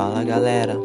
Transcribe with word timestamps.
Fala 0.00 0.24
galera, 0.24 0.78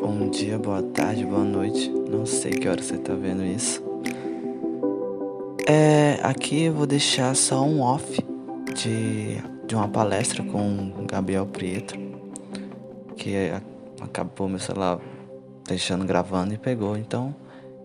bom 0.00 0.30
dia, 0.30 0.58
boa 0.58 0.82
tarde, 0.82 1.22
boa 1.22 1.44
noite. 1.44 1.90
Não 1.90 2.24
sei 2.24 2.52
que 2.52 2.66
hora 2.66 2.82
você 2.82 2.96
tá 2.96 3.12
vendo 3.12 3.44
isso. 3.44 3.84
É, 5.68 6.18
aqui 6.22 6.62
eu 6.62 6.72
vou 6.72 6.86
deixar 6.86 7.36
só 7.36 7.62
um 7.62 7.82
off 7.82 8.24
de, 8.74 9.36
de 9.66 9.74
uma 9.74 9.86
palestra 9.86 10.42
com 10.42 11.04
Gabriel 11.06 11.44
Prieto, 11.44 11.94
que 13.18 13.52
acabou 14.00 14.48
meu 14.48 14.58
celular 14.58 14.98
deixando 15.68 16.06
gravando 16.06 16.54
e 16.54 16.56
pegou. 16.56 16.96
Então 16.96 17.36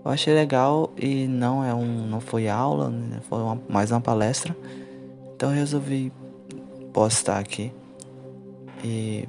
eu 0.06 0.12
achei 0.12 0.34
legal 0.34 0.94
e 0.96 1.28
não 1.28 1.62
é 1.62 1.74
um, 1.74 2.08
não 2.08 2.22
foi 2.22 2.48
aula, 2.48 2.90
né? 2.90 3.20
foi 3.28 3.40
uma, 3.40 3.62
mais 3.68 3.92
uma 3.92 4.00
palestra. 4.00 4.56
Então 5.36 5.50
eu 5.50 5.56
resolvi 5.58 6.10
postar 6.94 7.38
aqui 7.38 7.70
e 8.82 9.28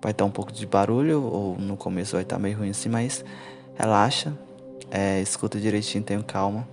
vai 0.00 0.12
estar 0.12 0.24
um 0.24 0.30
pouco 0.30 0.52
de 0.52 0.66
barulho, 0.66 1.22
ou 1.22 1.56
no 1.58 1.76
começo 1.76 2.12
vai 2.12 2.22
estar 2.22 2.38
meio 2.38 2.58
ruim 2.58 2.70
assim, 2.70 2.88
mas 2.88 3.24
relaxa, 3.76 4.32
é, 4.90 5.20
escuta 5.20 5.58
direitinho, 5.58 6.02
tenha 6.02 6.22
calma, 6.22 6.66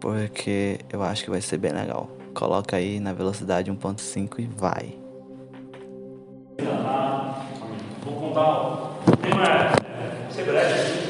porque 0.00 0.78
eu 0.92 1.02
acho 1.02 1.24
que 1.24 1.30
vai 1.30 1.40
ser 1.40 1.58
bem 1.58 1.72
legal. 1.72 2.08
Coloca 2.34 2.76
aí 2.76 3.00
na 3.00 3.12
velocidade 3.12 3.70
1.5 3.70 4.38
e 4.38 4.46
vai. 4.46 4.94
Vou 8.04 8.14
contar, 8.14 8.60
o 9.06 9.16
tema 9.16 9.44
é 9.44 10.32
ser 10.32 10.44
breve, 10.44 11.08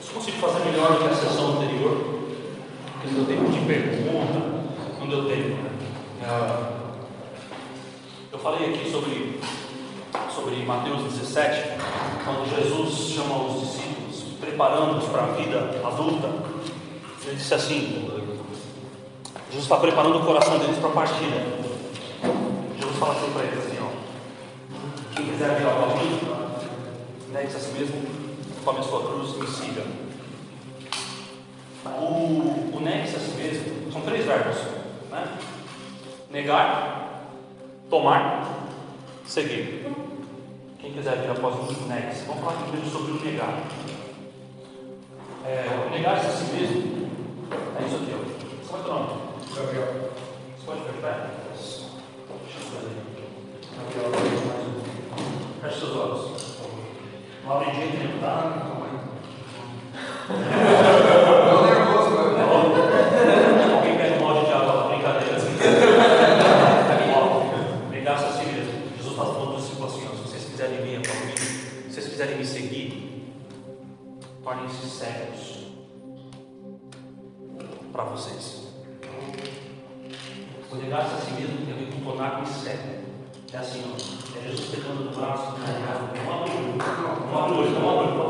se 0.00 0.10
consigo 0.12 0.38
fazer 0.38 0.64
melhor 0.64 0.92
do 0.92 0.98
que 1.00 1.10
a 1.10 1.14
sessão 1.14 1.56
anterior, 1.56 2.24
porque 2.92 3.14
não 3.14 3.24
deu 3.24 3.50
de 3.50 3.60
pergunta, 3.66 4.40
não 5.00 5.08
deu 5.08 5.28
tempo. 5.28 5.62
Né? 5.62 5.70
Ah, 6.24 6.72
eu 8.32 8.38
falei 8.38 8.74
aqui 8.74 8.90
sobre 8.90 9.37
sobre 10.48 10.64
Mateus 10.64 11.12
17, 11.12 11.78
quando 12.24 12.48
Jesus 12.48 13.10
chama 13.10 13.44
os 13.44 13.60
discípulos, 13.60 14.24
preparando-os 14.40 15.04
para 15.10 15.24
a 15.24 15.26
vida 15.32 15.58
adulta. 15.84 16.28
Ele 17.26 17.36
disse 17.36 17.52
assim: 17.52 18.08
Jesus 19.50 19.64
está 19.64 19.76
preparando 19.76 20.20
o 20.20 20.24
coração 20.24 20.58
deles 20.58 20.78
para 20.78 20.88
a 20.88 20.92
partida. 20.92 21.44
Jesus 22.80 22.96
fala 22.96 23.12
assim 23.12 23.30
para 23.30 23.44
eles 23.44 23.58
assim: 23.58 23.76
ó, 23.82 25.14
quem 25.14 25.26
quiser 25.26 25.58
vir 25.58 25.66
ao 25.66 25.96
mim, 25.98 26.18
negue-se 27.30 27.56
a 27.56 27.60
si 27.60 27.72
mesmo, 27.72 28.02
tome 28.64 28.78
a 28.78 28.82
sua 28.82 29.02
cruz 29.02 29.34
e 29.34 29.38
me 29.40 29.46
siga. 29.48 29.82
O, 31.84 32.74
o 32.74 32.82
a 32.82 33.06
si 33.06 33.30
mesmo 33.36 33.92
são 33.92 34.00
três 34.00 34.24
verbos: 34.24 34.56
né? 35.10 35.28
negar, 36.30 37.34
tomar, 37.90 38.64
seguir. 39.26 40.07
Quem 40.88 40.96
quiser 40.96 41.18
vir 41.18 41.30
após 41.30 41.54
os 41.54 41.86
negue 41.86 42.18
Vamos 42.26 42.42
falar 42.42 42.62
primeiro 42.62 42.88
sobre 42.88 43.12
o 43.12 43.22
negar. 43.22 43.62
É, 45.44 45.86
o 45.86 45.90
negar-se 45.90 46.26
a 46.26 46.30
si 46.30 46.44
mesmo 46.54 47.10
é 47.78 47.86
isso 47.86 47.96
aqui. 47.96 48.14
Ó. 48.14 48.68
Qual 48.68 48.80
é 48.80 48.82
o 48.82 48.84
teu 48.84 48.94
nome? 48.94 49.08
Gabriel. 49.54 50.12
Você 50.56 50.64
pode 50.64 50.80
ficar 50.80 50.92
de 50.92 50.98
pé? 51.02 51.12
Deixa 51.52 51.82
eu 52.56 52.64
fazer. 52.72 52.96
Gabriel, 53.76 54.12
Feche 55.60 55.78
seus 55.78 55.94
olhos. 55.94 56.22
Não 57.44 57.52
abre 57.52 57.74
jeito 57.74 57.96
nenhum, 57.98 58.18
tá? 58.20 58.38
Cegos 74.88 75.66
para 77.92 78.04
vocês. 78.04 78.68
O 80.70 80.76
negar-se 80.76 81.14
a 81.14 81.18
si 81.18 81.32
mesmo 81.32 81.64
tem 81.64 81.74
a 81.74 81.76
ver 81.76 81.92
com 81.92 82.00
tornar-me 82.00 82.46
cego. 82.46 83.08
É 83.52 83.56
assim, 83.56 83.82
ó. 83.86 84.38
É 84.38 84.48
Jesus 84.48 84.68
pegando 84.70 85.04
no 85.04 85.10
braço, 85.10 85.52
não 85.58 85.64
abre 85.64 86.52
o 86.52 86.76
não 87.26 87.38
abre 87.38 87.54
o 87.54 87.58
olho, 87.58 87.70
não 87.70 87.90
abre 87.90 88.12
o 88.12 88.20
olho. 88.20 88.28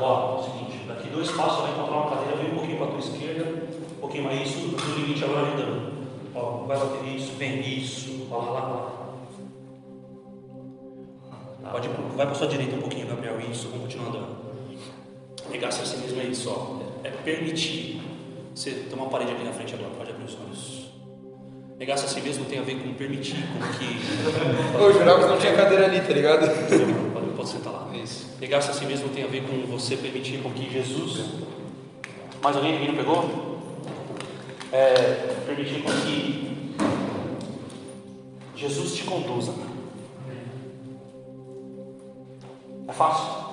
Ó, 0.00 0.36
é 0.36 0.40
o 0.40 0.42
seguinte, 0.44 0.84
daqui 0.86 1.08
dois 1.08 1.30
passos 1.30 1.62
vai 1.62 1.72
encontrar 1.72 1.96
uma 1.96 2.10
cadeira, 2.10 2.36
vem 2.36 2.52
um 2.52 2.54
pouquinho 2.54 2.76
para 2.76 2.86
a 2.86 2.90
tua 2.90 2.98
esquerda, 2.98 3.64
um 3.96 4.00
pouquinho 4.00 4.24
mais 4.24 4.40
isso, 4.48 4.58
no 4.68 4.94
limite 4.96 5.24
agora 5.24 5.52
andando. 5.52 5.96
Ó, 6.34 6.64
vai 6.66 6.78
bater 6.78 7.08
isso, 7.08 7.32
vem 7.36 7.60
isso, 7.60 8.28
ó, 8.30 8.36
lá, 8.36 8.50
lá, 8.50 8.60
lá. 8.60 8.96
Pode, 11.72 11.88
vai 11.88 12.26
para 12.26 12.30
a 12.30 12.34
sua 12.34 12.46
direita 12.46 12.76
um 12.76 12.80
pouquinho, 12.80 13.08
Gabriel, 13.08 13.40
isso, 13.40 13.68
vamos 13.68 13.84
continuar 13.84 14.08
andando. 14.08 14.35
Negar-se 15.50 15.82
a 15.82 15.84
si 15.84 15.96
mesmo 15.98 16.20
é 16.20 16.24
isso, 16.24 16.50
ó. 16.50 16.80
É 17.04 17.10
permitir. 17.10 18.02
Você 18.54 18.70
tem 18.70 18.98
uma 18.98 19.08
parede 19.08 19.32
aqui 19.32 19.44
na 19.44 19.52
frente 19.52 19.74
agora, 19.74 19.90
pode 19.90 20.10
abrir 20.10 20.24
os 20.24 20.34
olhos. 20.34 20.86
Negar-se 21.78 22.06
a 22.06 22.08
si 22.08 22.20
mesmo 22.20 22.46
tem 22.46 22.58
a 22.58 22.62
ver 22.62 22.80
com 22.80 22.94
permitir, 22.94 23.36
com 23.36 23.78
que. 23.78 23.98
Ô, 24.82 24.92
jurava 24.92 25.24
que 25.24 25.28
não 25.28 25.38
tinha 25.38 25.54
cadeira 25.54 25.84
ali, 25.84 26.00
tá 26.00 26.12
ligado? 26.12 26.48
Pode, 27.12 27.26
pode 27.36 27.48
sentar 27.48 27.72
lá. 27.72 27.90
Isso. 27.94 28.26
Negar-se 28.40 28.70
a 28.70 28.74
si 28.74 28.86
mesmo 28.86 29.08
tem 29.10 29.24
a 29.24 29.26
ver 29.26 29.42
com 29.42 29.66
você 29.66 29.96
permitir 29.96 30.38
com 30.42 30.50
que 30.50 30.70
Jesus. 30.70 31.24
Mais 32.42 32.56
alguém? 32.56 32.72
Ninguém 32.72 32.88
não 32.88 32.96
pegou? 32.96 33.60
É, 34.72 35.34
permitir 35.46 35.82
com 35.82 35.90
que 35.90 36.74
Jesus 38.56 38.94
te 38.94 39.04
conduza. 39.04 39.52
É 42.88 42.92
fácil? 42.92 43.45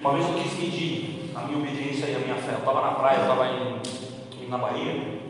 Uma 0.00 0.12
vez 0.12 0.28
eu 0.28 0.34
quis 0.34 0.58
medir 0.58 1.32
a 1.34 1.42
minha 1.42 1.58
obediência 1.58 2.06
e 2.06 2.16
a 2.16 2.18
minha 2.18 2.36
fé. 2.36 2.52
Eu 2.52 2.58
estava 2.58 2.80
na 2.82 2.92
praia, 2.92 3.16
eu 3.16 3.22
estava 3.22 3.44
na 4.48 4.58
Bahia, 4.58 5.20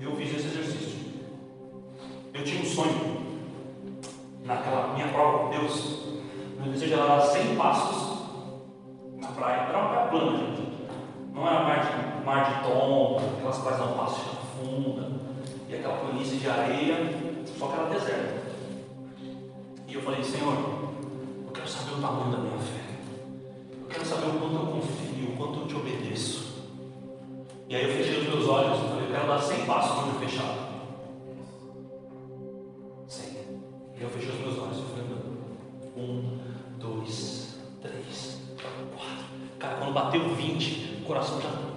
eu 0.00 0.16
fiz 0.16 0.34
esse 0.34 0.46
exercício. 0.46 0.98
Eu 2.34 2.42
tinha 2.42 2.62
um 2.62 2.64
sonho, 2.64 3.16
naquela 4.44 4.94
minha 4.94 5.08
prova 5.08 5.38
com 5.38 5.50
Deus, 5.50 6.06
meu 6.58 6.72
desejo 6.72 6.94
era 6.94 7.06
dar 7.06 7.20
100 7.20 7.56
passos 7.56 8.18
na 9.16 9.28
praia. 9.28 9.68
Era 9.68 9.78
uma 9.78 9.88
praia 9.90 10.08
plana, 10.08 10.38
gente. 10.38 10.72
Não 11.32 11.46
era 11.46 11.62
mar 11.62 11.80
de, 11.80 12.24
mar 12.24 12.44
de 12.44 12.68
tom, 12.68 13.20
aquelas 13.36 13.58
praias 13.58 13.80
não 13.80 13.92
passo 13.92 14.20
funda, 14.58 15.12
e 15.68 15.74
aquela 15.74 15.98
planície 15.98 16.38
de 16.38 16.48
areia, 16.48 16.96
só 17.58 17.68
que 17.68 17.74
era 17.74 17.88
deserto. 17.90 18.42
E 19.86 19.94
eu 19.94 20.02
falei, 20.02 20.22
Senhor, 20.22 20.54
eu 21.46 21.52
quero 21.52 21.68
saber 21.68 21.92
o 21.92 22.00
tamanho 22.00 22.32
da 22.32 22.38
minha 22.38 22.58
fé 22.58 22.81
quero 23.92 24.06
saber 24.06 24.26
o 24.28 24.40
quanto 24.40 24.54
eu 24.54 24.66
confio, 24.66 25.28
o 25.28 25.36
quanto 25.36 25.60
eu 25.60 25.66
te 25.66 25.76
obedeço. 25.76 26.52
E 27.68 27.76
aí 27.76 27.84
eu 27.84 27.96
fechei 27.96 28.20
os 28.20 28.28
meus 28.28 28.48
olhos 28.48 28.78
e 28.78 28.88
falei, 28.88 29.04
eu 29.04 29.10
quero 29.12 29.28
dar 29.28 29.38
100 29.38 29.66
passos 29.66 30.04
de 30.04 30.10
olho 30.10 30.18
fechado. 30.20 30.58
100. 33.06 33.28
E 33.98 34.02
eu 34.02 34.10
fechei 34.10 34.30
os 34.30 34.40
meus 34.40 34.58
olhos 34.58 34.78
e 34.78 34.82
fui 34.82 35.00
andando. 35.00 35.32
Um, 35.96 36.38
dois, 36.78 37.58
três, 37.80 38.40
quatro. 38.56 39.24
Cara, 39.58 39.76
quando 39.76 39.92
bateu 39.92 40.34
20, 40.34 41.00
o 41.02 41.04
coração 41.04 41.40
já. 41.40 41.71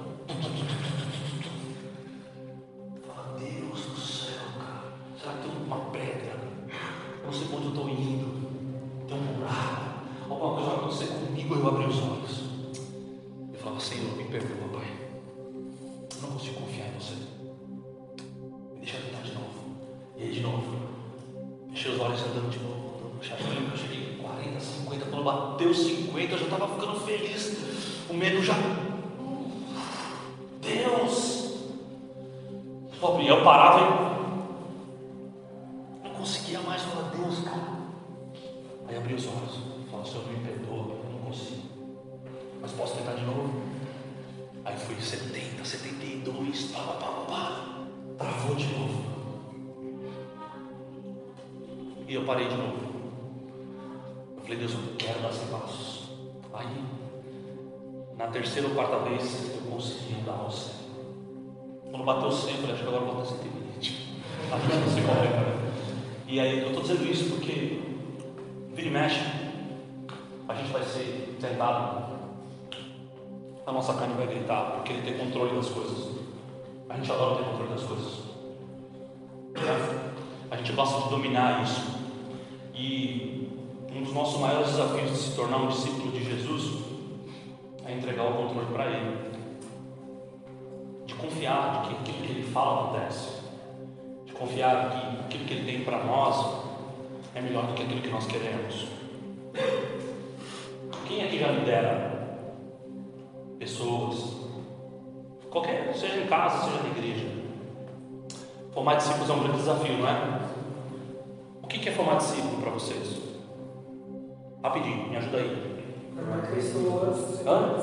Pessoas 116.55 117.45
Hã? 117.45 117.75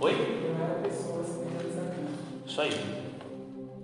Oi? 0.00 0.14
Formar 0.14 0.74
pessoas 0.82 1.26
semelhantes 1.26 1.76
a 1.76 1.82
Cristo. 1.90 2.46
Isso 2.46 2.60
aí. 2.60 2.70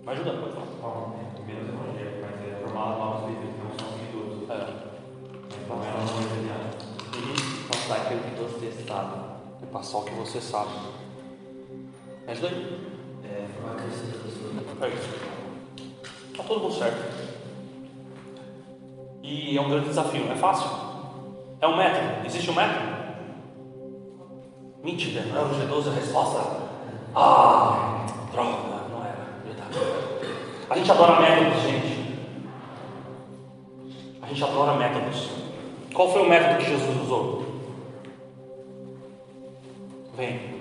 Me 0.02 0.12
ajuda, 0.12 0.30
pode 0.30 0.52
falar. 0.52 0.66
Bom, 0.80 1.16
menos 1.44 1.68
evangélico, 1.68 2.18
mas 2.22 2.48
é 2.48 2.60
formar 2.62 2.96
novos 2.96 3.30
líderes, 3.30 3.54
não 3.58 3.70
são 3.76 3.98
seguidores. 3.98 4.48
É. 4.48 4.54
Então 5.64 5.76
ela 5.82 6.04
não 6.04 6.18
é 6.18 6.34
genial. 6.34 6.62
Uhum. 7.16 7.68
Passar 7.68 7.96
aquilo 7.96 8.20
que 8.20 8.42
você 8.42 8.84
sabe. 8.86 9.14
É 9.62 9.66
passar 9.66 9.98
o 9.98 10.02
que 10.02 10.14
você 10.14 10.40
sabe. 10.40 10.70
Me 12.24 12.32
ajuda 12.32 12.48
aí. 12.48 12.80
É, 13.24 13.46
formar 13.54 13.74
crescer 13.76 14.14
as 14.14 14.22
pessoas. 14.22 14.82
É 14.82 14.88
isso. 14.88 16.36
Tá 16.36 16.44
todo 16.44 16.60
mundo 16.60 16.74
certo. 16.74 17.26
E 19.22 19.58
é 19.58 19.60
um 19.60 19.68
grande 19.68 19.88
desafio, 19.88 20.24
não 20.24 20.32
é 20.32 20.36
fácil. 20.36 20.70
É 21.60 21.66
um 21.66 21.76
método. 21.76 22.24
Existe 22.24 22.50
um 22.50 22.54
método? 22.54 22.95
Mentira, 24.86 25.20
não 25.22 25.40
é 25.40 25.44
o 25.44 25.48
G12 25.48 25.88
a 25.88 25.94
resposta? 25.94 26.38
Ah, 27.12 28.06
droga, 28.30 28.86
não 28.88 29.04
era. 29.04 29.40
Verdade. 29.44 29.78
A 30.70 30.78
gente 30.78 30.88
adora 30.92 31.20
métodos, 31.20 31.62
gente. 31.64 32.18
A 34.22 34.26
gente 34.28 34.44
adora 34.44 34.74
métodos. 34.74 35.28
Qual 35.92 36.12
foi 36.12 36.22
o 36.22 36.28
método 36.28 36.58
que 36.58 36.70
Jesus 36.70 37.02
usou? 37.02 37.44
Vem. 40.16 40.54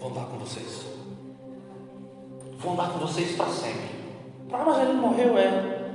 Vou 0.00 0.10
andar 0.10 0.24
com 0.24 0.38
vocês. 0.38 0.84
Vou 2.58 2.72
andar 2.72 2.88
com 2.88 2.98
vocês 2.98 3.36
para 3.36 3.46
sempre. 3.46 3.88
Ah, 4.52 4.64
mas 4.66 4.78
ele 4.80 4.94
morreu, 4.94 5.38
é. 5.38 5.92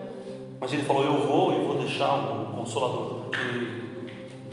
Mas 0.62 0.72
ele 0.72 0.84
falou: 0.84 1.04
Eu 1.04 1.28
vou 1.28 1.52
e 1.52 1.66
vou 1.66 1.76
deixar 1.76 2.14
um 2.14 2.54
consolador. 2.54 3.26
Porque 3.26 3.87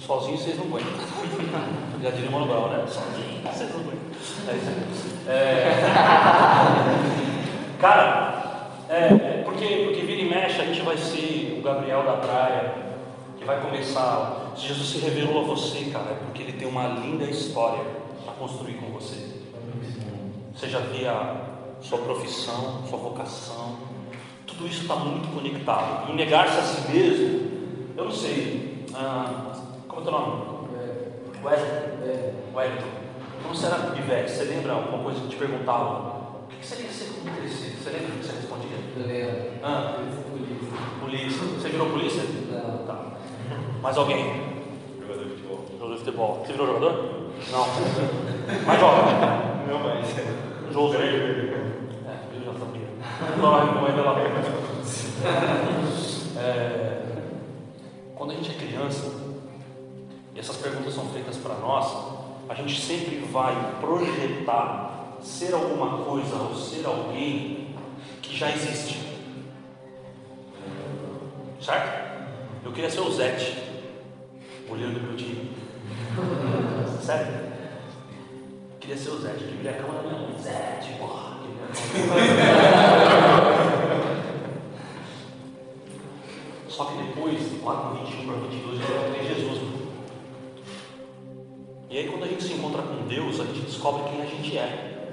sozinho 0.07 0.37
vocês 0.37 0.57
não 0.57 0.67
aguentam. 0.67 0.93
Já 2.03 2.11
diria 2.11 2.29
o 2.29 2.33
Mano 2.33 2.47
Brown, 2.47 2.69
né? 2.69 2.85
Sozinho 2.87 3.43
vocês 3.43 3.71
não 3.71 3.81
aguentam. 3.81 4.05
É 4.49 4.55
isso. 4.55 4.71
É... 5.27 5.75
Cara, 7.81 8.35
é, 8.89 9.07
é, 9.07 9.43
porque, 9.45 9.67
porque 9.85 10.03
vira 10.03 10.23
e 10.23 10.29
mexe, 10.29 10.61
a 10.61 10.65
gente 10.65 10.83
vai 10.83 10.97
ser 10.97 11.57
o 11.59 11.63
Gabriel 11.63 12.05
da 12.05 12.13
praia, 12.15 12.75
que 13.39 13.45
vai 13.45 13.61
começar. 13.61 14.53
Se 14.57 14.69
Jesus 14.69 14.89
se 14.89 14.99
revelou 14.99 15.43
a 15.43 15.45
você, 15.45 15.91
cara, 15.91 16.13
é 16.13 16.15
porque 16.15 16.43
ele 16.43 16.53
tem 16.53 16.69
uma 16.69 16.87
linda 16.89 17.25
história 17.25 17.83
para 18.25 18.35
construir 18.35 18.75
com 18.75 18.93
você. 18.93 19.35
Seja 20.57 20.79
via 20.81 21.41
sua 21.81 21.99
profissão, 21.99 22.85
sua 22.89 22.99
vocação, 22.99 23.77
tudo 24.47 24.67
isso 24.69 24.83
está 24.83 24.95
muito 24.97 25.35
conectado. 25.35 26.11
E 26.11 26.15
negar-se 26.15 26.59
a 26.59 26.63
si 26.63 26.93
mesmo, 26.93 27.51
eu 27.97 28.05
não 28.05 28.13
sei. 28.13 28.87
ah, 28.95 29.54
como 29.95 30.01
é 30.01 30.11
teu 30.11 30.13
nome? 30.13 30.55
Wesley? 31.45 32.35
Wellington. 32.55 32.89
Quando 33.43 33.57
você 33.57 33.67
era 33.67 33.77
pivete, 33.91 34.31
você 34.31 34.45
lembra 34.45 34.73
alguma 34.73 35.05
coisa 35.05 35.21
que 35.21 35.29
te 35.29 35.37
perguntava? 35.37 36.45
O 36.45 36.49
que 36.49 36.67
você 36.67 36.77
queria 36.77 36.91
ser 36.91 37.13
quando 37.15 37.37
crescer? 37.37 37.77
Você 37.77 37.91
lembra 37.91 38.09
o 38.09 38.19
que 38.19 38.25
você 38.25 38.33
respondia? 38.33 39.53
Ah, 39.63 39.99
polícia. 41.01 41.43
Você 41.43 41.69
virou 41.69 41.91
polícia? 41.91 42.23
Não. 42.51 42.87
Tá. 42.87 43.13
Mais 43.83 43.97
alguém? 43.97 44.65
Jogador 45.01 45.25
de 45.25 45.31
futebol. 45.31 45.65
Jogador 45.73 45.93
de 45.93 45.99
futebol. 45.99 46.43
Você 46.45 46.53
virou 46.53 46.67
jogador? 46.67 46.93
Não. 47.53 47.67
Mais 48.67 48.81
jovem? 48.81 49.15
Não, 49.69 49.79
mas. 49.79 50.73
Jogo? 50.73 50.95
É, 50.95 50.99
eu 52.35 52.45
já 52.45 52.59
sabia. 52.59 52.89
Não, 53.37 53.75
não 53.75 53.87
é 53.87 53.93
pela 53.93 54.15
é, 56.37 57.03
Quando 58.15 58.33
a 58.33 58.35
gente 58.35 58.51
é 58.51 58.55
criança, 58.55 59.34
e 60.35 60.41
essas 60.41 60.57
perguntas 60.57 60.95
são 60.95 61.09
feitas 61.11 61.37
para 61.37 61.55
nós, 61.55 61.87
a 62.49 62.55
gente 62.55 62.81
sempre 62.81 63.21
vai 63.33 63.55
projetar 63.81 65.19
ser 65.23 65.55
alguma 65.55 66.05
coisa 66.05 66.37
ou 66.37 66.55
ser 66.55 66.85
alguém 66.85 67.75
que 68.21 68.37
já 68.37 68.51
existe. 68.51 69.03
Certo? 71.61 72.05
Eu 72.65 72.73
queria 72.73 72.91
ser 72.91 73.01
o 73.01 73.11
Zete, 73.11 73.57
goleiro 74.69 74.93
do 74.93 75.01
meu 75.01 75.17
time. 75.17 75.53
Sério? 77.01 77.55
Eu 78.73 78.79
queria 78.81 78.97
ser 78.97 79.11
o 79.11 79.21
Zete, 79.21 79.45
queria 79.45 79.71
a 79.71 79.75
cama 79.75 79.95
da 79.95 80.03
minha 80.03 80.19
mãe. 80.19 80.37
Zete, 80.39 80.95
porra. 80.99 81.35
Só 86.69 86.85
que 86.87 86.99
depois, 86.99 87.63
lá 87.63 87.77
com 87.77 87.95
21 88.05 88.27
para 88.27 88.37
22, 88.49 88.81
eu 88.81 88.97
encontrei 88.97 89.29
Jesus. 89.29 89.63
mano. 89.63 89.85
E 91.95 91.99
aí, 91.99 92.09
quando 92.09 92.25
a 92.25 92.27
gente 92.27 92.43
se 92.43 92.55
encontra 92.55 92.83
com 92.83 93.07
Deus, 93.07 93.39
a 93.39 93.45
gente 93.45 93.61
descobre 93.61 94.03
quem 94.11 94.21
a 94.21 94.25
gente 94.25 94.59
é. 94.59 95.13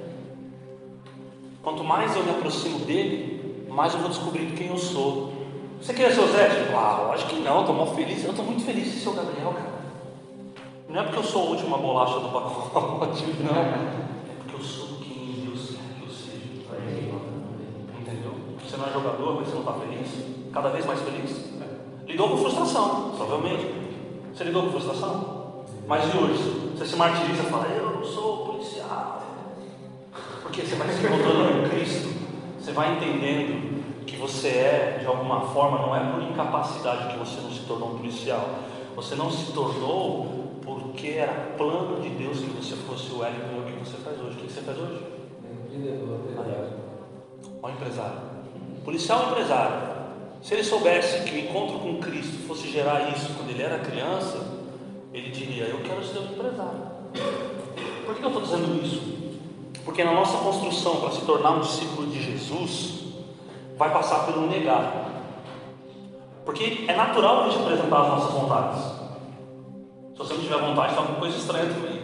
Quanto 1.62 1.84
mais 1.84 2.16
eu 2.16 2.24
me 2.24 2.32
aproximo 2.32 2.80
dele, 2.80 3.68
mais 3.70 3.94
eu 3.94 4.00
vou 4.00 4.10
descobrindo 4.10 4.56
quem 4.56 4.70
eu 4.70 4.80
sou. 4.80 5.32
Você 5.80 5.94
quer 5.94 6.12
ser 6.12 6.22
o 6.22 6.28
Zé? 6.28 6.50
Tipo, 6.50 6.76
ah, 6.76 7.10
lógico 7.10 7.30
que 7.30 7.40
não, 7.42 7.60
estou 7.60 7.76
mó 7.76 7.86
feliz. 7.86 8.24
Eu 8.24 8.32
estou 8.32 8.44
muito 8.44 8.64
feliz 8.64 8.86
de 8.86 9.00
ser 9.00 9.10
o 9.10 9.14
Gabriel, 9.14 9.54
cara. 9.54 9.74
Não 10.90 11.02
é 11.02 11.04
porque 11.04 11.20
eu 11.20 11.24
sou 11.24 11.44
a 11.44 11.50
última 11.52 11.78
bolacha 11.78 12.20
do 12.20 12.30
pacote, 12.30 13.26
não. 13.46 13.62
É 13.62 14.34
porque 14.40 14.56
eu 14.56 14.66
sou 14.66 14.88
quem 15.04 15.46
Deus 15.46 15.68
quer 15.68 16.00
que 16.00 16.04
eu 16.04 16.10
seja. 16.10 16.42
Entendeu? 18.00 18.34
Você 18.60 18.78
não 18.78 18.88
é 18.88 18.92
jogador, 18.92 19.36
mas 19.36 19.50
você 19.50 19.54
não 19.54 19.62
está 19.62 19.74
feliz. 19.74 20.08
Cada 20.52 20.70
vez 20.70 20.84
mais 20.88 21.00
feliz. 21.02 21.46
Lidou 22.08 22.30
com 22.30 22.38
frustração, 22.38 23.12
provavelmente. 23.16 23.68
Você 24.34 24.46
lidou 24.46 24.64
com 24.64 24.72
frustração? 24.72 25.42
Mas 25.88 26.12
e 26.12 26.18
hoje? 26.18 26.51
Você 26.82 26.88
se 26.88 26.96
martiriza 26.96 27.44
e 27.44 27.46
fala, 27.46 27.68
eu 27.68 27.92
não 27.92 28.04
sou 28.04 28.38
policial. 28.38 29.22
Porque 30.42 30.64
você 30.64 30.76
vai 30.76 30.90
se 30.90 31.06
encontrando 31.06 31.60
em 31.60 31.70
Cristo, 31.70 32.10
você 32.60 32.72
vai 32.72 32.96
entendendo 32.96 34.04
que 34.04 34.16
você 34.16 34.48
é, 34.48 34.98
de 35.00 35.06
alguma 35.06 35.42
forma, 35.42 35.78
não 35.78 35.96
é 35.96 36.12
por 36.12 36.24
incapacidade 36.24 37.14
que 37.14 37.20
você 37.20 37.40
não 37.40 37.52
se 37.52 37.60
tornou 37.68 37.92
um 37.92 37.98
policial. 37.98 38.50
Você 38.96 39.14
não 39.14 39.30
se 39.30 39.54
tornou 39.54 40.60
porque 40.64 41.10
era 41.10 41.54
plano 41.56 42.02
de 42.02 42.10
Deus 42.10 42.40
que 42.40 42.50
você 42.50 42.76
fosse 42.76 43.12
o 43.12 43.20
Wellington 43.20 43.60
o 43.60 43.64
que 43.64 43.74
você 43.74 43.98
faz 43.98 44.20
hoje. 44.20 44.38
O 44.38 44.40
que 44.40 44.52
você 44.52 44.62
faz 44.62 44.80
hoje? 44.80 45.06
Ó, 47.62 47.70
empresário. 47.70 48.22
Policial 48.84 49.20
ou 49.20 49.32
empresário. 49.34 49.92
Se 50.42 50.56
ele 50.56 50.64
soubesse 50.64 51.30
que 51.30 51.36
o 51.36 51.40
encontro 51.42 51.78
com 51.78 52.00
Cristo 52.00 52.48
fosse 52.48 52.68
gerar 52.72 53.12
isso 53.12 53.32
quando 53.36 53.52
ele 53.52 53.62
era 53.62 53.78
criança, 53.78 54.51
ele 55.14 55.30
diria: 55.30 55.66
Eu 55.66 55.80
quero 55.80 56.04
ser 56.04 56.20
um 56.20 56.26
empresário. 56.26 56.92
Por 58.06 58.16
que 58.16 58.24
eu 58.24 58.28
estou 58.28 58.42
dizendo 58.42 58.84
isso? 58.84 59.22
Porque 59.84 60.04
na 60.04 60.14
nossa 60.14 60.38
construção 60.38 61.02
para 61.02 61.12
se 61.12 61.26
tornar 61.26 61.52
um 61.52 61.62
discípulo 61.62 62.08
de 62.08 62.22
Jesus, 62.22 63.04
vai 63.78 63.92
passar 63.92 64.26
pelo 64.26 64.48
negar. 64.48 65.10
Porque 66.46 66.86
é 66.88 66.96
natural 66.96 67.42
a 67.42 67.50
gente 67.50 67.62
apresentar 67.62 68.02
as 68.02 68.08
nossas 68.08 68.34
vontades. 68.34 68.84
Se 70.14 70.18
você 70.18 70.34
não 70.34 70.42
tiver 70.42 70.58
vontade, 70.58 70.90
está 70.90 71.02
uma 71.02 71.20
coisa 71.20 71.38
estranha 71.38 71.74
também. 71.74 72.02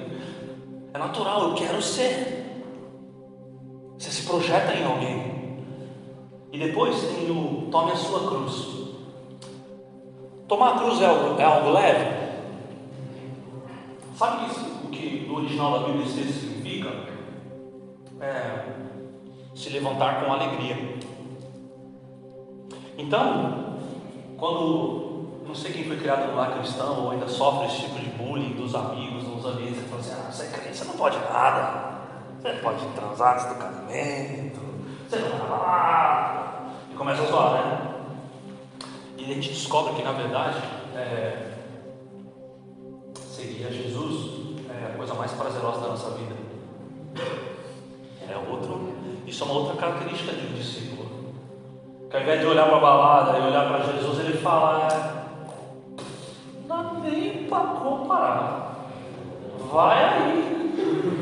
É 0.94 0.98
natural, 0.98 1.50
eu 1.50 1.54
quero 1.54 1.82
ser. 1.82 2.46
Você 3.98 4.12
se 4.12 4.28
projeta 4.28 4.74
em 4.74 4.86
alguém. 4.86 5.38
E 6.52 6.60
depois 6.60 7.00
tem 7.02 7.30
o 7.30 7.70
tome 7.72 7.92
a 7.92 7.96
sua 7.96 8.28
cruz. 8.28 8.68
Tomar 10.48 10.76
a 10.76 10.80
cruz 10.80 11.02
é 11.02 11.06
algo, 11.06 11.40
é 11.40 11.44
algo 11.44 11.72
leve? 11.72 12.26
Sabe 14.18 14.48
isso, 14.48 14.62
o 14.84 14.88
que 14.90 15.28
no 15.28 15.36
original 15.36 15.74
da 15.74 15.86
Bíblia 15.86 16.06
texto 16.06 16.40
significa? 16.40 16.90
É, 18.20 18.66
se 19.54 19.70
levantar 19.70 20.26
com 20.26 20.34
alegria. 20.34 20.98
Então, 22.98 23.78
quando 24.36 25.44
não 25.46 25.54
sei 25.54 25.72
quem 25.72 25.84
foi 25.84 25.98
criado 25.98 26.32
no 26.32 26.36
lar 26.36 26.58
cristão 26.58 27.04
ou 27.04 27.12
ainda 27.12 27.28
sofre 27.28 27.68
esse 27.68 27.82
tipo 27.82 28.00
de 28.00 28.10
bullying 28.18 28.54
dos 28.54 28.74
amigos, 28.74 29.24
dos 29.24 29.46
ambientes, 29.46 29.78
ele 29.78 29.88
fala 29.88 30.02
assim: 30.02 30.14
ah, 30.14 30.32
você 30.32 30.44
é 30.46 30.50
crente, 30.50 30.78
você 30.78 30.86
não 30.86 30.94
pode 30.94 31.18
nada, 31.20 32.00
você 32.42 32.54
não 32.54 32.60
pode 32.62 32.86
transar 32.96 33.34
antes 33.36 33.46
do 33.46 33.56
casamento, 33.56 34.60
você 35.08 35.20
não 35.20 35.38
vai 35.38 35.50
lá. 35.50 36.74
E 36.92 36.96
começa 36.96 37.22
a 37.22 37.26
zoar, 37.28 37.54
né? 37.54 37.94
E 39.16 39.26
a 39.26 39.34
gente 39.36 39.50
descobre 39.50 39.94
que 39.94 40.02
na 40.02 40.14
verdade 40.14 40.58
é, 40.96 41.54
seria 43.38 43.72
Jesus 43.72 43.97
mais 45.27 45.34
prazerosa 45.34 45.81
da 45.81 45.88
nossa 45.89 46.12
vida. 46.12 46.36
É 48.29 48.38
outro, 48.50 48.93
isso 49.25 49.43
é 49.43 49.48
uma 49.48 49.60
outra 49.60 49.75
característica 49.75 50.31
de 50.31 50.48
um 50.48 50.53
discípulo. 50.53 51.10
Que 52.10 52.15
ao 52.15 52.24
invés 52.24 52.39
de 52.39 52.46
olhar 52.46 52.67
para 52.67 52.77
a 52.77 52.79
balada 52.79 53.38
e 53.38 53.41
olhar 53.41 53.67
para 53.67 53.91
Jesus, 53.91 54.19
ele 54.19 54.38
fala: 54.38 54.88
não 56.65 56.67
dá 56.67 56.93
nem 57.01 57.43
para 57.43 57.60
comparar. 57.60 58.88
Vai 59.69 60.03
aí. 60.03 60.57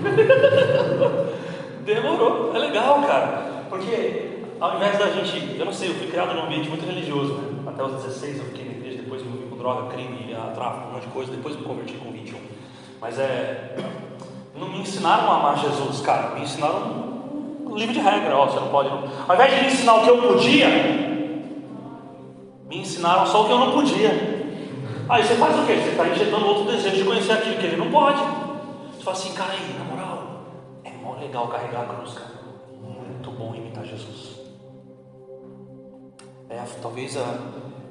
Demorou, 1.84 2.56
é 2.56 2.60
legal, 2.60 3.02
cara. 3.02 3.66
Porque 3.70 4.44
ao 4.60 4.76
invés 4.76 5.00
da 5.00 5.08
gente, 5.10 5.58
eu 5.58 5.66
não 5.66 5.74
sei, 5.74 5.90
eu 5.90 5.96
fui 5.96 6.08
criado 6.08 6.36
num 6.36 6.44
ambiente 6.44 6.70
muito 6.70 6.86
religioso, 6.86 7.34
né? 7.34 7.64
Até 7.68 7.84
os 7.84 8.04
16 8.04 8.38
eu 8.38 8.46
fiquei 8.46 8.66
na 8.66 8.72
igreja, 8.72 9.02
depois 9.02 9.24
me 9.24 9.30
envolvi 9.30 9.50
com 9.50 9.58
droga, 9.58 9.94
crime, 9.94 10.36
tráfico, 10.54 10.90
um 10.90 10.94
monte 10.94 11.08
de 11.08 11.12
coisa, 11.12 11.32
depois 11.32 11.56
me 11.56 11.64
converti 11.64 11.94
com 11.94 12.12
21. 12.12 12.55
Mas 13.02 13.20
é. 13.20 13.76
Não 14.56 14.70
me 14.70 14.80
ensinaram 14.80 15.30
a 15.32 15.36
amar 15.36 15.58
Jesus, 15.58 16.02
cara. 16.02 16.36
Me 16.36 16.42
ensinaram 16.42 17.06
um 17.66 17.76
livro 17.76 17.94
de 17.94 18.00
regra, 18.00 18.38
ó, 18.38 18.46
você 18.46 18.60
não 18.60 18.70
pode. 18.70 18.90
Não. 18.90 19.04
Ao 19.28 19.36
invés 19.36 19.54
de 19.54 19.62
me 19.62 19.68
ensinar 19.68 19.96
o 19.96 20.04
que 20.04 20.10
eu 20.10 20.22
podia, 20.22 20.68
me 22.68 22.78
ensinaram 22.80 23.26
só 23.26 23.44
o 23.44 23.46
que 23.46 23.52
eu 23.52 23.60
não 23.60 23.72
podia. 23.72 24.36
Aí 25.08 25.24
você 25.24 25.36
faz 25.36 25.60
o 25.60 25.66
quê? 25.66 25.76
Você 25.76 25.90
está 25.90 26.08
injetando 26.08 26.48
outro 26.48 26.72
desejo 26.72 26.96
de 26.96 27.04
conhecer 27.04 27.34
aquilo 27.34 27.58
que 27.58 27.66
ele 27.66 27.78
não 27.78 27.92
pode. 27.92 28.20
Você 28.94 29.04
fala 29.04 29.18
assim, 29.18 29.34
cara 29.34 29.52
aí, 29.52 29.76
na 29.78 29.86
moral, 29.86 30.24
é 30.84 30.92
mó 30.92 31.16
legal 31.20 31.48
carregar 31.48 31.82
a 31.82 31.86
cruz, 31.86 32.14
cara. 32.14 32.32
Muito 32.82 33.30
bom 33.32 33.54
imitar 33.54 33.86
Jesus. 33.86 34.40
É 36.50 36.64
talvez 36.82 37.18
a, 37.18 37.38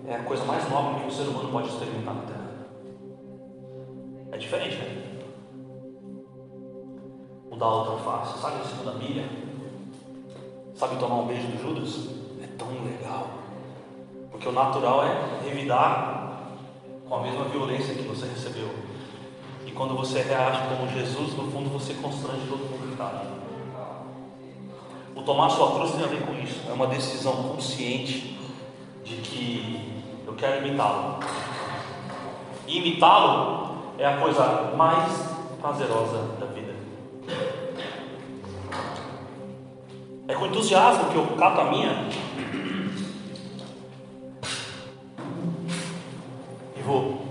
é 0.09 0.17
a 0.17 0.23
coisa 0.23 0.45
mais 0.45 0.69
nova 0.71 1.01
que 1.01 1.07
o 1.07 1.11
ser 1.11 1.29
humano 1.29 1.51
pode 1.51 1.69
experimentar 1.69 2.15
na 2.15 2.23
Terra. 2.23 2.44
É 4.35 4.37
diferente, 4.37 4.75
né? 4.75 5.21
Mudar 7.49 7.67
a 7.67 7.73
outra 7.73 7.99
face, 7.99 8.41
sabe 8.41 8.63
em 8.63 8.65
cima 8.65 8.91
da 8.91 8.99
milha? 8.99 9.25
Sabe 10.75 10.97
tomar 10.97 11.21
um 11.21 11.27
beijo 11.27 11.47
do 11.47 11.63
Judas? 11.63 12.09
É 12.43 12.49
tão 12.59 12.67
legal. 12.85 13.29
Porque 14.33 14.49
o 14.49 14.53
natural 14.53 15.05
é 15.05 15.49
revidar 15.49 16.51
com 17.09 17.15
a 17.15 17.23
mesma 17.23 17.45
violência 17.45 17.95
que 17.95 18.03
você 18.03 18.27
recebeu. 18.27 18.69
E 19.65 19.71
quando 19.71 19.95
você 19.95 20.21
reage 20.21 20.63
como 20.67 20.91
Jesus, 20.91 21.37
no 21.37 21.53
fundo 21.53 21.71
você 21.71 21.95
constrange 21.95 22.49
todo 22.49 22.59
mundo 22.59 22.89
que 22.89 22.93
está 22.93 23.11
ali. 23.11 23.29
O 25.15 25.23
tomar 25.23 25.49
sua 25.49 25.75
cruz 25.77 25.93
tem 25.93 26.03
a 26.03 26.09
ver 26.09 26.27
com 26.27 26.35
isso. 26.35 26.61
É 26.69 26.73
uma 26.73 26.89
decisão 26.89 27.35
consciente 27.51 28.37
de 29.05 29.15
que 29.15 30.03
eu 30.27 30.35
quero 30.35 30.67
imitá-lo. 30.67 31.21
E 32.67 32.79
imitá-lo 32.79 33.64
é 33.99 34.07
a 34.07 34.17
coisa 34.19 34.73
mais 34.77 35.13
prazerosa 35.61 36.37
da 36.39 36.47
vida. 36.47 36.75
É 40.27 40.35
com 40.35 40.47
entusiasmo 40.47 41.11
que 41.11 41.17
eu 41.17 41.27
cato 41.37 41.61
a 41.61 41.71
minha 41.71 42.09
e 46.77 46.83
vou. 46.83 47.25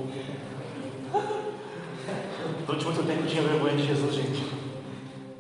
Durante 2.66 2.86
muito 2.86 3.04
tempo 3.04 3.24
eu 3.24 3.28
tinha 3.28 3.42
vergonha 3.42 3.76
de 3.76 3.86
Jesus, 3.86 4.16
gente. 4.16 4.54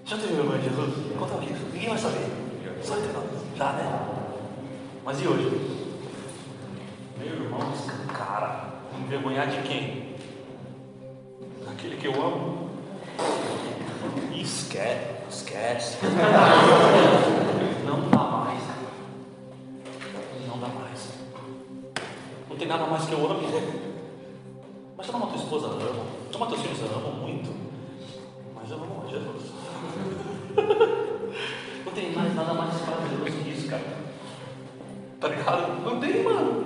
Já 0.06 0.18
teve 0.18 0.34
vergonha 0.34 0.60
de 0.60 0.70
Jesus? 0.70 1.18
Conta 1.18 1.36
aqui, 1.36 1.54
ninguém 1.72 1.90
vai 1.90 1.98
saber. 1.98 2.28
Só 2.82 2.98
entre 2.98 3.14
nós. 3.14 3.26
Já, 3.56 3.72
né? 3.74 4.00
Mas 5.06 5.22
e 5.22 5.28
hoje? 5.28 5.84
Meu 7.18 7.28
irmão, 7.28 7.60
cara, 8.14 8.74
envergonhar 9.00 9.48
de 9.48 9.62
quem? 9.62 10.03
Aquele 11.72 11.98
que 11.98 12.08
eu 12.08 12.14
amo? 12.14 12.70
Esquece, 14.34 15.08
esquece. 15.30 15.98
Não 17.86 18.10
dá 18.10 18.24
mais. 18.24 18.62
Não 20.48 20.60
dá 20.60 20.68
mais. 20.68 21.10
Não 22.50 22.58
tem 22.58 22.68
nada 22.68 22.86
mais 22.86 23.06
que 23.06 23.14
eu 23.14 23.32
ame. 23.32 23.48
Mas 24.98 25.06
você 25.06 25.12
não 25.12 25.22
tua 25.22 25.38
esposa 25.38 25.68
ama. 25.68 26.06
Toma 26.32 26.48
teus 26.48 26.62
filhos 26.62 26.80
amam 26.82 27.14
muito. 27.14 27.54
Mas 28.56 28.70
eu 28.70 28.78
amo 28.78 29.06
Jesus. 29.10 29.52
Não 31.86 31.92
tem 31.92 32.12
mais 32.12 32.34
nada 32.36 32.54
mais 32.54 32.74
prazeroso 32.82 33.44
que 33.44 33.50
isso, 33.50 33.68
cara. 33.70 33.84
Tá 35.20 35.28
ligado? 35.28 35.82
Não 35.84 36.00
tem, 36.00 36.24
mano. 36.24 36.66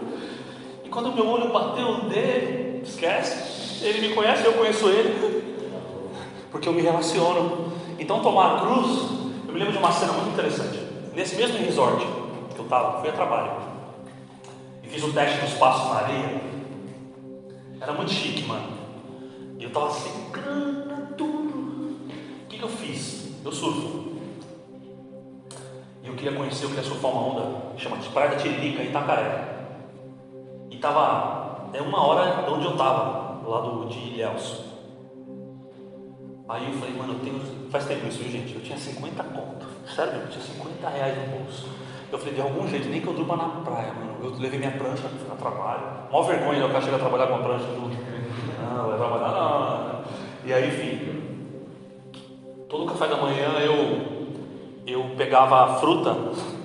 E 0.83 0.89
quando 0.89 1.13
meu 1.13 1.27
olho 1.27 1.51
bateu 1.51 2.01
dele, 2.09 2.81
esquece. 2.83 3.66
Ele 3.81 4.07
me 4.07 4.15
conhece, 4.15 4.45
eu 4.45 4.53
conheço 4.53 4.87
ele. 4.89 5.43
Porque 6.51 6.67
eu 6.67 6.73
me 6.73 6.81
relaciono. 6.81 7.73
Então 7.99 8.21
tomar 8.21 8.57
a 8.57 8.59
cruz, 8.61 9.09
eu 9.47 9.53
me 9.53 9.59
lembro 9.59 9.73
de 9.73 9.79
uma 9.79 9.91
cena 9.91 10.13
muito 10.13 10.29
interessante. 10.29 10.79
Nesse 11.13 11.35
mesmo 11.35 11.57
resort 11.57 12.05
que 12.53 12.59
eu 12.59 12.63
estava, 12.63 12.99
fui 12.99 13.09
a 13.09 13.13
trabalho. 13.13 13.51
E 14.83 14.87
fiz 14.87 15.03
o 15.03 15.11
teste 15.11 15.39
dos 15.41 15.53
passos 15.53 15.89
na 15.89 15.99
areia. 15.99 16.41
Era 17.81 17.93
muito 17.93 18.11
chique, 18.11 18.43
mano. 18.47 18.67
E 19.59 19.63
eu 19.63 19.71
tava 19.71 19.91
sem 19.91 20.11
grana, 20.31 21.13
tudo. 21.17 21.57
O 21.57 22.47
que, 22.47 22.57
que 22.57 22.63
eu 22.63 22.69
fiz? 22.69 23.31
Eu 23.43 23.51
surfo. 23.51 24.17
E 26.03 26.07
eu 26.07 26.15
queria 26.15 26.33
conhecer, 26.33 26.65
eu 26.65 26.69
queria 26.69 26.83
surfar 26.83 27.11
uma 27.11 27.21
onda, 27.21 27.77
chama 27.77 27.97
de 27.97 28.07
Praia 28.09 28.31
da 28.31 28.37
Tiririca, 28.37 28.83
Itacaré. 28.83 29.55
E 30.69 30.77
tava, 30.77 31.69
é 31.73 31.81
uma 31.81 32.05
hora 32.05 32.43
de 32.43 32.51
onde 32.51 32.65
eu 32.65 32.77
tava, 32.77 33.26
do 33.26 33.26
lado 33.49 33.87
de 33.87 33.97
Ilhéus. 33.97 34.63
Aí 36.49 36.65
eu 36.65 36.73
falei, 36.79 36.95
mano, 36.95 37.13
eu 37.13 37.19
tenho. 37.19 37.69
Faz 37.69 37.85
tempo 37.85 38.07
isso, 38.07 38.19
viu, 38.19 38.31
gente? 38.31 38.55
Eu 38.55 38.61
tinha 38.61 38.77
50 38.77 39.23
conto. 39.23 39.65
Sério, 39.93 40.13
eu 40.13 40.27
tinha 40.29 40.43
50 40.43 40.89
reais 40.89 41.17
no 41.17 41.37
bolso. 41.37 41.67
Eu 42.09 42.17
falei, 42.17 42.33
de 42.33 42.41
algum 42.41 42.67
jeito, 42.67 42.87
nem 42.87 43.01
que 43.01 43.07
eu 43.07 43.13
durma 43.13 43.35
na 43.35 43.49
praia, 43.61 43.93
mano. 43.93 44.17
Eu 44.23 44.39
levei 44.39 44.57
minha 44.57 44.71
prancha, 44.71 45.03
a 45.29 45.35
trabalho. 45.35 45.83
Mó 46.09 46.21
vergonha 46.23 46.65
o 46.65 46.69
cara 46.69 46.81
chegar 46.81 46.95
a 46.95 46.99
trabalhar 46.99 47.27
com 47.27 47.35
a 47.35 47.39
prancha 47.39 47.65
junto. 47.65 47.97
Não, 48.61 48.87
vai 48.87 48.97
trabalhar, 48.97 49.31
não. 49.31 50.03
E 50.45 50.53
aí, 50.53 50.67
enfim. 50.67 51.17
Todo 52.69 52.85
café 52.85 53.07
da 53.07 53.17
manhã 53.17 53.49
eu 53.59 54.17
eu 54.87 55.03
pegava 55.17 55.63
a 55.63 55.75
fruta 55.75 56.15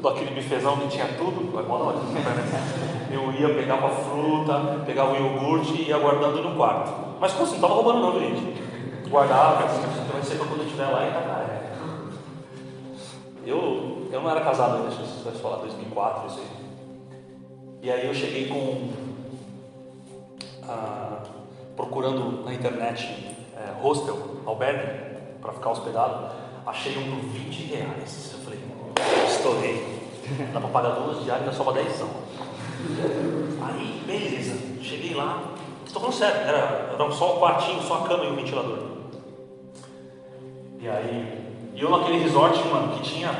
daquele 0.01 0.31
bifezão 0.31 0.77
que 0.77 0.89
tinha 0.89 1.07
tudo, 1.19 1.51
vai 1.53 1.65
bola, 1.65 1.95
né? 1.95 2.92
Eu 3.13 3.33
ia, 3.33 3.55
pegava 3.55 3.91
fruta, 3.91 4.83
pegava 4.87 5.13
o 5.13 5.17
iogurte 5.17 5.83
e 5.83 5.89
ia 5.89 5.99
guardando 5.99 6.43
no 6.43 6.57
quarto. 6.57 6.93
Mas 7.21 7.33
como 7.33 7.45
assim, 7.45 7.59
não 7.59 7.69
estava 7.69 7.75
roubando 7.75 8.01
não, 8.01 8.21
gente. 8.21 8.63
Guardava, 9.09 9.67
vai 10.13 10.23
ser 10.23 10.37
para 10.37 10.47
quando 10.47 10.61
eu 10.61 10.67
estiver 10.67 10.87
lá 10.87 11.05
em 11.05 11.11
Itacaré. 11.11 11.73
Eu, 13.45 14.09
eu 14.11 14.21
não 14.23 14.31
era 14.31 14.41
casado 14.41 14.77
ainda, 14.77 14.91
se 14.91 15.23
você 15.23 15.39
falar 15.39 15.57
2004, 15.57 16.29
isso 16.29 16.39
aí. 16.39 16.63
E 17.83 17.91
aí 17.91 18.07
eu 18.07 18.15
cheguei 18.15 18.49
com. 18.49 18.91
Ah, 20.67 21.19
procurando 21.77 22.45
na 22.45 22.55
internet 22.55 23.37
é, 23.57 23.83
hostel, 23.83 24.17
albergue, 24.47 25.17
para 25.41 25.53
ficar 25.53 25.71
hospedado. 25.71 26.31
Achei 26.65 26.97
um 26.97 27.11
por 27.11 27.29
20 27.29 27.75
reais. 27.75 28.31
Eu 28.33 28.39
falei, 28.41 28.61
estourei. 29.27 30.03
Dá 30.53 30.61
para 30.61 30.69
pagar 30.71 30.91
duas 30.91 31.25
diárias, 31.25 31.55
só 31.55 31.65
para 31.65 31.83
10 31.83 31.93
Aí, 33.63 34.03
beleza. 34.07 34.83
Cheguei 34.83 35.15
lá. 35.15 35.43
Estou 35.87 36.01
falando 36.01 36.17
sério, 36.17 36.41
era, 36.41 36.95
era 36.95 37.11
só 37.11 37.37
um 37.37 37.41
quartinho, 37.41 37.83
só 37.83 38.05
a 38.05 38.09
cama 38.09 38.25
e 38.25 38.29
o 38.29 38.37
ventilador. 38.37 38.79
E 40.81 40.89
aí, 40.89 41.43
eu 41.77 41.91
naquele 41.91 42.19
resort, 42.19 42.59
mano, 42.69 42.95
que 42.95 43.03
tinha 43.03 43.31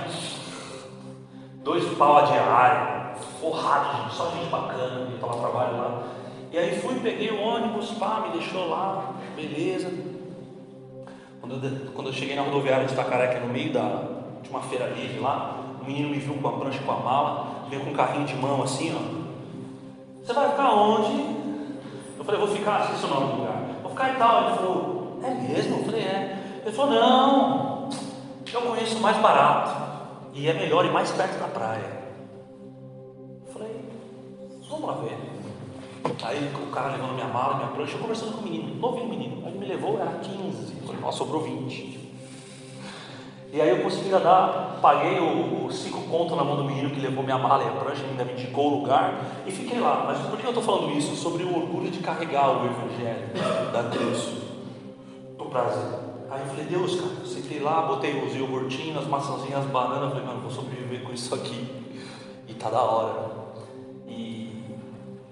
dois 1.63 1.85
pau 1.97 2.19
a 2.19 2.23
diária, 2.23 3.15
forrado 3.41 4.09
de 4.09 4.15
só 4.15 4.31
gente 4.31 4.51
bacana, 4.51 5.09
eu 5.11 5.19
tava 5.19 5.39
trabalhando 5.39 5.79
lá. 5.79 6.03
E 6.51 6.59
aí 6.59 6.79
fui, 6.81 6.95
peguei 7.01 7.31
o 7.31 7.41
ônibus, 7.41 7.93
pá, 7.93 8.21
me 8.27 8.39
deixou 8.39 8.69
lá, 8.69 9.15
beleza. 9.35 9.91
Quando 11.41 11.65
eu, 11.65 11.93
quando 11.95 12.07
eu 12.09 12.13
cheguei 12.13 12.37
na 12.37 12.43
rodoviária 12.43 12.87
de 12.87 12.93
Itacaré, 12.93 13.35
que 13.35 13.41
no 13.41 13.53
meio 13.53 13.73
da, 13.73 14.05
de 14.43 14.51
uma 14.51 14.61
feira 14.61 14.87
livre 14.89 15.19
lá, 15.19 15.57
o 15.81 15.85
menino 15.85 16.11
me 16.11 16.19
viu 16.19 16.35
com 16.35 16.49
a 16.49 16.53
prancha 16.53 16.81
com 16.85 16.93
a 16.93 16.97
mala, 16.97 17.67
veio 17.69 17.83
com 17.83 17.91
um 17.91 17.95
carrinho 17.95 18.27
de 18.27 18.35
mão 18.37 18.63
assim, 18.63 18.95
ó. 18.95 19.22
Você 20.23 20.33
vai 20.33 20.51
ficar 20.51 20.75
onde? 20.75 21.43
Eu 22.19 22.25
falei, 22.25 22.41
vou 22.41 22.49
ficar, 22.49 22.77
assim, 22.77 23.07
o 23.07 23.09
nome 23.09 23.41
lugar. 23.41 23.57
Vou 23.83 23.91
ficar 23.91 24.15
e 24.15 24.17
tal. 24.17 24.45
Ele 24.45 24.57
falou, 24.57 25.21
é 25.23 25.31
mesmo? 25.31 25.79
Eu 25.79 25.85
falei, 25.85 26.01
é. 26.03 26.63
Ele 26.65 26.77
falou, 26.77 26.95
não, 26.95 27.91
eu 28.53 28.63
conheço 28.63 29.01
mais 29.01 29.17
barato. 29.19 29.83
E 30.35 30.49
é 30.49 30.55
melhor 30.55 30.85
e 30.85 30.91
mais 30.91 31.11
perto 31.11 31.39
da 31.39 31.49
praia. 31.49 32.03
Eu 33.47 33.53
falei, 33.53 33.93
Vamos 34.73 34.89
lá 34.89 34.95
ver. 34.95 35.19
Aí 36.25 36.51
o 36.55 36.71
cara 36.71 36.93
levando 36.93 37.13
minha 37.13 37.29
mala, 37.29 37.57
minha 37.57 37.69
prancha, 37.69 37.95
eu 37.95 37.99
conversando 37.99 38.33
com 38.33 38.41
o 38.41 38.43
menino, 38.43 38.75
novinho 38.77 39.07
menino. 39.07 39.43
Aí 39.45 39.53
ele 39.53 39.59
me 39.59 39.67
levou, 39.67 40.01
era 40.01 40.13
15. 40.13 40.79
Eu 40.81 40.87
falei, 40.87 41.01
nossa, 41.03 41.19
sobrou 41.19 41.43
20. 41.43 42.02
E 43.53 43.61
aí 43.61 43.69
eu 43.69 43.83
consegui 43.83 44.09
dar, 44.09 44.79
paguei 44.81 45.19
os 45.21 45.77
cinco 45.77 46.01
contos 46.09 46.35
na 46.35 46.43
mão 46.43 46.57
do 46.57 46.65
menino 46.65 46.89
que 46.89 46.99
levou 46.99 47.23
minha 47.23 47.37
mala 47.37 47.63
e 47.63 47.69
a 47.69 47.73
prancha, 47.73 48.03
ainda 48.03 48.25
me 48.25 48.33
indicou 48.33 48.73
o 48.73 48.81
lugar 48.81 49.43
e 49.47 49.53
fiquei 49.53 49.79
lá. 49.79 50.05
Mas 50.07 50.27
por 50.27 50.39
que 50.39 50.47
eu 50.47 50.53
estou 50.53 50.63
falando 50.63 50.97
isso? 50.97 51.15
Sobre 51.15 51.45
o 51.45 51.55
orgulho 51.55 51.91
de 51.91 51.99
carregar 51.99 52.49
o 52.49 52.65
evangelho 52.65 53.29
da 53.71 53.91
cruz 53.91 54.39
do 55.37 55.45
Brasil. 55.45 55.99
Aí 56.31 56.41
eu 56.41 56.47
falei, 56.47 56.65
Deus, 56.65 56.99
cara, 56.99 57.27
sentei 57.27 57.61
lá, 57.61 57.83
botei 57.83 58.25
os 58.25 58.35
iogurtinhos, 58.35 58.97
as 58.97 59.07
maçãzinhas, 59.07 59.59
as 59.59 59.67
bananas, 59.67 60.13
falei, 60.13 60.25
mano, 60.27 60.41
vou 60.41 60.51
sobreviver 60.51 61.03
com 61.03 61.13
isso 61.13 61.35
aqui. 61.35 61.93
E 62.49 62.55
tá 62.55 62.71
da 62.71 62.81
hora. 62.81 63.33
E 64.07 64.65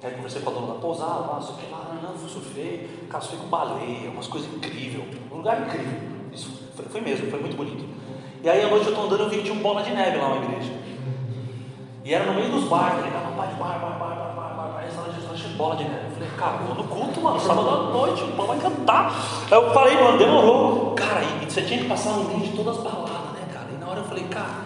aí 0.02 0.12
conversei 0.12 0.42
com 0.42 0.50
a 0.50 0.52
dona 0.52 0.66
da 0.74 0.74
pousada, 0.74 1.20
lá, 1.20 1.38
o 1.38 1.54
que 1.54 1.70
lá, 1.72 1.98
não, 2.02 2.12
não, 2.12 2.28
surfei, 2.28 3.06
cara, 3.08 3.22
surfei 3.22 3.40
com 3.40 3.48
baleia, 3.48 4.10
umas 4.10 4.26
coisas 4.26 4.52
incríveis, 4.52 5.02
um 5.32 5.36
lugar 5.38 5.62
incrível. 5.62 6.00
Isso 6.30 6.50
foi, 6.76 6.84
foi 6.84 7.00
mesmo, 7.00 7.30
foi 7.30 7.40
muito 7.40 7.56
bonito. 7.56 7.99
E 8.42 8.48
aí 8.48 8.62
à 8.62 8.68
noite 8.68 8.86
eu 8.86 8.92
estou 8.92 9.04
andando 9.04 9.34
e 9.34 9.36
que 9.36 9.42
tinha 9.42 9.54
um 9.54 9.58
bola 9.58 9.82
de 9.82 9.90
neve 9.90 10.16
lá 10.16 10.30
na 10.30 10.36
igreja. 10.36 10.72
E 12.02 12.14
era 12.14 12.24
no 12.24 12.34
meio 12.34 12.50
dos 12.50 12.64
bares, 12.64 12.98
tá 12.98 13.02
ligado? 13.02 13.36
Bar, 13.36 13.46
bar, 13.58 13.78
bar, 13.78 13.98
bar, 13.98 14.08
bar, 14.08 14.34
bar, 14.34 14.54
bar, 14.56 14.72
bar. 14.72 14.82
De 14.82 15.14
Jesus 15.14 15.38
cheio 15.38 15.50
de 15.52 15.56
bola 15.58 15.76
de 15.76 15.84
neve. 15.84 16.06
Eu 16.06 16.12
falei, 16.12 16.30
cara, 16.38 16.56
vou 16.64 16.74
no 16.74 16.84
culto, 16.84 17.20
mano, 17.20 17.38
sábado 17.38 17.68
à 17.68 17.76
noite, 17.92 18.22
o 18.22 18.28
pão 18.28 18.46
vai 18.46 18.58
cantar. 18.58 19.14
Aí 19.50 19.52
eu 19.52 19.70
falei, 19.74 19.94
mano, 19.94 20.18
demorou. 20.18 20.94
Cara, 20.94 21.22
e 21.22 21.44
você 21.44 21.60
tinha 21.62 21.80
que 21.82 21.88
passar 21.88 22.12
um 22.12 22.24
vídeo 22.24 22.50
de 22.50 22.56
todas 22.56 22.78
as 22.78 22.82
baladas, 22.82 23.32
né, 23.34 23.46
cara? 23.52 23.66
E 23.74 23.78
na 23.78 23.86
hora 23.86 24.00
eu 24.00 24.04
falei, 24.04 24.24
cara, 24.24 24.64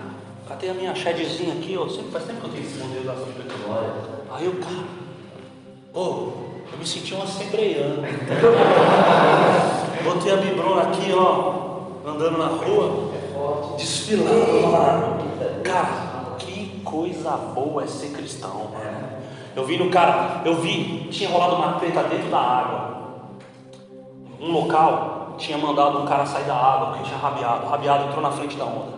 catei 0.48 0.70
a 0.70 0.74
minha 0.74 0.94
shedzinha 0.94 1.54
aqui, 1.54 1.76
ó. 1.76 1.88
Sempre 1.88 2.12
faz 2.12 2.24
tempo 2.26 2.42
que 2.42 2.46
eu 2.46 2.50
tenho 2.52 2.64
esse 2.64 2.78
modelo 2.78 3.04
da 3.04 3.14
Santa 3.14 3.42
Glória. 3.66 3.90
Aí 4.32 4.46
eu, 4.46 4.52
cara, 4.54 4.84
ô, 5.92 6.32
eu 6.72 6.78
me 6.78 6.86
senti 6.86 7.12
um 7.12 7.22
assembleiano. 7.22 8.02
Botei 10.04 10.32
a 10.32 10.36
bibrona 10.36 10.82
aqui, 10.82 11.12
ó, 11.12 12.08
andando 12.08 12.38
na 12.38 12.46
rua 12.46 13.13
desfilando. 13.76 15.62
Cara, 15.62 16.36
que 16.38 16.80
coisa 16.84 17.30
boa 17.30 17.84
é 17.84 17.86
ser 17.86 18.10
cristão, 18.12 18.70
mano. 18.72 19.08
Eu 19.56 19.64
vi 19.64 19.78
no 19.78 19.88
cara, 19.88 20.42
eu 20.44 20.56
vi, 20.56 21.08
tinha 21.10 21.30
rolado 21.30 21.56
uma 21.56 21.74
treta 21.74 22.02
dentro 22.04 22.28
da 22.28 22.40
água. 22.40 22.94
Um 24.40 24.50
local 24.50 25.34
tinha 25.38 25.56
mandado 25.56 26.00
um 26.00 26.04
cara 26.04 26.26
sair 26.26 26.44
da 26.44 26.56
água 26.56 26.88
porque 26.88 27.04
tinha 27.04 27.18
rabiado. 27.18 27.66
O 27.66 27.68
rabiado 27.68 28.04
entrou 28.08 28.22
na 28.22 28.30
frente 28.30 28.56
da 28.56 28.64
onda. 28.64 28.94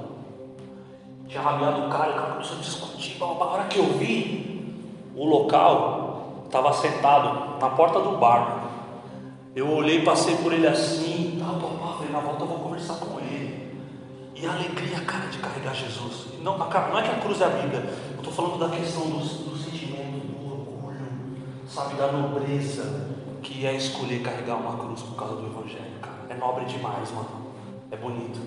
Tinha 1.28 1.42
rabiado 1.42 1.86
o 1.86 1.90
cara, 1.90 2.10
o 2.10 2.14
cara 2.14 2.32
começou 2.32 2.56
a 2.56 2.60
discutir. 2.60 3.22
A 3.22 3.24
hora 3.26 3.64
que 3.64 3.78
eu 3.78 3.84
vi, 3.98 4.74
o 5.14 5.24
local 5.24 6.42
estava 6.46 6.72
sentado 6.72 7.58
na 7.60 7.70
porta 7.70 8.00
do 8.00 8.16
bar. 8.16 8.64
Eu 9.54 9.70
olhei, 9.70 10.02
passei 10.02 10.36
por 10.36 10.52
ele 10.52 10.66
assim, 10.66 11.38
tá, 11.38 11.46
falei, 11.96 12.12
na 12.12 12.20
volta 12.20 12.44
eu 12.44 12.46
vou. 12.46 12.65
E 14.38 14.46
a 14.46 14.52
alegria, 14.52 15.00
cara, 15.00 15.28
de 15.28 15.38
carregar 15.38 15.74
Jesus. 15.74 16.26
Não, 16.42 16.58
cara, 16.68 16.88
não 16.88 16.98
é 16.98 17.02
que 17.02 17.10
a 17.10 17.20
cruz 17.20 17.40
é 17.40 17.46
a 17.46 17.48
Bíblia. 17.48 17.80
Eu 18.12 18.18
estou 18.18 18.30
falando 18.30 18.58
da 18.58 18.68
questão 18.68 19.08
do, 19.08 19.18
do 19.18 19.56
sentimento, 19.56 20.26
do 20.26 20.52
orgulho, 20.52 21.38
sabe, 21.66 21.94
da 21.94 22.12
nobreza 22.12 23.16
que 23.42 23.64
é 23.64 23.74
escolher 23.74 24.20
carregar 24.20 24.56
uma 24.56 24.76
cruz 24.76 25.00
por 25.00 25.16
causa 25.16 25.36
do 25.36 25.46
Evangelho, 25.46 25.98
cara. 26.02 26.18
É 26.28 26.34
nobre 26.34 26.66
demais, 26.66 27.10
mano. 27.12 27.46
É 27.90 27.96
bonito. 27.96 28.38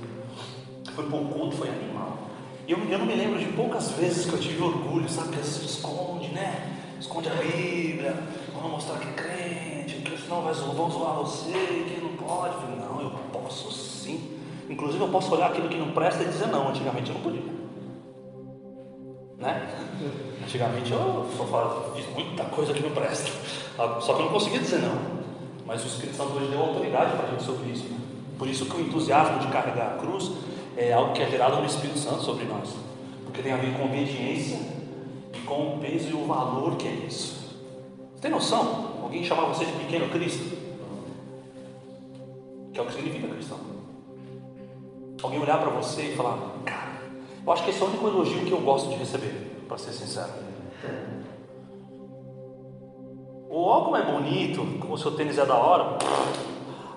Foi 0.94 1.06
por 1.06 1.22
culto, 1.22 1.58
foi 1.58 1.70
animal. 1.70 2.20
Eu, 2.68 2.78
eu 2.88 3.00
não 3.00 3.08
me 3.08 3.16
lembro 3.16 3.40
de 3.40 3.48
poucas 3.54 3.90
vezes 3.92 4.28
que 4.28 4.34
eu 4.34 4.40
tive 4.40 4.62
orgulho, 4.62 5.10
sabe, 5.10 5.38
que 5.38 5.44
se 5.44 5.66
esconde, 5.66 6.28
né? 6.28 6.78
Esconde 7.00 7.30
a 7.30 7.34
Bíblia, 7.34 8.16
vamos 8.54 8.72
mostrar 8.72 9.00
que 9.00 9.08
é 9.08 9.14
crente, 9.14 9.96
que 10.02 10.22
senão 10.22 10.44
vai, 10.44 10.54
vão 10.54 10.92
zoar 10.92 11.16
você, 11.16 11.52
que 11.52 12.00
não 12.00 12.16
pode. 12.16 12.56
Não, 12.78 13.02
eu 13.02 13.10
posso 13.34 13.72
sim. 13.72 13.89
Inclusive 14.70 15.04
eu 15.04 15.10
posso 15.10 15.34
olhar 15.34 15.48
aquilo 15.48 15.68
que 15.68 15.78
não 15.78 15.92
presta 15.92 16.24
e 16.24 16.28
dizer 16.28 16.48
não. 16.48 16.70
Antigamente 16.70 17.10
eu 17.10 17.16
não 17.16 17.22
podia. 17.22 17.42
Né? 19.40 19.68
Antigamente 20.44 20.92
eu 20.92 21.26
só 21.36 21.92
fiz 21.96 22.06
muita 22.14 22.44
coisa 22.46 22.74
que 22.74 22.84
não 22.84 22.92
presta. 22.92 23.32
Só 24.00 24.14
que 24.14 24.22
eu 24.22 24.26
não 24.26 24.32
conseguia 24.32 24.60
dizer 24.60 24.80
não. 24.80 25.20
Mas 25.66 25.84
o 25.84 25.88
Espírito 25.88 26.16
Santo 26.16 26.34
hoje 26.34 26.48
deu 26.48 26.60
autoridade 26.60 27.16
para 27.18 27.28
a 27.28 27.32
gente 27.32 27.44
sobre 27.44 27.72
isso. 27.72 27.86
Né? 27.86 27.98
Por 28.38 28.48
isso 28.48 28.66
que 28.66 28.78
o 28.78 28.82
entusiasmo 28.82 29.40
de 29.40 29.48
carregar 29.48 29.96
a 29.96 29.98
cruz 29.98 30.32
é 30.78 30.94
algo 30.94 31.14
que 31.14 31.22
é 31.22 31.30
gerado 31.30 31.58
no 31.58 31.66
Espírito 31.66 32.00
Santo 32.00 32.22
sobre 32.22 32.46
nós. 32.46 32.76
Porque 33.26 33.42
tem 33.42 33.52
a 33.52 33.58
ver 33.58 33.76
com 33.76 33.86
obediência 33.86 34.60
e 35.34 35.40
com 35.46 35.76
o 35.76 35.80
peso 35.80 36.10
e 36.10 36.14
o 36.14 36.26
valor 36.26 36.76
que 36.76 36.88
é 36.88 36.92
isso. 36.92 37.58
Você 38.16 38.22
tem 38.22 38.32
noção? 38.32 39.00
Alguém 39.02 39.24
chamar 39.24 39.46
você 39.46 39.66
de 39.66 39.72
pequeno 39.74 40.10
Cristo? 40.10 40.58
Que 42.74 42.80
é 42.80 42.84
o 42.84 42.86
que 42.86 42.94
significa. 42.94 43.29
Alguém 45.22 45.40
olhar 45.40 45.60
para 45.60 45.70
você 45.70 46.04
e 46.04 46.16
falar, 46.16 46.38
cara, 46.66 47.02
eu 47.46 47.52
acho 47.52 47.64
que 47.64 47.72
esse 47.72 47.82
é 47.82 47.86
o 47.86 47.90
único 47.90 48.08
elogio 48.08 48.46
que 48.46 48.52
eu 48.52 48.62
gosto 48.62 48.90
de 48.90 48.96
receber, 48.96 49.66
para 49.68 49.78
ser 49.78 49.92
sincero. 49.92 50.30
Ou 53.50 53.84
como 53.84 53.98
é 53.98 54.04
bonito, 54.04 54.64
como 54.80 54.94
o 54.94 54.98
seu 54.98 55.12
tênis 55.12 55.38
é 55.38 55.46
da 55.46 55.56
hora. 55.56 55.98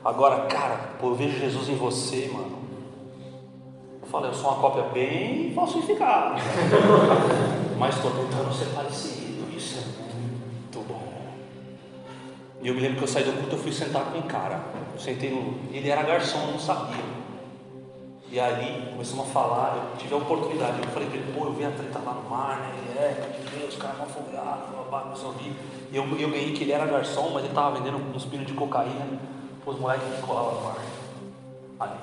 Agora, 0.05 0.47
cara, 0.47 0.95
pô, 1.01 1.09
eu 1.09 1.15
vejo 1.15 1.39
Jesus 1.39 1.69
em 1.69 1.75
você, 1.75 2.31
mano. 2.33 2.59
Eu 4.03 4.07
falei, 4.09 4.31
eu 4.31 4.35
sou 4.35 4.51
uma 4.51 4.61
cópia 4.61 4.83
bem 4.93 5.53
falsificada. 5.55 6.37
Mas 7.79 7.97
estou 7.97 8.11
tentando 8.11 8.53
ser 8.53 8.67
parecido. 8.75 9.51
Isso 9.57 9.79
é 9.79 10.03
muito 10.03 10.87
bom. 10.87 11.03
E 12.61 12.69
eu 12.69 12.75
me 12.75 12.81
lembro 12.81 12.99
que 12.99 13.05
eu 13.05 13.09
saí 13.09 13.25
do 13.25 13.33
culto, 13.33 13.57
eu 13.57 13.59
fui 13.59 13.73
sentar 13.73 14.05
com 14.05 14.19
um 14.19 14.23
cara. 14.23 14.61
Eu 14.93 15.01
sentei 15.01 15.31
no. 15.31 15.55
Ele 15.75 15.89
era 15.89 16.03
garçom, 16.03 16.39
eu 16.47 16.53
não 16.53 16.59
sabia. 16.59 17.22
E 18.33 18.41
aí 18.41 18.89
começamos 18.91 19.29
a 19.29 19.31
falar, 19.31 19.77
eu 19.77 19.99
tive 19.99 20.15
a 20.15 20.17
oportunidade, 20.17 20.79
eu 20.83 20.89
falei 20.89 21.07
para 21.07 21.19
ele, 21.19 21.35
pô, 21.35 21.45
eu 21.45 21.53
vi 21.53 21.67
a 21.67 21.71
treta 21.71 21.99
lá 21.99 22.15
no 22.15 22.31
mar, 22.31 22.61
né? 22.61 22.73
Ele 22.79 22.99
é, 22.99 23.39
de 23.39 23.59
Deus, 23.59 23.75
os 23.75 23.79
caras 23.79 23.99
vão 23.99 24.07
folgar, 24.07 24.71
começou 24.89 25.27
a 25.27 25.33
ouvir. 25.33 25.55
E 25.93 25.97
eu, 25.97 26.03
eu 26.19 26.31
ganhei 26.31 26.55
que 26.55 26.65
ele 26.65 26.73
era 26.73 26.87
garçom, 26.87 27.29
mas 27.35 27.45
ele 27.45 27.49
estava 27.49 27.79
vendendo 27.79 27.99
uns 27.99 28.25
pinos 28.25 28.47
de 28.47 28.55
cocaína 28.55 29.21
os 29.67 29.79
moleques 29.79 30.17
que 30.17 30.23
colavam 30.23 30.55
no 30.55 30.65
mar. 30.65 30.77
Ali. 31.79 31.99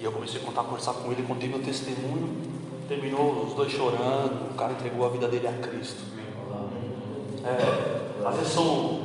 E 0.00 0.04
eu 0.04 0.10
comecei 0.10 0.40
a 0.40 0.44
contar, 0.44 0.64
conversar 0.64 0.92
com 0.94 1.12
ele, 1.12 1.22
contei 1.22 1.48
meu 1.48 1.62
testemunho, 1.62 2.36
terminou 2.88 3.44
os 3.44 3.54
dois 3.54 3.70
chorando, 3.70 4.50
o 4.50 4.54
cara 4.54 4.72
entregou 4.72 5.06
a 5.06 5.08
vida 5.08 5.28
dele 5.28 5.46
a 5.46 5.52
Cristo. 5.52 6.02
É, 7.44 8.26
às 8.26 8.34
vezes 8.34 8.52
são 8.52 9.02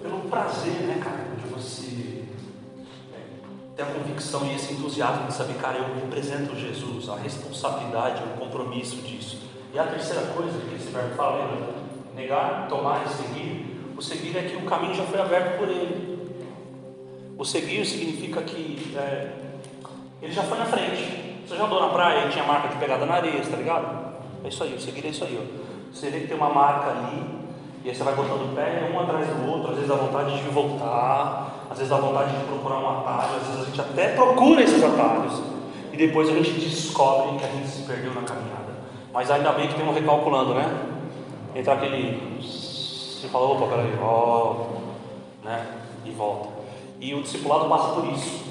pelo 0.00 0.20
prazer, 0.30 0.72
né, 0.84 0.98
cara, 1.04 1.36
de 1.36 1.46
você 1.52 1.95
ter 3.76 3.82
a 3.82 3.86
convicção 3.86 4.46
e 4.46 4.54
esse 4.54 4.72
entusiasmo 4.72 5.26
de 5.26 5.34
saber, 5.34 5.54
cara, 5.54 5.76
eu 5.76 5.94
represento 5.94 6.56
Jesus, 6.56 7.10
a 7.10 7.16
responsabilidade, 7.16 8.22
o 8.22 8.40
compromisso 8.40 8.96
disso. 9.02 9.38
E 9.72 9.78
a 9.78 9.84
terceira 9.84 10.22
coisa 10.28 10.58
que 10.58 10.74
esse 10.74 10.88
verbo 10.88 11.14
fala, 11.14 11.44
lembra? 11.44 11.74
Negar, 12.14 12.66
tomar 12.68 13.04
e 13.04 13.08
seguir. 13.10 13.92
O 13.94 14.00
seguir 14.00 14.34
é 14.38 14.42
que 14.42 14.56
o 14.56 14.62
caminho 14.62 14.94
já 14.94 15.04
foi 15.04 15.20
aberto 15.20 15.58
por 15.58 15.68
ele. 15.68 16.16
O 17.36 17.44
seguir 17.44 17.84
significa 17.84 18.40
que 18.42 18.96
é, 18.96 19.32
ele 20.22 20.32
já 20.32 20.42
foi 20.42 20.56
na 20.56 20.64
frente. 20.64 21.36
Você 21.46 21.56
já 21.56 21.64
andou 21.64 21.80
na 21.80 21.88
praia 21.88 22.26
e 22.26 22.30
tinha 22.30 22.44
marca 22.44 22.68
de 22.68 22.76
pegada 22.76 23.04
na 23.04 23.14
areia, 23.14 23.42
tá 23.42 23.56
ligado? 23.56 24.16
É 24.42 24.48
isso 24.48 24.64
aí, 24.64 24.74
o 24.74 24.80
seguir 24.80 25.04
é 25.04 25.10
isso 25.10 25.22
aí. 25.22 25.38
Ó. 25.38 25.92
Você 25.92 26.08
vê 26.08 26.20
que 26.20 26.28
tem 26.28 26.36
uma 26.36 26.48
marca 26.48 26.90
ali, 26.90 27.22
e 27.84 27.90
aí 27.90 27.94
você 27.94 28.02
vai 28.02 28.14
botando 28.14 28.50
o 28.50 28.54
pé 28.54 28.90
um 28.92 28.98
atrás 28.98 29.28
do 29.28 29.50
outro, 29.50 29.68
às 29.68 29.74
vezes 29.74 29.88
dá 29.88 29.96
vontade 29.96 30.42
de 30.42 30.48
voltar, 30.48 31.55
às 31.76 31.80
vezes 31.80 31.90
dá 31.90 31.98
vontade 31.98 32.34
de 32.34 32.44
procurar 32.46 32.78
um 32.78 32.88
atalho, 32.88 33.36
às 33.36 33.46
vezes 33.48 33.60
a 33.60 33.64
gente 33.66 33.80
até 33.82 34.14
procura 34.14 34.62
esses 34.62 34.82
atalhos. 34.82 35.42
E 35.92 35.96
depois 35.96 36.26
a 36.30 36.32
gente 36.32 36.52
descobre 36.52 37.38
que 37.38 37.44
a 37.44 37.48
gente 37.48 37.68
se 37.68 37.82
perdeu 37.82 38.14
na 38.14 38.22
caminhada. 38.22 38.76
Mas 39.12 39.30
ainda 39.30 39.52
bem 39.52 39.68
que 39.68 39.74
tem 39.74 39.86
um 39.86 39.92
recalculando, 39.92 40.54
né? 40.54 40.74
Entra 41.54 41.74
aquele. 41.74 42.40
Você 42.40 43.28
fala, 43.28 43.46
opa, 43.46 43.66
peraí, 43.66 43.94
volta, 43.94 44.70
né? 45.44 45.66
E 46.06 46.10
volta. 46.12 46.48
E 46.98 47.12
o 47.12 47.22
discipulado 47.22 47.68
passa 47.68 47.92
por 47.92 48.06
isso. 48.06 48.42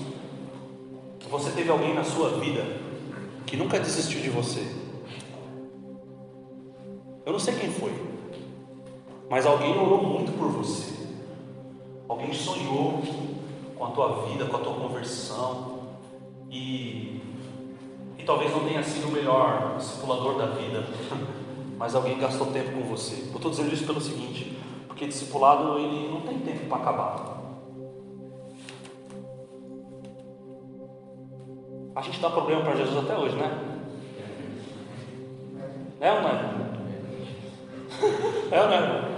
Você 1.27 1.49
teve 1.49 1.71
alguém 1.71 1.95
na 1.95 2.03
sua 2.03 2.29
vida 2.37 2.63
que 3.47 3.57
nunca 3.57 3.79
desistiu 3.79 4.21
de 4.21 4.29
você. 4.29 4.71
Eu 7.25 7.31
não 7.31 7.39
sei 7.39 7.55
quem 7.55 7.71
foi, 7.71 7.91
mas 9.27 9.47
alguém 9.47 9.75
orou 9.75 10.03
muito 10.03 10.31
por 10.37 10.47
você. 10.49 11.04
Alguém 12.07 12.33
sonhou 12.33 13.01
com 13.75 13.85
a 13.85 13.89
tua 13.89 14.27
vida, 14.27 14.45
com 14.45 14.57
a 14.57 14.59
tua 14.59 14.73
conversão 14.73 15.79
e, 16.49 17.21
e 18.17 18.23
talvez 18.25 18.51
não 18.51 18.63
tenha 18.63 18.83
sido 18.83 19.07
o 19.07 19.11
melhor 19.11 19.75
discipulador 19.77 20.37
da 20.37 20.45
vida, 20.47 20.85
mas 21.77 21.95
alguém 21.95 22.19
gastou 22.19 22.47
tempo 22.47 22.71
com 22.73 22.83
você. 22.83 23.29
Eu 23.31 23.35
estou 23.35 23.49
dizendo 23.51 23.73
isso 23.73 23.85
pelo 23.85 23.99
seguinte, 23.99 24.57
porque 24.87 25.07
discipulado 25.07 25.79
ele 25.79 26.09
não 26.11 26.21
tem 26.21 26.37
tempo 26.39 26.67
para 26.67 26.77
acabar. 26.77 27.35
A 31.95 32.01
gente 32.01 32.19
dá 32.19 32.29
problema 32.29 32.61
para 32.61 32.75
Jesus 32.75 32.97
até 32.97 33.17
hoje, 33.17 33.35
né? 33.35 33.51
É 36.01 36.11
ou 36.11 36.21
não 36.21 36.29
é? 36.29 36.55
É 38.51 38.61
ou 38.61 38.67
não 38.67 38.75
é? 38.75 39.14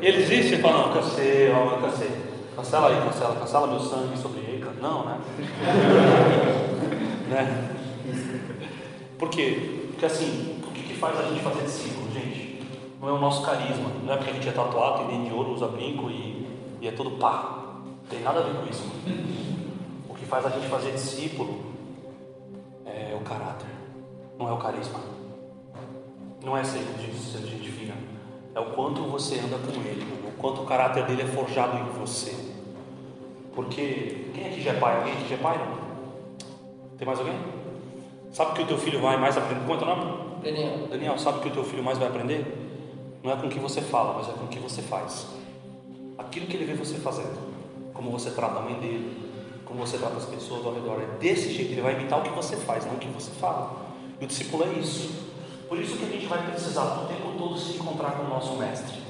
Ele 0.00 0.22
existe? 0.22 0.58
Fala, 0.58 0.86
não, 0.86 0.94
cansei, 0.94 1.50
ó, 1.50 1.80
cansei. 1.80 2.10
Cancela 2.54 2.88
aí, 2.88 3.02
cancela, 3.02 3.36
cancela 3.36 3.66
meu 3.66 3.80
sangue 3.80 4.16
sobre 4.16 4.40
ele. 4.40 4.64
Não, 4.80 5.04
né? 5.04 5.18
né? 7.28 7.70
Por 9.18 9.30
quê? 9.30 9.88
Porque 9.90 10.06
assim, 10.06 10.62
o 10.66 10.70
que, 10.72 10.82
que 10.82 10.94
faz 10.94 11.18
a 11.18 11.22
gente 11.22 11.40
fazer 11.40 11.62
discípulo, 11.62 12.10
gente? 12.12 12.60
Não 13.00 13.08
é 13.08 13.12
o 13.12 13.18
nosso 13.18 13.44
carisma, 13.44 13.90
não 14.04 14.12
é 14.12 14.16
porque 14.16 14.30
a 14.30 14.34
gente 14.34 14.48
é 14.48 14.52
tatuado, 14.52 14.98
tem 14.98 15.18
dente 15.18 15.30
de 15.30 15.34
ouro, 15.34 15.52
usa 15.52 15.68
brinco 15.68 16.10
e, 16.10 16.46
e 16.80 16.88
é 16.88 16.92
todo 16.92 17.12
pá. 17.12 17.78
Não 17.84 18.10
tem 18.10 18.20
nada 18.20 18.40
a 18.40 18.42
ver 18.42 18.60
com 18.60 18.66
isso. 18.66 18.84
O 20.08 20.14
que 20.14 20.26
faz 20.26 20.44
a 20.44 20.50
gente 20.50 20.68
fazer 20.68 20.92
discípulo 20.92 21.64
é 22.84 23.14
o 23.14 23.24
caráter, 23.24 23.68
não 24.38 24.48
é 24.48 24.52
o 24.52 24.58
carisma. 24.58 25.00
Não 26.44 26.56
é 26.56 26.62
ser 26.62 26.80
gente, 27.00 27.18
ser 27.18 27.38
gente 27.38 27.70
fina. 27.70 27.94
É 28.56 28.60
o 28.60 28.64
quanto 28.70 29.02
você 29.02 29.38
anda 29.38 29.58
com 29.58 29.78
ele, 29.82 30.02
o 30.26 30.32
quanto 30.38 30.62
o 30.62 30.64
caráter 30.64 31.04
dele 31.04 31.20
é 31.20 31.26
forjado 31.26 31.76
em 31.76 32.00
você. 32.00 32.34
Porque 33.54 34.30
quem 34.32 34.46
aqui 34.46 34.62
já 34.62 34.70
é 34.70 34.80
pai? 34.80 34.96
Alguém 34.96 35.12
aqui 35.12 35.28
já 35.28 35.34
é 35.34 35.38
pai? 35.38 35.60
Tem 36.96 37.06
mais 37.06 37.18
alguém? 37.18 37.38
Sabe 38.32 38.54
que 38.54 38.62
o 38.62 38.66
teu 38.66 38.78
filho 38.78 38.98
vai 39.02 39.18
mais 39.18 39.36
aprender? 39.36 39.66
Quanto 39.66 39.84
nome? 39.84 40.40
Daniel. 40.42 40.86
Daniel, 40.88 41.18
sabe 41.18 41.40
que 41.40 41.48
o 41.48 41.50
teu 41.50 41.64
filho 41.64 41.84
mais 41.84 41.98
vai 41.98 42.08
aprender? 42.08 42.46
Não 43.22 43.30
é 43.30 43.36
com 43.36 43.46
o 43.46 43.50
que 43.50 43.58
você 43.58 43.82
fala, 43.82 44.14
mas 44.14 44.30
é 44.30 44.32
com 44.32 44.46
o 44.46 44.48
que 44.48 44.58
você 44.58 44.80
faz. 44.80 45.26
Aquilo 46.16 46.46
que 46.46 46.56
ele 46.56 46.64
vê 46.64 46.72
você 46.72 46.94
fazendo. 46.94 47.38
Como 47.92 48.10
você 48.10 48.30
trata 48.30 48.58
a 48.58 48.62
mãe 48.62 48.80
dele, 48.80 49.20
como 49.66 49.86
você 49.86 49.98
trata 49.98 50.16
as 50.16 50.24
pessoas 50.24 50.64
ao 50.64 50.72
redor. 50.72 51.02
É 51.02 51.18
desse 51.18 51.52
jeito, 51.52 51.72
ele 51.72 51.82
vai 51.82 51.92
imitar 51.92 52.20
o 52.20 52.22
que 52.22 52.30
você 52.30 52.56
faz, 52.56 52.86
não 52.86 52.94
o 52.94 52.98
que 52.98 53.08
você 53.08 53.30
fala. 53.32 53.76
E 54.18 54.24
o 54.24 54.26
discípulo 54.26 54.64
é 54.64 54.78
isso. 54.78 55.25
Por 55.68 55.80
isso 55.80 55.96
que 55.96 56.04
a 56.04 56.08
gente 56.08 56.26
vai 56.26 56.46
precisar 56.46 56.84
o 56.84 57.06
tempo 57.06 57.32
todo 57.36 57.58
se 57.58 57.76
encontrar 57.76 58.12
com 58.12 58.22
o 58.24 58.28
nosso 58.28 58.56
mestre. 58.56 59.02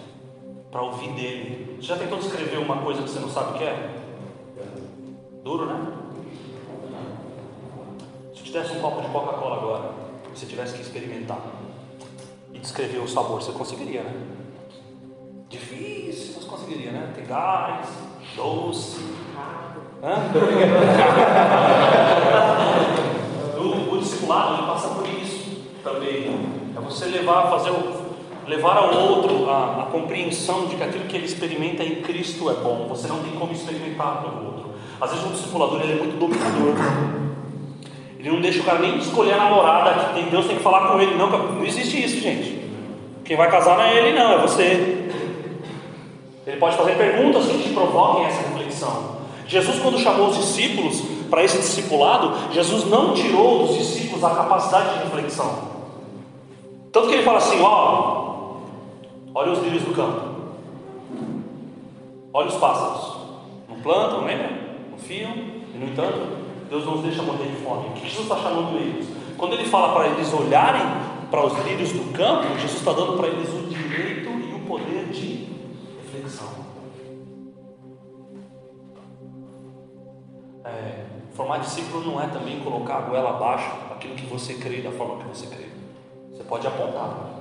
Para 0.71 0.83
ouvir 0.83 1.13
dele. 1.13 1.77
Você 1.77 1.89
já 1.89 1.97
tentou 1.97 2.19
descrever 2.19 2.57
uma 2.59 2.79
coisa 2.79 3.03
que 3.03 3.11
você 3.11 3.21
não 3.21 3.31
sabe 3.31 3.55
o 3.55 3.59
que 3.59 3.65
é? 3.65 3.95
Duro, 5.45 5.67
né? 5.67 5.93
Se 8.35 8.41
eu 8.41 8.45
te 8.45 8.53
desse 8.53 8.77
um 8.77 8.81
copo 8.81 9.03
de 9.03 9.09
Coca-Cola 9.09 9.57
agora, 9.57 9.91
e 10.27 10.31
você 10.37 10.47
tivesse 10.47 10.75
que 10.75 10.83
experimentar 10.83 11.39
e 12.53 12.59
descrever 12.59 12.99
o 12.99 13.09
sabor, 13.09 13.41
você 13.43 13.53
conseguiria, 13.53 14.03
né? 14.03 14.13
Difícil, 15.49 16.35
mas 16.37 16.45
conseguiria, 16.47 16.91
né? 16.91 17.13
Tem 17.15 17.25
gás, 17.27 17.89
doce. 18.35 18.99
Hã? 20.03 20.17
o, 23.61 23.95
o 23.95 23.99
discipulado 23.99 24.55
ele 24.55 24.67
passa 24.67 24.89
por 24.89 25.09
isso 25.09 25.16
também. 25.87 26.41
É 26.77 26.81
você 26.81 27.07
levar, 27.07 27.49
fazer 27.49 27.71
o, 27.71 28.07
levar 28.47 28.77
ao 28.77 28.95
outro 28.95 29.49
a, 29.49 29.83
a 29.83 29.87
compreensão 29.93 30.67
de 30.67 30.75
que 30.75 30.83
aquilo 30.83 31.05
que 31.05 31.17
ele 31.17 31.27
experimenta 31.27 31.85
em 31.85 32.03
Cristo 32.03 32.51
é 32.51 32.55
bom. 32.55 32.87
Você 32.89 33.07
não 33.07 33.21
tem 33.21 33.33
como 33.33 33.53
experimentar 33.53 34.23
pelo 34.23 34.47
outro. 34.47 34.71
Às 35.01 35.11
vezes 35.11 35.25
o 35.25 35.31
discipulador 35.31 35.81
ele 35.83 35.93
é 35.93 35.97
muito 35.97 36.19
dominador. 36.19 36.75
Ele 38.19 38.31
não 38.31 38.41
deixa 38.41 38.61
o 38.61 38.65
cara 38.65 38.81
nem 38.81 38.99
escolher 38.99 39.35
a 39.35 39.37
namorada 39.37 40.15
que 40.15 40.23
Deus 40.29 40.47
tem 40.47 40.57
que 40.57 40.63
falar 40.63 40.89
com 40.89 41.01
ele. 41.01 41.15
Não, 41.15 41.31
não 41.31 41.65
existe 41.65 42.03
isso, 42.03 42.21
gente. 42.21 42.67
Quem 43.25 43.37
vai 43.37 43.51
casar 43.51 43.77
não 43.77 43.85
é 43.85 43.97
ele, 43.97 44.19
não, 44.19 44.33
é 44.33 44.39
você. 44.39 45.11
Ele 46.47 46.57
pode 46.59 46.77
fazer 46.77 46.97
perguntas 46.97 47.47
que 47.47 47.63
te 47.63 47.69
provoquem 47.71 48.27
essa 48.27 48.49
reflexão. 48.49 49.17
Jesus, 49.47 49.79
quando 49.81 49.99
chamou 49.99 50.29
os 50.29 50.37
discípulos 50.37 51.03
para 51.31 51.45
esse 51.45 51.59
discipulado, 51.59 52.53
Jesus 52.53 52.89
não 52.89 53.15
tirou 53.15 53.67
dos 53.67 53.77
discípulos 53.77 54.23
a 54.25 54.31
capacidade 54.31 54.95
de 54.95 55.05
reflexão. 55.05 55.76
Tanto 56.97 57.09
que 57.09 57.15
ele 57.17 57.25
fala 57.25 57.37
assim: 57.37 57.61
ó, 57.61 58.61
olha 59.35 59.53
os 59.53 59.59
lírios 59.59 59.83
do 59.83 59.93
campo, 59.93 60.19
olha 62.33 62.49
os 62.49 62.55
pássaros, 62.55 63.17
não 63.69 63.79
plantam, 63.83 64.25
lembra? 64.25 64.49
Não 64.91 64.97
fiam, 64.97 65.31
e 65.31 65.77
no 65.77 65.89
entanto, 65.89 66.27
Deus 66.71 66.87
não 66.87 66.95
os 66.95 67.03
deixa 67.03 67.23
morrer 67.23 67.49
de 67.49 67.57
fome. 67.57 67.89
O 67.89 67.93
que 67.93 68.09
Jesus 68.09 68.23
está 68.23 68.37
chamando 68.37 68.79
eles? 68.79 69.15
Quando 69.37 69.53
ele 69.53 69.67
fala 69.67 69.93
para 69.93 70.09
eles 70.09 70.33
olharem 70.33 70.81
para 71.31 71.45
os 71.45 71.53
lírios 71.67 71.93
do 71.93 72.15
campo, 72.15 72.55
Jesus 72.55 72.79
está 72.79 72.93
dando 72.95 73.19
para 73.19 73.29
eles 73.29 73.51
o 73.53 73.67
direito 73.67 74.31
e 74.31 74.55
o 74.55 74.61
poder 74.61 75.05
de 75.13 75.49
reflexão. 76.03 76.49
É, 80.65 81.05
formar 81.35 81.59
discípulo 81.59 82.07
não 82.07 82.23
é 82.23 82.27
também 82.29 82.59
colocar 82.61 82.97
a 82.97 83.01
goela 83.03 83.37
abaixo 83.37 83.71
aquilo 83.91 84.15
que 84.15 84.25
você 84.25 84.55
crê 84.55 84.81
da 84.81 84.93
forma 84.93 85.23
que 85.23 85.29
você 85.29 85.47
crê. 85.55 85.77
Você 86.37 86.45
pode 86.45 86.67
apontar. 86.67 87.37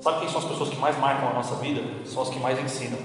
Sabe 0.00 0.20
quem 0.20 0.28
são 0.30 0.38
as 0.38 0.46
pessoas 0.46 0.70
que 0.70 0.76
mais 0.76 0.98
marcam 0.98 1.28
a 1.28 1.34
nossa 1.34 1.56
vida? 1.56 1.82
São 2.06 2.22
as 2.22 2.30
que 2.30 2.38
mais 2.40 2.58
ensinam. 2.58 2.98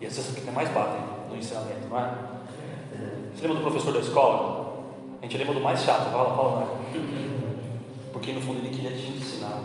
E 0.00 0.06
essas 0.06 0.34
que 0.34 0.50
mais 0.50 0.68
batem 0.70 1.00
no 1.28 1.36
ensinamento, 1.36 1.86
não 1.88 1.98
é? 1.98 2.14
Você 3.34 3.42
lembra 3.42 3.58
do 3.58 3.70
professor 3.70 3.92
da 3.92 4.00
escola? 4.00 4.82
A 5.20 5.26
gente 5.26 5.38
lembra 5.38 5.54
do 5.54 5.60
mais 5.60 5.82
chato, 5.82 6.10
fala, 6.10 6.34
fala, 6.34 6.50
não 6.52 6.62
é? 6.62 6.66
Porque 8.12 8.32
no 8.32 8.40
fundo 8.40 8.58
ele 8.58 8.74
queria 8.74 8.90
te 8.90 9.12
ensinar. 9.12 9.62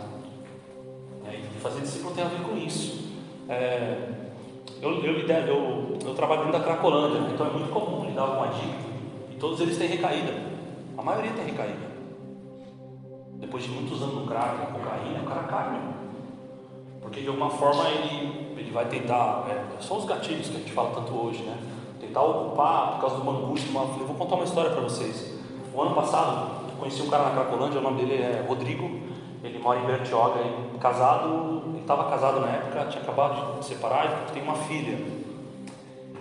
É, 1.26 1.34
e 1.36 1.60
fazer 1.60 1.80
discípulo 1.80 2.14
tem 2.14 2.24
a 2.24 2.28
ver 2.28 2.42
com 2.42 2.56
isso. 2.56 3.08
É, 3.48 4.08
eu, 4.80 5.02
eu, 5.02 5.20
eu, 5.20 5.98
eu 6.04 6.14
trabalho 6.14 6.44
dentro 6.44 6.58
da 6.58 6.64
Cracolândia, 6.64 7.32
então 7.32 7.46
é 7.46 7.50
muito 7.50 7.70
comum 7.70 8.04
lidar 8.04 8.26
com 8.26 8.44
adicto. 8.44 8.88
E 9.32 9.36
todos 9.36 9.60
eles 9.60 9.76
têm 9.76 9.88
recaída. 9.88 10.32
A 10.96 11.02
maioria 11.02 11.32
tem 11.32 11.46
recaída. 11.46 11.97
Depois 13.38 13.62
de 13.62 13.70
muitos 13.70 14.02
anos 14.02 14.16
no 14.16 14.26
crack, 14.26 14.58
na 14.58 14.66
cocaína, 14.66 15.20
o 15.22 15.26
cara 15.26 15.42
cai, 15.44 15.70
meu. 15.70 15.80
Porque 17.00 17.20
de 17.20 17.28
alguma 17.28 17.50
forma 17.50 17.88
ele, 17.88 18.54
ele 18.56 18.70
vai 18.72 18.86
tentar. 18.86 19.46
É, 19.48 19.80
são 19.80 19.98
os 19.98 20.04
gatilhos 20.04 20.48
que 20.48 20.56
a 20.56 20.58
gente 20.58 20.72
fala 20.72 20.90
tanto 20.90 21.12
hoje, 21.12 21.42
né? 21.44 21.56
Tentar 22.00 22.22
ocupar 22.22 22.92
por 22.92 23.00
causa 23.00 23.16
de 23.16 23.22
uma 23.22 23.32
angústia, 23.32 23.70
uma. 23.70 23.82
Eu 23.82 24.06
vou 24.06 24.16
contar 24.16 24.34
uma 24.34 24.44
história 24.44 24.70
para 24.70 24.80
vocês. 24.80 25.38
O 25.72 25.80
ano 25.80 25.94
passado, 25.94 26.50
eu 26.68 26.76
conheci 26.78 27.00
um 27.00 27.08
cara 27.08 27.24
na 27.24 27.30
Cracolândia, 27.30 27.78
o 27.78 27.82
nome 27.82 28.02
dele 28.02 28.20
é 28.20 28.44
Rodrigo. 28.46 28.84
Ele 29.44 29.58
mora 29.60 29.78
em 29.78 29.86
Bertioga, 29.86 30.40
ele, 30.40 30.78
casado, 30.80 31.62
ele 31.68 31.78
estava 31.80 32.10
casado 32.10 32.40
na 32.40 32.48
época, 32.48 32.86
tinha 32.86 33.02
acabado 33.02 33.60
de 33.60 33.64
separar 33.64 34.26
e 34.28 34.32
tem 34.32 34.42
uma 34.42 34.54
filha. 34.54 34.98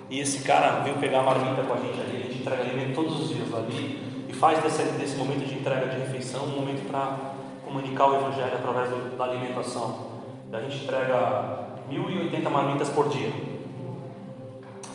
E 0.07 0.19
esse 0.19 0.43
cara 0.43 0.81
veio 0.83 0.97
pegar 0.97 1.21
a 1.21 1.23
marmita 1.23 1.63
com 1.63 1.73
a 1.73 1.77
gente 1.77 1.99
ali, 1.99 2.17
a 2.17 2.27
gente 2.27 2.41
entrega 2.41 2.61
alimento 2.61 2.93
todos 2.93 3.19
os 3.19 3.29
dias 3.29 3.51
ali 3.55 4.16
e 4.27 4.33
faz 4.33 4.61
desse, 4.61 4.83
desse 4.83 5.15
momento 5.15 5.45
de 5.45 5.55
entrega 5.55 5.87
de 5.87 5.97
refeição 5.99 6.45
um 6.45 6.59
momento 6.59 6.87
para 6.87 7.35
comunicar 7.65 8.07
o 8.09 8.15
Evangelho 8.15 8.53
através 8.53 8.89
do, 8.89 9.17
da 9.17 9.23
alimentação. 9.25 10.07
A 10.51 10.61
gente 10.61 10.83
entrega 10.83 11.67
1.080 11.91 12.49
marmitas 12.49 12.89
por 12.89 13.09
dia, 13.09 13.31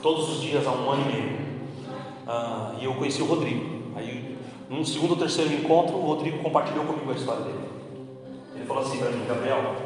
todos 0.01 0.29
os 0.31 0.41
dias 0.41 0.67
há 0.67 0.73
um 0.73 0.91
ano 0.91 1.03
e 1.03 1.13
meio. 1.13 1.43
Ah, 2.27 2.75
e 2.81 2.85
eu 2.85 2.95
conheci 2.95 3.23
o 3.23 3.27
Rodrigo. 3.27 3.93
Aí, 3.95 4.39
num 4.69 4.85
segundo 4.85 5.13
ou 5.13 5.17
terceiro 5.17 5.53
encontro, 5.53 5.97
o 5.97 6.07
Rodrigo 6.07 6.43
compartilhou 6.43 6.85
comigo 6.85 7.11
a 7.11 7.15
história 7.15 7.43
dele. 7.43 7.69
Ele 8.55 8.65
falou 8.65 8.83
assim 8.83 8.99
para 8.99 9.11
mim, 9.11 9.25
Gabriel, 9.27 9.77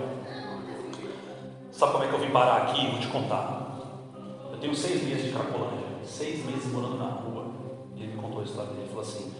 sabe 1.70 1.92
como 1.92 2.04
é 2.04 2.08
que 2.08 2.14
eu 2.14 2.20
vim 2.20 2.30
parar 2.30 2.56
aqui? 2.58 2.86
Vou 2.90 3.00
te 3.00 3.08
contar. 3.08 3.66
Eu 4.52 4.58
tenho 4.58 4.74
seis 4.74 5.02
meses 5.02 5.24
de 5.24 5.32
Cracolândia, 5.32 5.86
seis 6.04 6.44
meses 6.44 6.72
morando 6.72 6.98
na 6.98 7.06
rua. 7.06 7.46
E 7.96 8.02
ele 8.02 8.12
me 8.12 8.22
contou 8.22 8.35
a 8.35 8.35
história 8.46 8.70
dele. 8.70 8.82
Ele 8.82 8.88
falou 8.88 9.02
assim: 9.02 9.32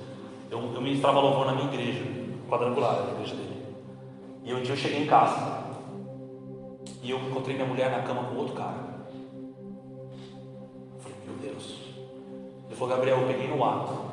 eu, 0.50 0.58
eu 0.58 0.80
ministrava 0.80 1.20
louvor 1.20 1.46
na 1.46 1.52
minha 1.52 1.68
igreja, 1.68 2.04
quadrangular, 2.48 3.04
na 3.04 3.12
igreja 3.12 3.34
dele. 3.34 3.56
E 4.44 4.54
um 4.54 4.62
dia 4.62 4.72
eu 4.72 4.76
cheguei 4.76 5.02
em 5.02 5.06
casa 5.06 5.64
e 7.02 7.10
eu 7.10 7.18
encontrei 7.18 7.54
minha 7.54 7.66
mulher 7.66 7.90
na 7.90 8.02
cama 8.02 8.24
com 8.24 8.36
outro 8.36 8.54
cara. 8.54 8.76
Eu 10.94 11.00
falei: 11.00 11.16
Meu 11.26 11.36
Deus. 11.36 11.74
Ele 12.66 12.76
falou: 12.76 12.94
Gabriel, 12.94 13.20
eu 13.20 13.26
peguei 13.26 13.48
no 13.48 13.64
ato. 13.64 14.06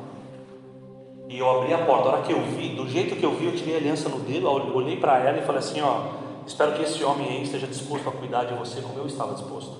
E 1.29 1.39
eu 1.39 1.49
abri 1.49 1.73
a 1.73 1.85
porta. 1.85 2.09
A 2.09 2.11
hora 2.13 2.21
que 2.21 2.33
eu 2.33 2.41
vi, 2.41 2.75
do 2.75 2.87
jeito 2.87 3.15
que 3.15 3.23
eu 3.23 3.35
vi, 3.35 3.45
eu 3.45 3.55
tirei 3.55 3.75
a 3.75 3.77
aliança 3.77 4.09
no 4.09 4.19
dedo, 4.19 4.47
olhei 4.47 4.97
para 4.97 5.19
ela 5.19 5.37
e 5.37 5.41
falei 5.41 5.59
assim: 5.59 5.81
Ó, 5.81 6.01
espero 6.45 6.73
que 6.73 6.83
esse 6.83 7.03
homem 7.03 7.27
aí 7.27 7.43
esteja 7.43 7.67
disposto 7.67 8.09
a 8.09 8.11
cuidar 8.11 8.45
de 8.45 8.53
você 8.53 8.81
como 8.81 8.97
eu 8.97 9.05
estava 9.05 9.33
disposto. 9.33 9.77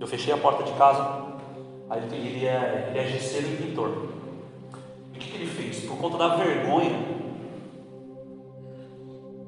Eu 0.00 0.06
fechei 0.06 0.32
a 0.34 0.38
porta 0.38 0.62
de 0.64 0.72
casa. 0.72 1.31
Aí 1.92 2.02
ele, 2.10 2.46
é, 2.46 2.88
ele 2.88 2.98
é 2.98 3.06
gesseiro 3.06 3.48
e 3.48 3.56
pintor. 3.56 4.08
E 5.12 5.16
o 5.16 5.20
que, 5.20 5.30
que 5.30 5.36
ele 5.36 5.46
fez? 5.46 5.80
Por 5.80 5.98
conta 5.98 6.16
da 6.16 6.36
vergonha 6.36 6.98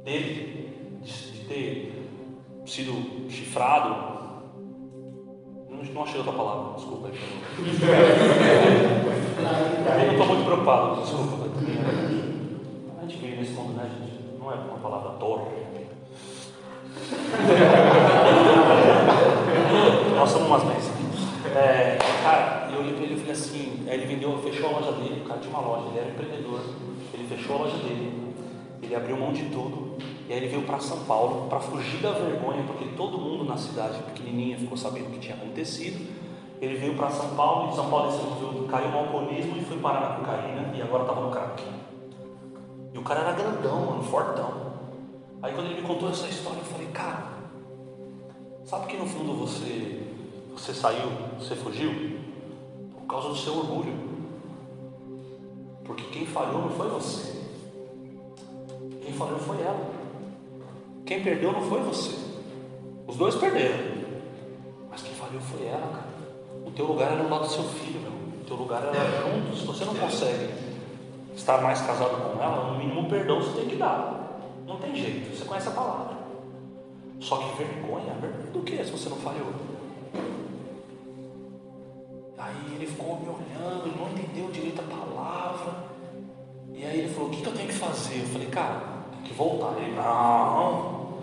dele, 0.04 1.00
de, 1.00 1.32
de 1.32 1.38
ter 1.46 2.06
sido 2.66 3.30
chifrado, 3.30 3.88
não, 5.70 5.82
não 5.82 6.02
achei 6.02 6.18
outra 6.18 6.34
palavra, 6.34 6.74
desculpa 6.74 7.08
aí. 7.08 7.14
Eu 9.86 10.06
não 10.06 10.12
estou 10.12 10.26
muito 10.26 10.44
preocupado, 10.44 11.00
desculpa. 11.00 11.48
A 12.98 13.02
gente 13.06 13.16
vive 13.16 13.36
nesse 13.36 13.52
mundo, 13.52 13.72
né, 13.72 13.88
gente? 13.88 14.38
Não 14.38 14.52
é 14.52 14.56
uma 14.56 14.78
palavra 14.80 15.12
torre. 15.12 15.46
Nós 20.14 20.30
somos 20.30 20.46
umas 20.46 20.62
bênçãos. 20.64 20.93
Eu 22.74 22.80
olhei 22.80 22.94
para 22.94 23.04
ele 23.04 23.14
e 23.14 23.18
falei 23.18 23.32
assim, 23.32 23.84
aí 23.86 23.94
ele 23.94 24.06
vendeu, 24.06 24.36
fechou 24.38 24.68
a 24.68 24.72
loja 24.72 24.92
dele, 24.92 25.22
o 25.24 25.28
cara 25.28 25.38
tinha 25.38 25.56
uma 25.56 25.66
loja, 25.66 25.88
ele 25.90 25.98
era 25.98 26.10
empreendedor, 26.10 26.60
ele 27.12 27.26
fechou 27.28 27.54
a 27.54 27.58
loja 27.60 27.76
dele, 27.76 28.34
ele 28.82 28.94
abriu 28.94 29.16
mão 29.16 29.32
de 29.32 29.44
tudo 29.44 29.96
E 30.28 30.32
aí 30.32 30.38
ele 30.38 30.48
veio 30.48 30.62
para 30.62 30.80
São 30.80 31.04
Paulo 31.04 31.48
para 31.48 31.60
fugir 31.60 32.00
da 32.00 32.10
vergonha, 32.12 32.64
porque 32.66 32.86
todo 32.96 33.16
mundo 33.16 33.44
na 33.44 33.56
cidade 33.56 34.02
pequenininha 34.02 34.58
ficou 34.58 34.76
sabendo 34.76 35.08
o 35.08 35.10
que 35.10 35.18
tinha 35.18 35.34
acontecido. 35.34 36.04
Ele 36.60 36.76
veio 36.76 36.96
para 36.96 37.10
São 37.10 37.34
Paulo, 37.36 37.66
e 37.66 37.70
de 37.70 37.76
São 37.76 37.90
Paulo 37.90 38.10
ele 38.10 38.68
caiu 38.68 38.88
no 38.90 38.98
alcoolismo 38.98 39.56
e 39.56 39.64
foi 39.64 39.78
parar 39.78 40.00
na 40.00 40.16
cocaína 40.16 40.72
e 40.74 40.82
agora 40.82 41.02
estava 41.02 41.20
no 41.20 41.30
crack. 41.30 41.62
E 42.92 42.98
o 42.98 43.02
cara 43.02 43.20
era 43.20 43.32
grandão, 43.32 43.86
mano, 43.86 44.02
fortão. 44.02 44.52
Aí 45.42 45.52
quando 45.52 45.66
ele 45.66 45.80
me 45.80 45.86
contou 45.86 46.08
essa 46.10 46.26
história, 46.26 46.58
eu 46.58 46.64
falei, 46.64 46.86
cara, 46.88 47.24
sabe 48.64 48.86
que 48.86 48.96
no 48.96 49.06
fundo 49.06 49.34
você, 49.34 50.02
você 50.56 50.72
saiu, 50.72 51.10
você 51.38 51.54
fugiu? 51.54 52.13
Por 53.04 53.06
causa 53.06 53.28
do 53.28 53.36
seu 53.36 53.58
orgulho. 53.58 53.92
Porque 55.84 56.04
quem 56.04 56.26
falhou 56.26 56.62
não 56.62 56.70
foi 56.70 56.88
você. 56.88 57.34
Quem 59.02 59.12
falhou 59.12 59.38
foi 59.38 59.60
ela. 59.60 59.90
Quem 61.04 61.22
perdeu 61.22 61.52
não 61.52 61.60
foi 61.60 61.82
você. 61.82 62.16
Os 63.06 63.16
dois 63.16 63.34
perderam. 63.34 63.76
Mas 64.90 65.02
quem 65.02 65.14
falhou 65.14 65.40
foi 65.42 65.66
ela, 65.66 65.86
cara. 65.86 66.14
O 66.64 66.70
teu 66.70 66.86
lugar 66.86 67.12
era 67.12 67.22
no 67.22 67.28
lado 67.28 67.42
do 67.42 67.50
seu 67.50 67.64
filho, 67.64 68.00
meu. 68.00 68.10
O 68.10 68.44
teu 68.46 68.56
lugar 68.56 68.82
era 68.82 68.94
junto. 68.94 69.54
Se 69.54 69.66
você 69.66 69.84
não 69.84 69.94
consegue 69.94 70.54
estar 71.36 71.60
mais 71.60 71.82
casado 71.82 72.16
com 72.16 72.42
ela, 72.42 72.72
no 72.72 72.78
mínimo 72.78 73.06
perdão 73.06 73.42
você 73.42 73.60
tem 73.60 73.68
que 73.68 73.76
dar. 73.76 74.40
Não 74.66 74.78
tem 74.78 74.96
jeito. 74.96 75.36
Você 75.36 75.44
conhece 75.44 75.68
a 75.68 75.72
palavra. 75.72 76.16
Só 77.20 77.36
que 77.36 77.62
vergonha, 77.62 78.14
vergonha 78.14 78.50
do 78.50 78.62
que 78.62 78.82
se 78.82 78.90
você 78.90 79.10
não 79.10 79.18
falhou? 79.18 79.73
Ele 82.84 82.92
ficou 82.92 83.18
me 83.18 83.28
olhando, 83.28 83.98
não 83.98 84.10
entendeu 84.10 84.50
direito 84.50 84.80
a 84.80 84.96
palavra. 84.96 85.74
E 86.72 86.84
aí 86.84 87.00
ele 87.00 87.08
falou: 87.08 87.28
O 87.28 87.32
que, 87.32 87.40
que 87.40 87.48
eu 87.48 87.54
tenho 87.54 87.68
que 87.68 87.74
fazer? 87.74 88.20
Eu 88.20 88.26
falei: 88.26 88.48
Cara, 88.48 88.80
tem 89.12 89.22
que 89.22 89.32
voltar. 89.32 89.74
Ele: 89.78 89.94
Não, 89.94 91.14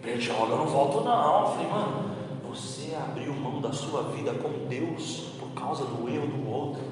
Bertioga, 0.00 0.52
eu 0.52 0.58
não 0.58 0.66
volto, 0.66 1.02
não. 1.02 1.40
Eu 1.42 1.48
falei: 1.48 1.68
Mano, 1.68 2.10
você 2.48 2.94
abriu 2.94 3.34
mão 3.34 3.60
da 3.60 3.72
sua 3.72 4.04
vida 4.04 4.32
com 4.34 4.68
Deus 4.68 5.32
por 5.40 5.50
causa 5.50 5.84
do 5.84 6.08
erro 6.08 6.26
do 6.28 6.48
outro. 6.48 6.82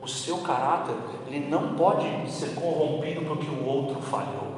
O 0.00 0.08
seu 0.08 0.38
caráter, 0.38 0.94
ele 1.26 1.50
não 1.50 1.74
pode 1.74 2.06
ser 2.30 2.54
corrompido 2.54 3.22
porque 3.26 3.46
o 3.46 3.66
outro 3.66 4.00
falhou. 4.00 4.48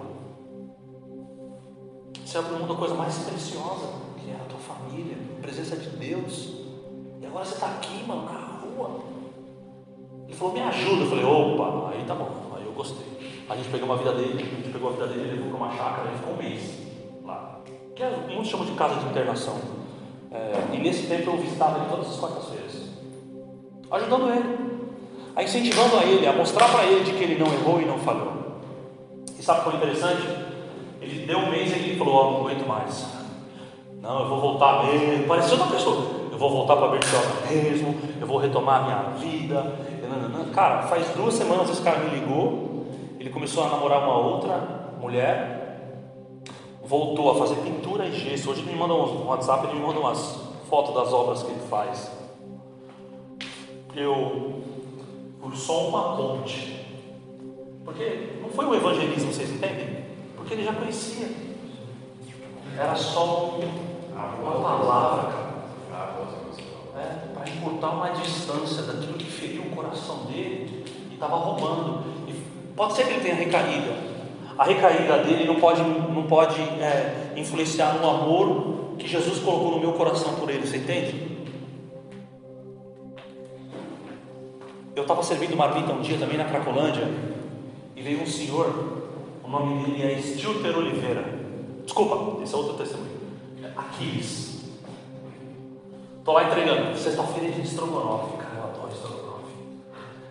Você 2.24 2.38
abriu 2.38 2.60
mão 2.60 2.68
da 2.68 2.74
coisa 2.74 2.94
mais 2.94 3.18
preciosa, 3.18 3.88
que 4.16 4.30
é 4.30 4.34
a 4.34 4.44
tua 4.48 4.60
família, 4.60 5.16
a 5.38 5.42
presença 5.42 5.76
de 5.76 5.88
Deus. 5.96 6.60
E 7.20 7.26
agora 7.26 7.44
você 7.44 7.54
está 7.54 7.66
aqui, 7.66 8.04
mano, 8.06 8.26
na 8.26 8.49
rua. 8.80 9.00
Ele 10.26 10.36
falou, 10.36 10.54
me 10.54 10.60
ajuda. 10.60 11.02
Eu 11.02 11.08
falei, 11.08 11.24
opa, 11.24 11.90
aí 11.92 12.04
tá 12.04 12.14
bom, 12.14 12.30
aí 12.56 12.64
eu 12.64 12.72
gostei. 12.72 13.06
A 13.48 13.56
gente 13.56 13.68
pegou 13.68 13.88
uma 13.88 13.96
vida 13.96 14.12
dele, 14.12 14.42
a 14.42 14.56
gente 14.56 14.72
pegou 14.72 14.90
a 14.90 14.92
vida 14.92 15.06
dele, 15.08 15.36
levou 15.36 15.50
para 15.50 15.66
uma 15.66 15.76
chácara, 15.76 16.08
ele 16.08 16.18
ficou 16.18 16.34
um 16.34 16.36
mês 16.36 16.78
lá. 17.24 17.58
Que 17.94 18.02
é, 18.02 18.10
muitos 18.28 18.48
chamam 18.48 18.66
de 18.66 18.72
casa 18.72 18.94
de 18.96 19.06
internação. 19.06 19.56
É, 20.30 20.74
e 20.74 20.78
nesse 20.78 21.06
tempo 21.06 21.30
eu 21.30 21.36
visitava 21.36 21.78
ele 21.78 21.88
todas 21.90 22.08
as 22.08 22.16
quartas-feiras. 22.16 22.90
Ajudando 23.90 24.30
ele. 24.30 24.70
A 25.34 25.42
incentivando 25.42 25.96
a 25.96 26.04
ele, 26.04 26.26
a 26.26 26.32
mostrar 26.32 26.68
para 26.68 26.84
ele 26.84 27.04
de 27.04 27.12
que 27.12 27.24
ele 27.24 27.38
não 27.38 27.52
errou 27.52 27.80
e 27.80 27.84
não 27.84 27.98
falhou. 27.98 28.32
E 29.38 29.42
sabe 29.42 29.60
o 29.60 29.62
que 29.62 29.70
foi 29.70 29.78
interessante? 29.78 30.22
Ele 31.00 31.26
deu 31.26 31.38
um 31.38 31.50
mês 31.50 31.70
e 31.70 31.74
ele 31.74 31.98
falou, 31.98 32.14
ó, 32.14 32.20
oh, 32.20 32.30
não 32.32 32.40
aguento 32.40 32.66
mais. 32.66 33.06
Não, 34.00 34.20
eu 34.20 34.28
vou 34.28 34.40
voltar 34.40 34.84
mesmo. 34.84 35.26
Parecia 35.26 35.54
outra 35.54 35.74
pessoa 35.74 36.19
vou 36.40 36.48
voltar 36.48 36.76
para 36.76 36.88
Bertioga 36.88 37.28
mesmo, 37.50 37.94
eu 38.18 38.26
vou 38.26 38.38
retomar 38.38 38.80
a 38.80 38.84
minha 38.84 39.02
vida. 39.18 39.76
Cara, 40.54 40.84
faz 40.84 41.06
duas 41.10 41.34
semanas 41.34 41.68
esse 41.68 41.82
cara 41.82 41.98
me 41.98 42.18
ligou, 42.18 42.86
ele 43.18 43.28
começou 43.28 43.62
a 43.62 43.68
namorar 43.68 44.02
uma 44.02 44.16
outra 44.16 44.96
mulher, 44.98 46.00
voltou 46.82 47.30
a 47.30 47.34
fazer 47.34 47.56
pintura 47.56 48.06
e 48.06 48.12
gesso. 48.18 48.50
Hoje 48.50 48.62
ele 48.62 48.72
me 48.72 48.78
manda 48.78 48.94
um 48.94 49.26
WhatsApp, 49.26 49.66
ele 49.66 49.78
me 49.78 49.86
manda 49.86 50.00
umas 50.00 50.40
fotos 50.70 50.94
das 50.94 51.12
obras 51.12 51.42
que 51.42 51.50
ele 51.50 51.60
faz. 51.68 52.10
Eu 53.94 54.62
por 55.42 55.54
só 55.54 55.88
uma 55.88 56.16
ponte. 56.16 56.86
Porque 57.84 58.38
não 58.40 58.48
foi 58.48 58.64
o 58.64 58.74
evangelismo, 58.74 59.30
vocês 59.30 59.50
entendem? 59.50 60.04
Porque 60.36 60.54
ele 60.54 60.64
já 60.64 60.72
conhecia. 60.72 61.28
Era 62.78 62.96
só 62.96 63.58
uma 64.42 64.52
palavra, 64.52 65.32
cara 65.32 65.49
né, 67.00 67.18
para 67.34 67.48
encurtar 67.48 67.90
uma 67.90 68.10
distância 68.10 68.82
daquilo 68.82 69.14
que 69.14 69.30
feriu 69.30 69.62
o 69.62 69.70
coração 69.74 70.24
dele 70.26 70.84
e 71.10 71.14
estava 71.14 71.36
roubando. 71.36 72.04
E 72.28 72.32
pode 72.76 72.94
ser 72.94 73.04
que 73.04 73.14
ele 73.14 73.20
tenha 73.20 73.34
recaída. 73.34 74.10
A 74.58 74.64
recaída 74.64 75.18
dele 75.18 75.44
não 75.44 75.56
pode, 75.56 75.82
não 75.82 76.24
pode 76.24 76.60
é, 76.60 77.32
influenciar 77.36 77.94
no 77.94 78.08
amor 78.08 78.94
que 78.98 79.08
Jesus 79.08 79.38
colocou 79.38 79.72
no 79.72 79.80
meu 79.80 79.92
coração 79.94 80.34
por 80.34 80.50
ele, 80.50 80.66
você 80.66 80.76
entende? 80.76 81.30
Eu 84.94 85.02
estava 85.02 85.22
servindo 85.22 85.56
marmita 85.56 85.92
um 85.92 86.02
dia 86.02 86.18
também 86.18 86.36
na 86.36 86.44
Cracolândia 86.44 87.08
e 87.96 88.02
veio 88.02 88.22
um 88.22 88.26
senhor, 88.26 89.08
o 89.42 89.48
nome 89.48 89.84
dele 89.84 90.12
é 90.12 90.20
Stilter 90.20 90.76
Oliveira. 90.76 91.24
Desculpa, 91.84 92.42
esse 92.42 92.54
é 92.54 92.56
outro 92.58 92.74
testemunho. 92.74 93.18
Aquiles. 93.76 94.49
Estou 96.30 96.42
lá 96.42 96.48
entregando, 96.48 96.96
sexta-feira 96.96 97.50
de 97.50 97.60
estrogonofe, 97.60 98.36
cara, 98.36 98.54
eu 98.58 98.62
adoro 98.62 98.92
estrogonofe. 98.92 99.52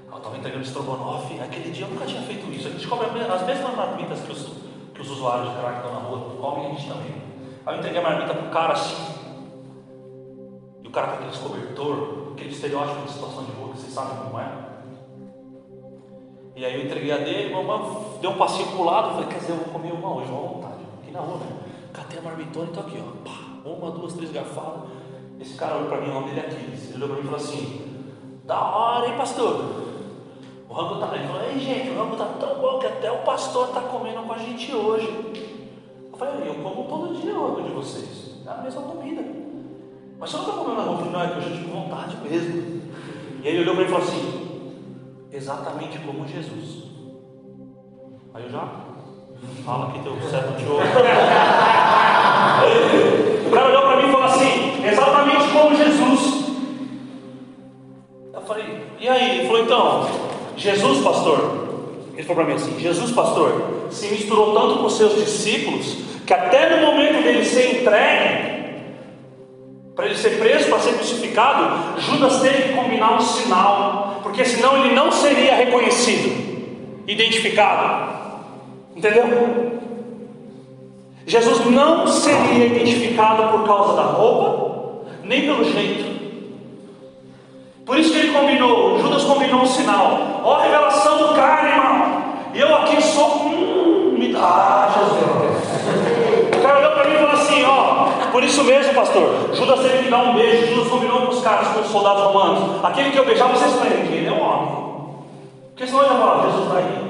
Eu 0.09 0.17
estava 0.17 0.37
entregando 0.37 0.63
estrogonofe, 0.63 1.39
aquele 1.41 1.71
dia 1.71 1.85
eu 1.85 1.89
nunca 1.89 2.05
tinha 2.05 2.21
feito 2.21 2.49
isso. 2.53 2.69
A 2.69 2.71
gente 2.71 2.87
come 2.87 3.03
as 3.03 3.45
mesmas 3.45 3.75
marmitas 3.75 4.21
que 4.21 4.31
os, 4.31 4.49
que 4.93 5.01
os 5.01 5.11
usuários 5.11 5.49
de 5.49 5.57
crack 5.57 5.75
estão 5.75 5.91
na 5.91 5.99
rua, 5.99 6.37
comem 6.39 6.67
a 6.67 6.69
gente 6.69 6.87
também. 6.87 7.21
Aí 7.65 7.75
eu 7.75 7.79
entreguei 7.79 7.99
a 7.99 8.01
marmita 8.01 8.33
para 8.33 8.47
o 8.47 8.49
cara 8.49 8.73
assim, 8.75 9.13
e 10.81 10.87
o 10.87 10.89
cara 10.89 11.07
com 11.07 11.13
aquele 11.15 11.37
cobertor, 11.37 12.31
aquele 12.31 12.49
estereótipo 12.51 13.01
de 13.01 13.11
situação 13.11 13.43
de 13.43 13.51
rua 13.51 13.73
que 13.73 13.79
vocês 13.79 13.93
sabem 13.93 14.17
como 14.19 14.39
é. 14.39 14.49
E 16.55 16.63
aí 16.63 16.75
eu 16.75 16.85
entreguei 16.85 17.11
a 17.11 17.17
dele, 17.17 17.53
mamãe 17.53 18.19
deu 18.21 18.31
um 18.31 18.37
passinho 18.37 18.67
para 18.67 18.79
o 18.79 18.85
lado, 18.85 19.09
falei, 19.15 19.27
quer 19.27 19.39
dizer, 19.39 19.51
eu 19.51 19.57
vou 19.57 19.65
comer 19.65 19.91
uma 19.91 20.15
hoje, 20.15 20.31
uma 20.31 20.47
vontade, 20.47 20.79
aqui 21.01 21.11
na 21.11 21.19
rua, 21.19 21.39
né? 21.39 21.57
Catei 21.91 22.19
a 22.19 22.21
marmitona 22.21 22.67
e 22.67 22.69
estou 22.69 22.83
aqui, 22.85 23.03
ó, 23.05 23.29
pá, 23.29 23.69
uma, 23.69 23.91
duas, 23.91 24.13
três 24.13 24.31
garfadas. 24.31 24.98
Esse 25.39 25.53
cara 25.55 25.77
olhou 25.77 25.87
para 25.87 26.01
mim, 26.01 26.09
o 26.09 26.13
nome 26.13 26.29
dele 26.29 26.41
é 26.41 26.45
Aquiles. 26.47 26.89
Ele 26.89 26.95
olhou 26.95 27.09
para 27.09 27.17
mim 27.17 27.21
e 27.21 27.31
falou 27.31 27.39
assim: 27.39 28.03
Da 28.45 28.61
hora, 28.61 29.07
hein, 29.07 29.17
pastor? 29.17 29.79
O 30.67 30.73
rango 30.73 30.99
tá. 30.99 31.15
Ele 31.15 31.27
falou: 31.27 31.43
Ei, 31.43 31.59
gente, 31.59 31.89
o 31.89 31.97
rango 31.97 32.17
tá 32.17 32.25
tão 32.39 32.59
bom 32.59 32.79
que 32.79 32.87
até 32.87 33.09
o 33.11 33.19
pastor 33.19 33.69
tá 33.69 33.81
comendo 33.81 34.21
com 34.23 34.33
a 34.33 34.37
gente 34.37 34.73
hoje. 34.73 35.07
Eu 36.11 36.17
falei: 36.17 36.47
Eu 36.47 36.55
como 36.55 36.83
todo 36.89 37.15
dia 37.15 37.33
o 37.33 37.47
rango 37.47 37.63
de 37.63 37.73
vocês. 37.73 38.43
É 38.45 38.49
a 38.49 38.57
mesma 38.57 38.81
comida. 38.81 39.23
Mas 40.19 40.29
você 40.29 40.37
não 40.37 40.43
está 40.45 40.57
comendo? 40.57 40.81
Eu 40.81 40.97
falei: 40.97 41.11
Não, 41.11 41.21
é 41.21 41.27
que 41.29 41.37
eu 41.37 41.41
já 41.41 41.49
tive 41.49 41.71
vontade 41.71 42.17
mesmo. 42.17 42.81
E 43.41 43.47
ele 43.47 43.61
olhou 43.61 43.75
para 43.75 43.83
mim 43.85 43.89
e 43.89 43.93
falou 43.93 44.07
assim: 44.07 44.49
Exatamente 45.31 45.99
como 45.99 46.27
Jesus. 46.27 46.83
Aí 48.33 48.43
eu 48.43 48.49
já. 48.49 48.67
Fala 49.63 49.93
que 49.93 49.99
teu 49.99 50.19
certo 50.21 50.57
de 50.57 50.65
ouro. 50.65 50.83
E 59.09 59.11
aí? 59.11 59.39
Ele 59.39 59.47
falou: 59.47 59.63
então, 59.63 60.09
Jesus, 60.55 61.03
pastor. 61.03 61.69
Ele 62.15 62.27
falou 62.27 62.43
para 62.43 62.53
mim 62.53 62.61
assim: 62.61 62.79
Jesus, 62.79 63.11
pastor, 63.11 63.63
se 63.89 64.07
misturou 64.07 64.53
tanto 64.53 64.79
com 64.79 64.89
seus 64.89 65.15
discípulos 65.15 65.97
que 66.25 66.33
até 66.33 66.75
no 66.75 66.85
momento 66.85 67.23
dele 67.23 67.43
ser 67.43 67.79
entregue, 67.79 68.49
para 69.95 70.05
ele 70.05 70.15
ser 70.15 70.37
preso, 70.37 70.69
para 70.69 70.79
ser 70.79 70.93
crucificado, 70.93 71.99
Judas 71.99 72.41
teve 72.41 72.63
que 72.63 72.73
combinar 72.73 73.15
um 73.15 73.19
sinal, 73.19 74.19
porque 74.21 74.45
senão 74.45 74.77
ele 74.77 74.93
não 74.93 75.11
seria 75.11 75.55
reconhecido, 75.55 77.03
identificado. 77.07 78.19
Entendeu? 78.95 79.79
Jesus 81.25 81.65
não 81.65 82.07
seria 82.07 82.65
identificado 82.65 83.57
por 83.57 83.65
causa 83.65 83.95
da 83.95 84.03
roupa, 84.03 85.05
nem 85.23 85.41
pelo 85.43 85.63
jeito. 85.63 86.18
Combinou, 88.31 88.99
Judas 88.99 89.23
combinou 89.23 89.61
um 89.61 89.65
sinal. 89.65 90.41
Ó, 90.43 90.55
a 90.55 90.63
revelação 90.63 91.17
do 91.17 91.33
cara, 91.33 91.69
irmão. 91.69 92.23
Eu 92.53 92.75
aqui 92.77 93.01
sou. 93.01 93.45
Hum, 93.45 94.31
dá, 94.31 94.89
Jesus. 94.95 96.55
O 96.55 96.61
cara 96.61 96.79
olhou 96.79 96.91
para 96.91 97.03
mim 97.05 97.15
e 97.15 97.17
falou 97.17 97.33
assim: 97.33 97.63
Ó, 97.65 98.31
por 98.31 98.43
isso 98.43 98.63
mesmo, 98.63 98.93
pastor. 98.93 99.49
Judas 99.53 99.79
teve 99.81 100.03
que 100.03 100.09
dar 100.09 100.23
um 100.23 100.35
beijo. 100.35 100.73
Judas 100.73 100.91
combinou 100.91 101.21
com 101.21 101.31
os 101.33 101.41
caras, 101.41 101.67
com 101.69 101.81
os 101.81 101.87
soldados 101.87 102.23
romanos. 102.23 102.83
Aquele 102.83 103.11
que 103.11 103.17
eu 103.17 103.25
beijava, 103.25 103.55
vocês 103.55 103.73
conhecem 103.73 104.07
que 104.07 104.13
ele 104.13 104.27
é 104.27 104.31
um 104.31 104.41
homem. 104.41 104.69
Porque 105.69 105.87
senão 105.87 106.03
ele 106.03 106.13
ia 106.13 106.19
falar: 106.19 106.45
Jesus 106.45 106.65
está 106.65 106.77
aí. 106.77 107.09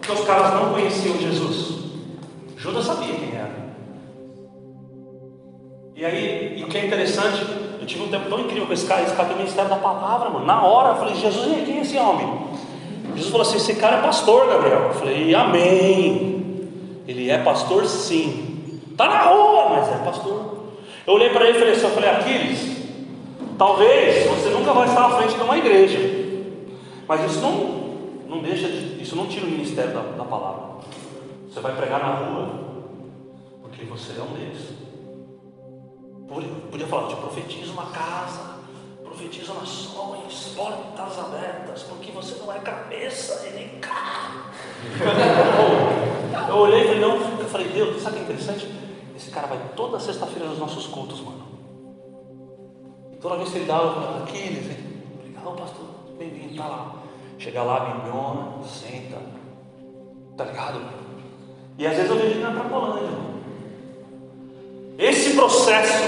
Porque 0.00 0.12
os 0.12 0.26
caras 0.26 0.54
não 0.54 0.72
conheciam 0.72 1.18
Jesus. 1.18 1.76
Judas 2.56 2.84
sabia 2.84 3.14
quem 3.14 3.34
era. 3.34 3.65
E 5.96 6.04
aí, 6.04 6.58
e 6.58 6.62
o 6.62 6.68
que 6.68 6.76
é 6.76 6.84
interessante, 6.84 7.42
eu 7.80 7.86
tive 7.86 8.02
um 8.02 8.08
tempo 8.08 8.28
tão 8.28 8.40
incrível 8.40 8.66
com 8.66 8.72
esse 8.74 8.86
cara, 8.86 9.02
esse 9.02 9.16
cara 9.16 9.28
tem 9.28 9.38
ministério 9.38 9.70
da 9.70 9.76
palavra, 9.76 10.28
mano. 10.28 10.44
Na 10.44 10.62
hora, 10.62 10.90
eu 10.90 10.96
falei, 10.96 11.14
Jesus, 11.14 11.46
quem 11.64 11.78
é 11.78 11.80
esse 11.80 11.96
homem? 11.96 12.38
Jesus 13.14 13.30
falou 13.30 13.46
assim: 13.46 13.56
esse 13.56 13.76
cara 13.76 13.96
é 13.96 14.02
pastor, 14.02 14.46
Gabriel. 14.46 14.88
Eu 14.88 14.94
falei, 14.94 15.34
amém. 15.34 16.68
Ele 17.08 17.30
é 17.30 17.38
pastor 17.38 17.86
sim. 17.86 18.78
Está 18.90 19.08
na 19.08 19.22
rua, 19.22 19.70
mas 19.70 19.88
é 19.88 20.04
pastor. 20.04 20.56
Eu 21.06 21.14
olhei 21.14 21.30
para 21.30 21.46
ele 21.48 21.56
e 21.56 21.60
falei 21.60 21.74
assim, 21.74 21.84
eu 21.84 21.90
falei, 21.90 22.10
Aquiles, 22.10 22.76
talvez 23.56 24.26
você 24.26 24.50
nunca 24.50 24.74
vai 24.74 24.88
estar 24.88 25.06
à 25.06 25.16
frente 25.16 25.34
de 25.34 25.42
uma 25.42 25.56
igreja. 25.56 25.98
Mas 27.08 27.30
isso 27.30 27.40
não, 27.40 27.54
não 28.28 28.42
deixa 28.42 28.68
de, 28.68 29.02
isso 29.02 29.16
não 29.16 29.26
tira 29.28 29.46
o 29.46 29.50
ministério 29.50 29.94
da, 29.94 30.00
da 30.00 30.24
palavra. 30.24 30.76
Você 31.48 31.60
vai 31.60 31.74
pregar 31.74 32.00
na 32.00 32.14
rua, 32.16 32.48
porque 33.62 33.84
você 33.86 34.12
é 34.18 34.22
um 34.22 34.34
deles. 34.34 34.85
Podia, 36.28 36.86
falar, 36.88 37.08
te 37.08 37.16
profetizo 37.16 37.72
uma 37.72 37.86
casa, 37.86 38.56
profetizo 39.04 39.54
nações, 39.54 40.54
portas 40.56 41.18
abertas, 41.18 41.84
porque 41.84 42.10
você 42.10 42.34
não 42.36 42.52
é 42.52 42.58
cabeça 42.58 43.46
e 43.48 43.52
nem 43.52 43.68
cara. 43.78 44.46
eu 46.48 46.56
olhei 46.56 46.80
e 46.80 46.84
falei, 46.84 47.00
não, 47.00 47.16
eu 47.38 47.48
falei, 47.48 47.68
Deus, 47.68 48.02
sabe 48.02 48.16
que 48.16 48.22
é 48.22 48.24
interessante? 48.24 48.68
Esse 49.14 49.30
cara 49.30 49.46
vai 49.46 49.58
toda 49.76 50.00
sexta-feira 50.00 50.48
nos 50.48 50.58
nossos 50.58 50.88
cultos, 50.88 51.20
mano. 51.20 51.46
Toda 53.20 53.36
vez 53.36 53.50
que 53.50 53.58
ele 53.58 53.66
dá, 53.66 53.78
eu 53.78 53.94
falo, 53.94 54.24
Aquiles, 54.24 54.70
hein? 54.70 55.02
obrigado, 55.14 55.56
pastor, 55.56 55.86
bem-vindo, 56.18 56.56
tá 56.56 56.66
lá. 56.66 56.96
Chega 57.38 57.62
lá, 57.62 57.80
bibliona, 57.80 58.62
senta, 58.64 59.22
tá 60.36 60.44
ligado? 60.44 60.80
E 61.78 61.86
às 61.86 61.96
vezes 61.96 62.10
eu 62.10 62.16
vejo 62.16 62.30
ele 62.30 62.42
na 62.42 62.52
Cracolândia, 62.52 63.02
mano. 63.02 63.35
Esse 64.98 65.34
processo, 65.34 66.04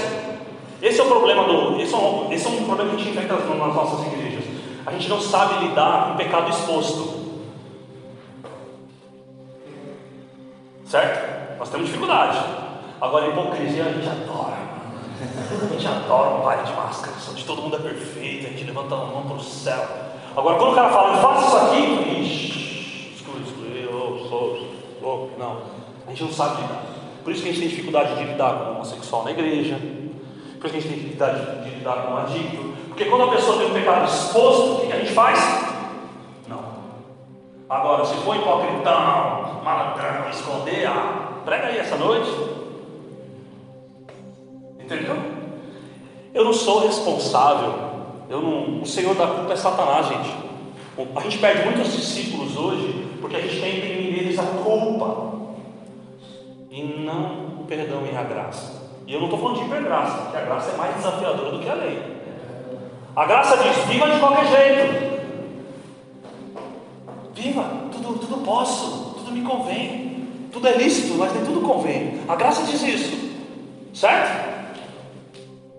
esse 0.81 0.99
é 0.99 1.03
o 1.03 1.07
problema 1.07 1.43
do. 1.43 1.79
Esse 1.79 1.93
é 1.93 1.97
um, 1.97 2.31
esse 2.31 2.45
é 2.45 2.49
um 2.49 2.65
problema 2.65 2.89
que 2.91 2.95
a 2.95 2.99
gente 2.99 3.09
enfrenta 3.11 3.35
nas 3.35 3.75
nossas 3.75 4.07
igrejas. 4.07 4.43
A 4.85 4.91
gente 4.91 5.07
não 5.09 5.21
sabe 5.21 5.67
lidar 5.67 6.07
com 6.07 6.13
o 6.13 6.17
pecado 6.17 6.49
exposto. 6.49 7.19
Certo? 10.85 11.59
Nós 11.59 11.69
temos 11.69 11.85
dificuldade. 11.85 12.39
Agora, 12.99 13.27
hipocrisia 13.27 13.85
a 13.85 13.91
gente 13.91 14.09
adora. 14.09 14.57
A 15.21 15.73
gente 15.73 15.87
adora 15.87 16.29
um 16.35 16.41
baile 16.41 16.63
de 16.63 16.73
máscaras, 16.73 17.29
onde 17.29 17.45
todo 17.45 17.61
mundo 17.61 17.75
é 17.75 17.79
perfeito, 17.79 18.47
a 18.47 18.49
gente 18.49 18.63
levanta 18.63 18.95
a 18.95 18.97
mão 18.97 19.23
para 19.27 19.35
o 19.35 19.43
céu. 19.43 19.85
Agora, 20.35 20.57
quando 20.57 20.71
o 20.71 20.75
cara 20.75 20.89
fala, 20.89 21.17
faça 21.17 21.47
isso 21.47 21.57
aqui, 21.57 22.21
ixi, 22.21 23.13
exclui, 23.15 23.41
exclui, 23.41 23.89
oh, 23.91 24.65
oh, 25.03 25.05
oh, 25.05 25.29
não. 25.37 25.61
A 26.07 26.09
gente 26.09 26.23
não 26.23 26.31
sabe 26.31 26.61
lidar. 26.61 26.98
Por 27.23 27.33
isso 27.33 27.43
que 27.43 27.49
a 27.49 27.51
gente 27.51 27.61
tem 27.61 27.69
dificuldade 27.69 28.15
de 28.15 28.23
lidar 28.23 28.53
com 28.53 28.63
o 28.65 28.75
homossexual 28.75 29.23
na 29.23 29.31
igreja. 29.31 29.75
Por 30.59 30.67
isso 30.67 30.71
que 30.71 30.77
a 30.77 30.81
gente 30.81 30.87
tem 30.87 30.97
dificuldade 30.97 31.63
de 31.63 31.75
lidar 31.75 32.03
com 32.03 32.13
o 32.13 32.17
adicto. 32.17 32.73
Porque 32.87 33.05
quando 33.05 33.23
a 33.23 33.31
pessoa 33.31 33.57
tem 33.57 33.67
um 33.67 33.73
pecado 33.73 34.05
exposto, 34.05 34.83
o 34.83 34.87
que 34.87 34.93
a 34.93 34.99
gente 34.99 35.13
faz? 35.13 35.39
Não. 36.47 36.59
Agora, 37.69 38.03
se 38.05 38.15
for 38.17 38.35
hipocritão, 38.35 39.61
malandrão, 39.63 40.29
esconder, 40.29 40.87
ah, 40.87 41.41
prega 41.45 41.67
aí 41.67 41.77
essa 41.77 41.95
noite. 41.95 42.29
Entendeu? 44.79 45.15
Eu 46.33 46.45
não 46.45 46.53
sou 46.53 46.85
responsável. 46.85 47.89
Eu 48.29 48.41
não, 48.41 48.81
o 48.81 48.85
Senhor 48.85 49.15
da 49.15 49.27
culpa 49.27 49.53
é 49.53 49.55
Satanás, 49.55 50.07
gente. 50.07 50.35
A 51.15 51.21
gente 51.21 51.37
perde 51.37 51.63
muitos 51.63 51.93
discípulos 51.93 52.57
hoje 52.57 53.07
porque 53.21 53.35
a 53.35 53.39
gente 53.39 53.61
tem 53.61 54.08
e 56.69 56.83
não 57.05 57.65
perdão 57.67 58.05
e 58.05 58.15
a 58.15 58.23
graça. 58.23 58.89
E 59.07 59.13
eu 59.13 59.19
não 59.19 59.25
estou 59.25 59.39
falando 59.39 59.59
de 59.59 59.65
hipergraça, 59.65 60.17
porque 60.19 60.37
a 60.37 60.41
graça 60.41 60.71
é 60.71 60.77
mais 60.77 60.95
desafiadora 60.95 61.51
do 61.51 61.59
que 61.59 61.69
a 61.69 61.73
lei. 61.73 61.99
A 63.15 63.25
graça 63.25 63.57
diz: 63.57 63.85
viva 63.85 64.09
de 64.09 64.19
qualquer 64.19 64.45
jeito. 64.45 65.19
Viva, 67.33 67.63
tudo, 67.91 68.19
tudo 68.19 68.43
posso, 68.43 69.15
tudo 69.17 69.31
me 69.31 69.41
convém. 69.41 70.27
Tudo 70.51 70.67
é 70.67 70.77
lícito, 70.77 71.15
mas 71.15 71.33
nem 71.33 71.45
tudo 71.45 71.61
convém. 71.61 72.19
A 72.27 72.35
graça 72.35 72.63
diz 72.63 72.81
isso, 72.81 73.31
certo? 73.93 74.75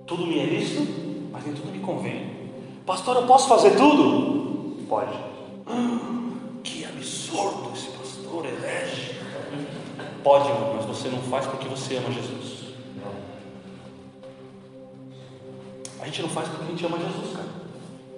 Tudo 0.06 0.26
me 0.26 0.38
é 0.38 0.44
lícito, 0.44 0.86
mas 1.32 1.44
nem 1.44 1.54
tudo 1.54 1.72
me 1.72 1.80
convém. 1.80 2.30
Pastor, 2.86 3.16
eu 3.16 3.26
posso 3.26 3.48
fazer 3.48 3.76
tudo? 3.76 4.86
Pode. 4.88 5.16
que 6.64 6.84
absurdo 6.84 7.70
esse 7.74 7.88
pastor 7.88 8.44
herege. 8.44 9.09
Pode, 10.22 10.48
mas 10.76 10.84
você 10.84 11.08
não 11.08 11.18
faz 11.18 11.46
porque 11.46 11.68
você 11.68 11.96
ama 11.96 12.10
Jesus. 12.10 12.74
A 16.00 16.04
gente 16.06 16.22
não 16.22 16.28
faz 16.28 16.48
porque 16.48 16.64
a 16.64 16.66
gente 16.66 16.86
ama 16.86 16.98
Jesus, 16.98 17.36
cara. 17.36 17.48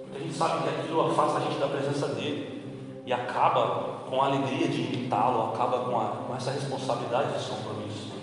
Porque 0.01 0.17
a 0.17 0.19
gente 0.21 0.33
sabe 0.33 0.63
que 0.63 0.69
aquilo 0.69 1.01
afasta 1.01 1.37
a 1.37 1.41
gente 1.41 1.59
da 1.59 1.67
presença 1.67 2.07
dele 2.09 2.63
e 3.05 3.13
acaba 3.13 4.03
com 4.09 4.21
a 4.21 4.27
alegria 4.27 4.67
de 4.67 4.81
imitá-lo, 4.81 5.53
acaba 5.53 5.79
com, 5.79 5.99
a, 5.99 6.05
com 6.27 6.35
essa 6.35 6.51
responsabilidade 6.51 7.33
de 7.33 7.43
ser 7.43 7.53
um 7.53 7.55
compromisso. 7.55 8.13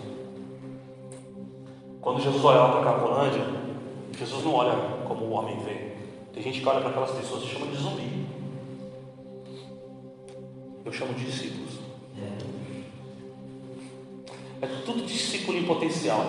Quando 2.00 2.22
Jesus 2.22 2.44
olha 2.44 2.70
para 2.70 2.80
a 2.80 2.94
Capolândia, 2.94 3.44
Jesus 4.18 4.44
não 4.44 4.54
olha 4.54 4.74
como 5.06 5.24
o 5.26 5.30
homem 5.32 5.58
vê. 5.60 5.96
Tem 6.32 6.42
gente 6.42 6.60
que 6.60 6.68
olha 6.68 6.80
para 6.80 6.90
aquelas 6.90 7.10
pessoas 7.10 7.42
e 7.42 7.46
chama 7.46 7.66
de 7.66 7.76
zumbi. 7.76 8.26
Eu 10.84 10.92
chamo 10.92 11.12
de 11.14 11.24
discípulos. 11.24 11.78
É 14.62 14.66
tudo 14.84 15.06
discípulo 15.06 15.58
em 15.58 15.64
potencial. 15.64 16.26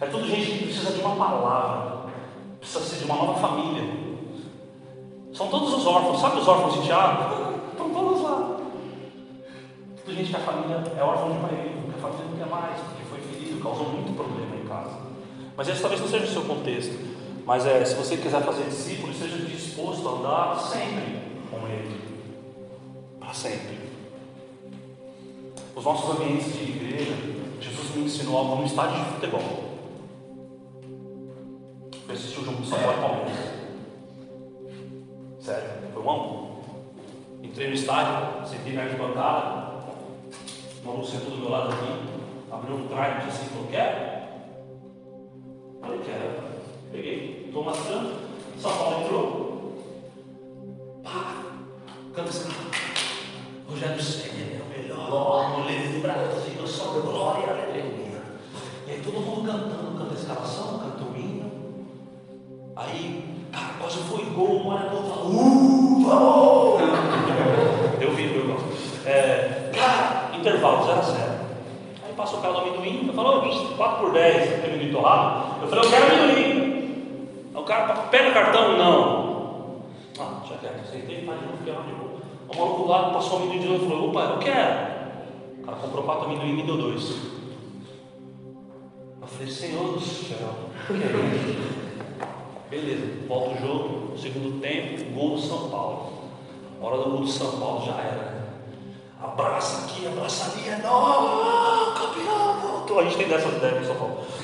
É 0.00 0.06
tudo 0.06 0.26
gente 0.26 0.50
que 0.50 0.64
precisa 0.64 0.92
de 0.92 1.00
uma 1.00 1.14
palavra, 1.14 2.10
precisa 2.58 2.80
ser 2.80 2.96
de 2.96 3.04
uma 3.04 3.16
nova 3.16 3.40
família. 3.40 3.82
São 5.32 5.48
todos 5.48 5.74
os 5.74 5.86
órfãos, 5.86 6.20
sabe 6.20 6.38
os 6.38 6.48
órfãos 6.48 6.74
de 6.74 6.86
Tiago? 6.86 7.54
Estão 7.72 7.90
todos 7.90 8.22
lá. 8.22 8.56
Tudo 10.04 10.14
gente 10.14 10.30
que 10.30 10.36
a 10.36 10.40
família 10.40 10.82
é 10.96 11.02
órfã 11.02 11.32
de 11.32 11.38
pai 11.38 11.74
que 11.90 11.98
a 11.98 12.02
família 12.02 12.26
não 12.26 12.36
quer 12.36 12.46
mais, 12.46 12.80
porque 12.80 13.02
foi 13.04 13.20
ferido, 13.20 13.62
causou 13.62 13.88
muito 13.88 14.14
problema 14.14 14.56
em 14.56 14.66
casa. 14.66 14.98
Mas 15.56 15.68
esse 15.68 15.80
talvez 15.80 16.00
não 16.00 16.08
seja 16.08 16.24
o 16.24 16.28
seu 16.28 16.42
contexto. 16.42 17.14
Mas 17.46 17.66
é, 17.66 17.84
se 17.84 17.94
você 17.94 18.16
quiser 18.16 18.42
fazer 18.42 18.64
discípulo, 18.64 19.12
esteja 19.12 19.36
disposto 19.36 20.08
a 20.08 20.12
andar 20.12 20.58
sempre 20.58 21.20
com 21.50 21.66
ele. 21.68 22.00
Para 23.20 23.34
sempre. 23.34 23.78
Os 25.76 25.84
nossos 25.84 26.10
ambientes 26.10 26.52
de 26.52 26.73
igreja, 26.94 27.14
Jesus 27.60 27.94
me 27.94 28.04
ensinou 28.04 28.38
algo 28.38 28.56
no 28.56 28.66
estádio 28.66 29.04
de 29.04 29.10
futebol. 29.10 29.40
Eu 32.08 32.14
assisti 32.14 32.40
o 32.40 32.44
jogo 32.44 32.62
do 32.62 32.66
São 32.66 32.78
Paulo 32.78 32.96
e 32.96 33.00
Palmeiras. 33.00 33.54
Sério, 35.40 35.70
foi 35.92 36.02
um 36.02 36.10
a. 36.10 36.54
Entrei 37.42 37.68
no 37.68 37.74
estádio, 37.74 38.46
sentei 38.48 38.72
na 38.72 38.84
bancada, 38.84 39.74
o 40.82 40.86
maluco 40.86 41.06
sentou 41.06 41.30
do 41.30 41.38
meu 41.38 41.50
lado 41.50 41.72
aqui, 41.72 41.86
abriu 42.50 42.76
um 42.76 42.86
drive 42.86 43.28
assim, 43.28 43.46
falou, 43.46 43.66
quer? 43.68 44.50
Falei, 45.80 46.00
quero. 46.00 46.44
Peguei, 46.90 47.44
estou 47.46 47.64
maçã, 47.64 48.12
São 48.58 48.72
Paulo 48.76 49.04
entrou. 49.04 49.74
Pá, 51.02 51.44
canta 52.14 52.30
esse 52.30 52.44
cara. 52.44 52.64
Rogério 53.68 54.02
Senna 54.02 54.34
é 54.34 54.62
o 54.62 54.68
melhor 54.68 55.56
goleiro 55.56 55.92
do 55.94 56.00
Brasil, 56.00 56.54
eu 56.60 56.66
sou 56.66 57.02
glória, 57.02 57.50
aleluia. 57.50 58.22
E 58.86 58.90
aí 58.90 59.00
todo 59.02 59.18
mundo 59.18 59.50
cantando, 59.50 59.98
canta 59.98 60.14
escalação, 60.14 60.78
canta 60.78 61.04
o 61.04 61.16
hino. 61.16 61.50
Aí, 62.76 63.24
cara, 63.50 63.74
quase 63.80 63.98
foi 64.00 64.24
gol, 64.26 64.56
o 64.56 64.64
morador 64.64 65.02
falou, 65.04 65.30
uh, 65.30 66.04
vamos! 66.04 66.82
Eu 67.98 68.14
vi, 68.14 68.36
eu 68.36 68.46
gosto. 68.46 69.08
É, 69.08 69.70
cara, 69.74 70.36
intervalo 70.36 70.84
0 70.84 70.98
a 70.98 71.02
0. 71.02 71.32
Aí 72.04 72.12
passou 72.14 72.40
o 72.40 72.42
cara 72.42 72.52
do 72.52 72.60
amendoim, 72.60 73.06
eu 73.06 73.14
falou, 73.14 73.40
4 73.76 74.04
por 74.04 74.12
10, 74.12 74.60
tem 74.60 74.70
amendoim 74.70 74.92
torrado. 74.92 75.62
Eu 75.62 75.68
falei, 75.68 75.84
eu 75.84 75.90
quero 75.90 76.04
amendoim. 76.04 77.28
Aí 77.54 77.60
o 77.62 77.64
cara, 77.64 77.94
pega 78.10 78.28
o 78.28 78.34
cartão? 78.34 78.76
Não. 78.76 79.34
Ah, 80.20 80.42
já 80.46 80.56
quero, 80.56 80.86
sentei, 80.92 81.22
imagina, 81.22 81.52
fiquei 81.56 81.72
lá 81.72 81.80
de 81.80 81.92
boa. 81.92 82.14
O 82.48 82.58
maluco 82.58 82.88
lá 82.88 83.10
passou 83.14 83.38
o 83.38 83.42
amendoim 83.44 83.60
de 83.60 83.68
novo 83.68 83.86
e 83.86 83.88
falou: 83.88 84.10
opa, 84.10 84.20
eu 84.20 84.38
quero. 84.40 84.94
O 85.62 85.64
cara 85.64 85.78
comprou 85.78 86.04
quatro 86.04 86.26
amendoim 86.26 86.50
e 86.50 86.52
me 86.52 86.62
deu 86.64 86.76
dois. 86.76 87.43
Eu 89.24 89.28
falei: 89.28 89.50
Senhor 89.50 89.92
do 89.94 90.00
céu, 90.00 90.54
que 90.86 90.92
é? 91.02 91.74
Beleza, 92.68 93.06
volta 93.26 93.56
o 93.56 93.58
jogo, 93.58 94.18
segundo 94.18 94.60
tempo, 94.60 95.02
gol 95.14 95.36
do 95.36 95.40
São 95.40 95.70
Paulo. 95.70 96.24
A 96.78 96.84
hora 96.84 96.98
do 96.98 97.04
gol 97.04 97.20
do 97.20 97.28
São 97.28 97.52
Paulo 97.52 97.86
já 97.86 97.92
era. 97.92 98.44
Abraça 99.22 99.86
aqui, 99.86 100.06
abraça 100.06 100.52
ali, 100.52 100.68
é 100.68 100.76
nóis, 100.82 101.98
campeão, 101.98 102.60
voltou. 102.60 103.00
A 103.00 103.04
gente 103.04 103.16
tem 103.16 103.28
dessas 103.28 103.56
ideias 103.56 103.80
no 103.80 103.86
São 103.86 103.96
Paulo. 103.96 104.18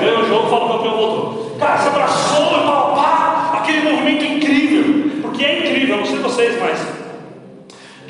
Ganha 0.00 0.18
o 0.18 0.26
jogo, 0.26 0.50
fala 0.50 0.64
o 0.64 0.78
campeão 0.78 0.96
voltou. 0.96 1.56
Cara, 1.56 1.78
se 1.78 1.86
abraçou 1.86 2.50
tal, 2.64 2.96
pá, 2.96 3.52
aquele 3.58 3.92
movimento 3.92 4.24
incrível, 4.24 5.22
porque 5.22 5.44
é 5.44 5.60
incrível, 5.60 5.94
eu 5.94 6.00
não 6.00 6.06
sei 6.06 6.18
vocês, 6.18 6.60
mas 6.60 6.91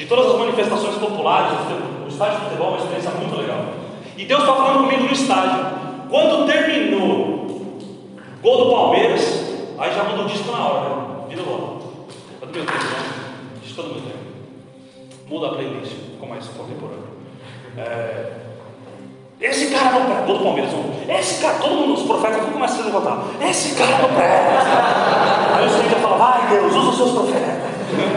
de 0.02 0.08
todas 0.08 0.32
as 0.32 0.36
manifestações 0.36 0.96
populares, 0.96 1.52
o 2.04 2.08
estádio 2.08 2.38
de 2.38 2.44
futebol 2.46 2.66
é 2.66 2.70
uma 2.70 2.78
experiência 2.78 3.10
muito 3.12 3.36
legal. 3.36 3.66
E 4.16 4.24
Deus 4.24 4.40
está 4.40 4.52
falando 4.52 4.80
comigo 4.80 5.04
no 5.04 5.12
estádio. 5.12 5.64
Quando 6.10 6.50
terminou 6.50 7.78
gol 8.42 8.64
do 8.64 8.72
Palmeiras, 8.72 9.44
aí 9.78 9.94
já 9.94 10.02
mudou 10.02 10.24
o 10.24 10.28
disco 10.28 10.50
na 10.50 10.58
hora, 10.58 10.88
né? 10.88 10.96
vira 11.28 11.42
logo. 11.42 12.08
É 12.42 12.46
do 12.46 12.52
meu 12.52 12.66
tempo, 12.66 12.84
né? 12.84 13.32
Disco 13.62 13.82
do 13.82 13.88
meu 13.90 14.02
tempo. 14.02 14.18
Muda 15.28 15.46
a 15.46 15.50
playlist, 15.50 15.92
ficou 15.92 16.28
mais 16.28 16.48
contemporâneo. 16.48 17.04
É, 17.78 18.32
esse 19.40 19.72
cara 19.72 19.92
não 19.92 20.06
presta. 20.06 20.26
Todo 20.26 20.42
Palmeiras, 20.42 20.72
um, 20.74 21.12
esse 21.12 21.40
cara, 21.40 21.58
todo 21.58 21.76
mundo, 21.76 21.94
os 21.94 22.02
profetas, 22.02 22.40
tudo 22.40 22.52
começa 22.54 22.74
a 22.74 22.76
se 22.78 22.82
levantar. 22.82 23.24
Esse 23.40 23.76
cara 23.76 23.98
não 23.98 24.08
presta. 24.12 25.58
Aí 25.58 25.64
o 25.64 25.70
Senhor 25.70 26.00
fala, 26.00 26.16
vai 26.16 26.48
Deus, 26.48 26.74
usa 26.74 26.88
os 26.90 26.96
seus 26.96 27.12
profetas. 27.12 27.71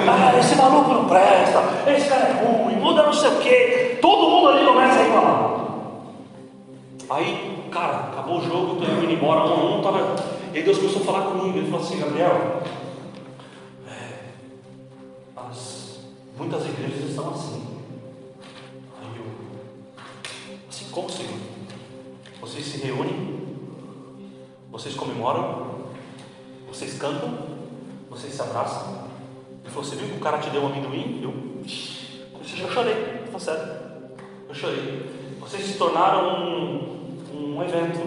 Ah, 0.07 0.38
esse 0.39 0.55
maluco 0.55 0.93
não 0.93 1.05
presta, 1.05 1.61
esse 1.88 2.07
cara 2.07 2.28
é 2.28 2.43
ruim, 2.43 2.76
muda 2.76 3.03
não 3.03 3.13
sei 3.13 3.30
o 3.30 3.39
quê. 3.39 3.97
Todo 4.01 4.30
mundo 4.30 4.49
ali 4.49 4.65
começa 4.65 4.99
a 4.99 5.03
reclamar. 5.03 5.55
Aí, 7.09 7.67
cara, 7.71 8.09
acabou 8.11 8.39
o 8.39 8.41
jogo, 8.41 8.76
tô 8.76 8.84
indo 8.84 9.11
embora, 9.11 9.45
um 9.45 9.80
um, 9.80 9.82
tava. 9.82 10.15
E 10.53 10.61
Deus 10.61 10.78
começou 10.78 11.01
a 11.01 11.05
falar 11.05 11.26
comigo, 11.26 11.57
ele 11.57 11.69
falou 11.69 11.86
assim, 11.86 11.99
Gabriel, 11.99 12.61
é, 13.88 14.19
as, 15.36 15.99
muitas 16.38 16.65
igrejas 16.65 17.09
estão 17.09 17.30
assim. 17.32 17.63
Aí 19.01 19.17
eu, 19.17 19.26
assim 20.69 20.86
como 20.91 21.09
Senhor? 21.09 21.38
Vocês 22.39 22.65
se 22.65 22.78
reúnem, 22.78 23.39
vocês 24.71 24.95
comemoram, 24.95 25.86
vocês 26.67 26.97
cantam, 26.97 27.38
vocês 28.09 28.34
se 28.34 28.41
abraçam. 28.41 29.05
Ele 29.66 29.72
falou, 29.72 29.84
você 29.84 29.95
viu 29.95 30.07
que 30.09 30.18
o 30.18 30.20
cara 30.20 30.38
te 30.38 30.51
deu 30.51 30.61
um 30.61 30.68
amendoim? 30.68 31.22
Eu, 31.24 31.34
"Ixi, 31.66 32.22
eu 32.61 32.72
chorei, 32.72 32.93
tá 33.32 33.39
certo. 33.39 34.22
Eu 34.47 34.53
chorei. 34.53 35.09
Vocês 35.39 35.66
se 35.66 35.78
tornaram 35.80 36.45
um, 36.45 37.26
um 37.34 37.63
evento. 37.63 37.99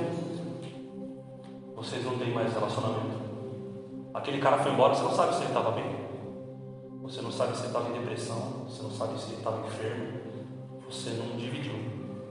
Vocês 1.74 2.04
não 2.04 2.16
têm 2.16 2.30
mais 2.32 2.52
relacionamento. 2.52 3.18
Aquele 4.14 4.38
cara 4.38 4.59
foi 4.59 4.70
embora, 4.70 4.94
você 4.94 5.02
não 5.02 5.12
sabe 5.12 5.34
se 5.34 5.40
ele 5.40 5.48
estava 5.48 5.72
bem. 5.72 5.84
Você 7.02 7.20
não 7.22 7.32
sabe 7.32 7.54
se 7.54 7.62
ele 7.62 7.66
estava 7.68 7.88
em 7.88 7.92
depressão. 8.00 8.64
Você 8.68 8.82
não 8.82 8.90
sabe 8.92 9.18
se 9.18 9.26
ele 9.30 9.38
estava 9.38 9.66
enfermo. 9.66 10.20
Você 10.88 11.11
não 11.11 11.36
dividiu 11.36 11.74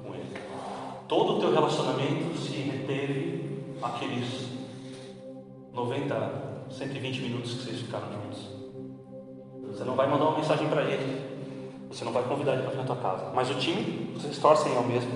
com 0.04 0.16
ele. 0.16 0.42
Todo 1.06 1.36
o 1.36 1.40
teu 1.42 1.52
relacionamento 1.52 2.38
se 2.38 2.54
reteve 2.54 3.66
aqueles 3.82 4.48
90, 5.74 6.66
120 6.72 7.22
minutos 7.22 7.54
que 7.56 7.64
vocês 7.66 7.80
ficaram 7.82 8.08
juntos. 8.14 8.57
Você 9.78 9.84
não 9.84 9.94
vai 9.94 10.08
mandar 10.10 10.26
uma 10.26 10.38
mensagem 10.38 10.68
para 10.70 10.82
ele. 10.82 11.22
Você 11.92 12.04
não 12.04 12.12
vai 12.12 12.24
convidar 12.24 12.54
ele 12.54 12.64
para 12.64 12.72
vir 12.72 12.78
na 12.78 12.84
tua 12.84 12.96
casa. 12.96 13.32
Mas 13.32 13.52
o 13.52 13.54
time, 13.54 14.12
vocês 14.16 14.40
torcem 14.40 14.76
ao 14.76 14.84
mesmo. 14.84 15.12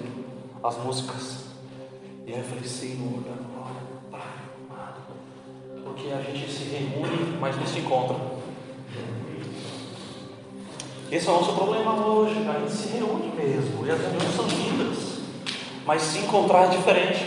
As 0.63 0.77
músicas. 0.77 1.45
E 2.27 2.31
aí 2.31 2.37
eu 2.37 2.45
falei, 2.45 2.63
Senhor, 2.63 3.23
Pai. 4.11 4.21
Porque 5.83 6.11
a 6.11 6.21
gente 6.21 6.51
se 6.51 6.65
reúne, 6.65 7.37
mas 7.39 7.57
não 7.57 7.65
se 7.65 7.79
encontra. 7.79 8.15
Esse 11.11 11.27
é 11.27 11.31
o 11.31 11.33
nosso 11.33 11.53
problema 11.53 11.95
hoje. 12.05 12.47
A 12.47 12.59
gente 12.59 12.71
se 12.71 12.89
reúne 12.89 13.33
mesmo. 13.35 13.87
E 13.87 13.89
as 13.89 13.99
reuniões 13.99 14.35
são 14.35 14.45
lindas. 14.45 15.21
Mas 15.87 16.03
se 16.03 16.19
encontrar 16.19 16.65
é 16.65 16.67
diferente. 16.67 17.25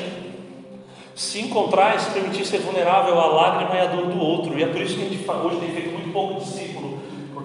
Se 1.17 1.41
encontrar 1.41 1.97
é 1.97 1.99
se 1.99 2.13
permitir 2.13 2.47
ser 2.47 2.59
vulnerável 2.59 3.21
à 3.21 3.27
lágrima 3.27 3.75
e 3.75 3.81
à 3.81 3.87
dor 3.87 4.07
do 4.07 4.21
outro. 4.21 4.57
E 4.57 4.63
é 4.63 4.69
por 4.69 4.81
isso 4.81 4.95
que 4.95 5.03
a 5.03 5.09
gente 5.09 5.29
hoje 5.29 5.59
tem 5.59 5.73
feito 5.73 5.91
muito 5.91 6.13
pouco 6.13 6.41
discípulo. 6.41 6.94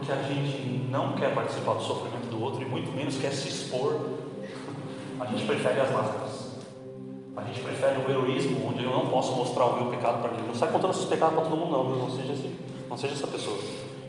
Porque 0.10 0.14
a 0.14 0.24
gente 0.24 0.88
não 0.90 1.14
quer 1.14 1.36
participar 1.36 1.74
do 1.76 1.84
sofrimento 1.84 2.26
do 2.32 2.42
outro 2.42 2.64
e 2.64 2.66
muito 2.66 2.92
menos 2.92 3.18
quer 3.18 3.32
se 3.32 3.48
expor. 3.48 3.96
A 5.20 5.26
gente 5.26 5.46
prefere 5.46 5.80
as 5.80 5.92
máscaras. 5.92 6.50
A 7.38 7.44
gente 7.44 7.60
prefere 7.62 8.02
o 8.02 8.10
heroísmo, 8.10 8.70
onde 8.70 8.84
eu 8.84 8.90
não 8.90 9.06
posso 9.06 9.34
mostrar 9.36 9.66
o 9.66 9.76
meu 9.76 9.92
pecado 9.92 10.20
para 10.22 10.32
ninguém. 10.32 10.48
Não 10.48 10.56
sai 10.56 10.72
contando 10.72 10.94
seus 10.94 11.06
pecados 11.06 11.36
para 11.36 11.44
todo 11.44 11.56
mundo, 11.56 11.72
não. 11.72 11.84
Não 11.84 12.10
seja 12.10 12.34
assim. 12.34 12.56
Não 12.90 12.98
seja 12.98 13.14
essa 13.14 13.28
pessoa. 13.28 13.58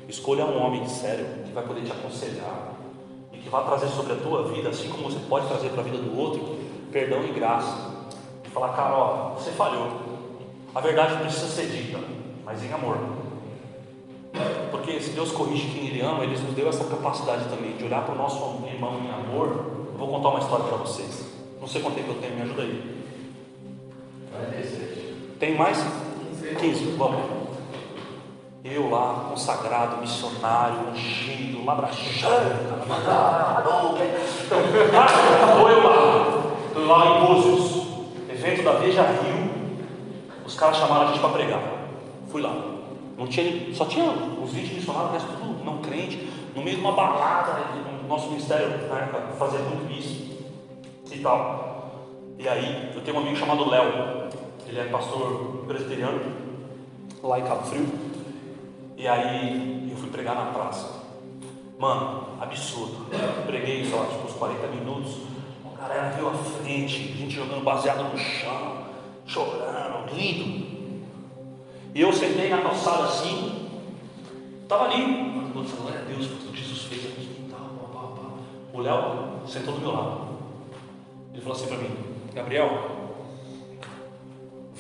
Escolha 0.09 0.47
um 0.47 0.65
homem 0.65 0.89
sério 0.89 1.27
que 1.45 1.53
vai 1.53 1.65
poder 1.65 1.83
te 1.83 1.93
aconselhar 1.93 2.73
e 3.33 3.39
que 3.39 3.49
vai 3.51 3.65
trazer 3.65 3.89
sobre 3.89 4.15
a 4.15 4.17
tua 4.17 4.45
vida, 4.45 4.71
assim 4.71 4.89
como 4.89 5.05
você 5.11 5.19
pode 5.29 5.47
trazer 5.49 5.69
para 5.69 5.81
a 5.81 5.85
vida 5.85 5.99
do 5.99 6.19
outro, 6.19 6.59
perdão 6.91 7.23
e 7.25 7.33
graça. 7.33 7.77
E 8.43 8.49
falar, 8.49 8.71
cara, 8.71 8.97
ó, 8.97 9.35
você 9.35 9.51
falhou. 9.51 10.01
A 10.75 10.81
verdade 10.81 11.19
precisa 11.19 11.47
ser 11.47 11.67
dita, 11.67 11.99
mas 12.45 12.65
em 12.65 12.73
amor. 12.73 12.97
Porque 14.71 15.01
se 15.01 15.11
Deus 15.11 15.33
corrige 15.33 15.69
quem 15.69 15.89
Ele 15.89 16.01
ama, 16.01 16.25
Ele 16.25 16.39
nos 16.39 16.55
deu 16.55 16.69
essa 16.69 16.85
capacidade 16.85 17.45
também 17.45 17.77
de 17.77 17.85
olhar 17.85 18.03
para 18.03 18.15
o 18.15 18.19
nosso 18.19 18.65
irmão 18.67 19.01
em 19.05 19.11
amor. 19.11 19.49
Eu 19.93 19.99
vou 19.99 20.09
contar 20.09 20.29
uma 20.31 20.41
história 20.41 20.65
para 20.65 20.77
vocês. 20.79 21.27
Não 21.61 21.69
sei 21.69 21.83
quanto 21.83 21.97
tempo 21.97 22.13
eu 22.13 22.21
tenho, 22.21 22.37
me 22.37 22.43
ajuda 22.43 22.63
aí. 22.63 23.01
Tem 25.39 25.55
mais? 25.55 25.79
15, 26.59 26.97
vamos. 26.97 27.41
Eu 28.63 28.91
lá, 28.91 29.27
consagrado, 29.31 30.01
missionário, 30.03 30.91
ungido, 30.91 31.65
labrachando, 31.65 32.51
estou 34.43 35.71
eu 35.71 35.83
lá, 35.83 36.43
lá 36.77 37.07
em 37.07 37.27
Búzios, 37.27 37.87
evento 38.29 38.63
da 38.63 38.73
Veja 38.73 39.03
Rio, 39.03 39.51
os 40.45 40.55
caras 40.55 40.77
chamaram 40.77 41.05
a 41.05 41.07
gente 41.07 41.21
para 41.21 41.31
pregar. 41.31 41.63
Fui 42.29 42.43
lá. 42.43 42.70
Não 43.21 43.27
tinha, 43.27 43.75
só 43.75 43.85
tinha 43.85 44.07
os 44.43 44.51
20 44.51 44.77
missionários, 44.77 45.11
o 45.11 45.13
resto 45.13 45.29
tudo 45.39 45.63
não 45.63 45.83
crente, 45.83 46.27
no 46.57 46.63
meio 46.63 46.77
de 46.77 46.83
uma 46.83 46.93
balada, 46.93 47.53
no 48.03 48.09
nosso 48.09 48.31
ministério 48.31 48.89
na 48.89 48.99
época 48.99 49.35
fazia 49.39 49.59
muito 49.59 49.93
isso 49.93 50.39
e 51.13 51.19
tal. 51.19 52.01
E 52.39 52.49
aí, 52.49 52.93
eu 52.95 53.03
tenho 53.03 53.19
um 53.19 53.21
amigo 53.21 53.37
chamado 53.37 53.69
Léo, 53.69 54.31
ele 54.67 54.81
é 54.81 54.85
pastor 54.85 55.65
presbiteriano, 55.67 56.19
lá 57.23 57.39
em 57.39 57.43
Cabo 57.43 57.67
Frio. 57.67 57.87
E 58.97 59.07
aí, 59.07 59.89
eu 59.91 59.99
fui 59.99 60.09
pregar 60.09 60.35
na 60.35 60.47
praça. 60.53 61.03
Mano, 61.79 62.39
absurdo. 62.41 63.07
Eu 63.13 63.43
preguei, 63.43 63.83
lá, 63.91 64.07
tipo, 64.07 64.29
uns 64.29 64.33
40 64.33 64.67
minutos. 64.69 65.19
A 65.77 65.83
galera 65.83 66.09
veio 66.09 66.29
à 66.29 66.33
frente, 66.33 67.13
gente 67.19 67.35
jogando 67.35 67.63
baseado 67.63 68.03
no 68.03 68.19
chão, 68.19 68.79
chorando, 69.27 70.11
lindo. 70.15 70.70
E 71.93 72.01
eu 72.01 72.13
sentei 72.13 72.49
na 72.49 72.59
calçada 72.59 73.05
assim, 73.05 73.69
estava 74.63 74.85
ali, 74.85 75.03
falando, 75.53 75.77
glória 75.77 76.01
a 76.01 76.05
Deus 76.05 76.27
por 76.29 76.39
tudo 76.39 76.53
que 76.53 76.63
Jesus 76.63 76.85
fez 76.85 77.05
aqui 77.07 77.47
e 77.47 77.51
tal, 77.51 77.61
pá, 77.61 77.89
pá, 77.93 78.07
pá. 78.15 78.29
O 78.73 78.81
Léo 78.81 79.41
sentou 79.47 79.75
do 79.75 79.81
meu 79.81 79.91
lado. 79.91 80.31
Ele 81.33 81.43
falou 81.43 81.57
assim 81.57 81.67
para 81.67 81.79
mim, 81.79 81.91
Gabriel, 82.33 82.71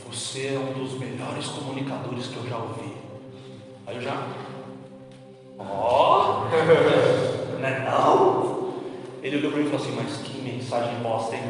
você 0.09 0.55
é 0.55 0.59
um 0.59 0.73
dos 0.73 0.93
melhores 1.01 1.49
comunicadores 1.49 2.29
que 2.29 2.37
eu 2.37 2.49
já 2.49 2.57
ouvi. 2.57 2.95
Aí 3.89 3.97
eu 3.97 4.03
já, 4.03 4.27
ó, 5.59 6.45
oh, 6.45 6.49
não 7.59 7.69
é 7.69 7.91
não? 7.91 8.71
Ele 9.21 9.39
olhou 9.39 9.51
para 9.51 9.61
mim 9.61 9.67
e 9.67 9.71
falou 9.71 9.85
assim, 9.85 9.97
mas 9.97 10.17
que 10.19 10.41
mensagem 10.41 10.95
bosta, 11.03 11.35
hein? 11.35 11.43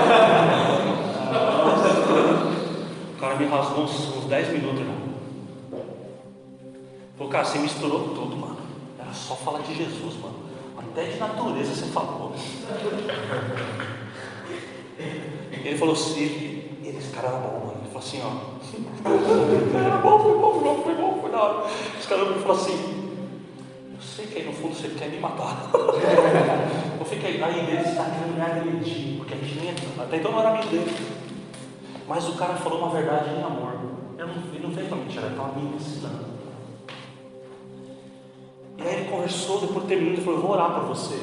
me 3.36 3.46
rasgou 3.46 3.84
uns, 3.84 4.16
uns 4.16 4.24
10 4.26 4.48
minutos, 4.48 4.80
irmão. 4.80 4.96
Falou, 7.16 7.32
cara, 7.32 7.44
você 7.44 7.58
misturou 7.58 8.08
tudo, 8.08 8.36
mano. 8.36 8.56
Era 8.98 9.12
só 9.12 9.34
falar 9.36 9.60
de 9.60 9.74
Jesus, 9.74 10.14
mano. 10.20 10.34
Até 10.76 11.04
de 11.04 11.18
natureza 11.18 11.74
você 11.74 11.86
falou. 11.86 12.32
Ele 15.64 15.78
falou 15.78 15.94
assim, 15.94 16.64
esse 16.84 17.10
cara 17.10 17.28
era 17.28 17.36
bom, 17.38 17.66
mano. 17.66 17.76
Ele 17.80 17.92
falou 17.92 17.98
assim, 17.98 18.20
ó. 18.22 18.54
Foi 18.62 19.18
bom, 20.02 20.18
foi 20.18 20.38
bom, 20.38 20.52
foi 20.52 20.62
bom, 20.62 20.82
foi 20.82 20.94
bom, 20.94 21.18
foi 21.20 21.30
da 21.30 21.42
hora. 21.42 21.66
Esse 21.98 22.08
cara 22.08 22.24
falou 22.26 22.56
assim, 22.56 23.22
eu 23.94 24.02
sei 24.02 24.26
que 24.26 24.38
aí 24.38 24.46
no 24.46 24.52
fundo 24.52 24.74
você 24.74 24.88
quer 24.88 25.08
me 25.08 25.18
matar. 25.18 25.70
Eu 26.98 27.04
fiquei, 27.04 27.42
aí 27.42 27.58
ele 27.58 27.82
está 27.82 28.04
querendo 28.04 28.34
me 28.34 28.40
agredir, 28.40 29.18
porque 29.18 29.34
a 29.34 29.36
gente 29.36 29.60
nem, 29.60 29.70
até 29.70 30.16
então 30.16 30.32
não 30.32 30.40
era 30.40 30.50
amigo 30.50 30.68
dele. 30.68 31.13
Mas 32.06 32.28
o 32.28 32.34
cara 32.34 32.54
falou 32.54 32.80
uma 32.80 32.90
verdade 32.90 33.30
em 33.30 33.42
amor. 33.42 33.78
Eu 34.18 34.26
não, 34.26 34.34
ele 34.52 34.66
não 34.66 34.74
fez 34.74 34.86
uma 34.88 34.96
mentira, 34.96 35.26
ele 35.26 35.34
estava 35.34 35.58
me 35.58 35.74
ensinando. 35.74 36.24
E 38.76 38.82
aí 38.82 38.94
ele 38.94 39.10
conversou, 39.10 39.60
depois 39.60 39.86
terminou, 39.86 40.12
ele 40.12 40.22
falou, 40.22 40.38
eu 40.38 40.42
vou 40.42 40.52
orar 40.52 40.74
por 40.74 40.84
você. 40.84 41.18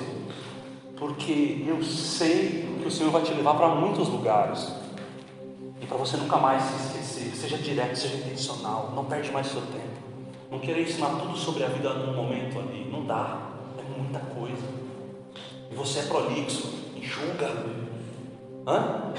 Porque 0.97 1.63
eu 1.67 1.83
sei 1.83 2.77
que 2.81 2.87
o 2.87 2.91
Senhor 2.91 3.11
vai 3.11 3.21
te 3.21 3.33
levar 3.33 3.55
para 3.55 3.69
muitos 3.69 4.07
lugares. 4.07 4.71
E 5.81 5.85
para 5.85 5.97
você 5.97 6.17
nunca 6.17 6.37
mais 6.37 6.61
se 6.63 6.75
esquecer. 6.75 7.35
Seja 7.35 7.57
direto, 7.57 7.95
seja 7.95 8.17
intencional. 8.17 8.91
Não 8.95 9.05
perde 9.05 9.31
mais 9.31 9.47
seu 9.47 9.61
tempo. 9.61 9.99
Não 10.51 10.59
querer 10.59 10.83
ensinar 10.83 11.09
tudo 11.19 11.35
sobre 11.35 11.63
a 11.63 11.67
vida 11.67 11.93
num 11.93 12.15
momento 12.15 12.59
ali. 12.59 12.87
Não 12.91 13.05
dá. 13.05 13.49
É 13.79 13.99
muita 13.99 14.19
coisa. 14.19 14.63
E 15.71 15.75
você 15.75 15.99
é 15.99 16.03
prolixo. 16.03 16.71
Enxuga. 16.95 17.80
Hã? 18.67 19.13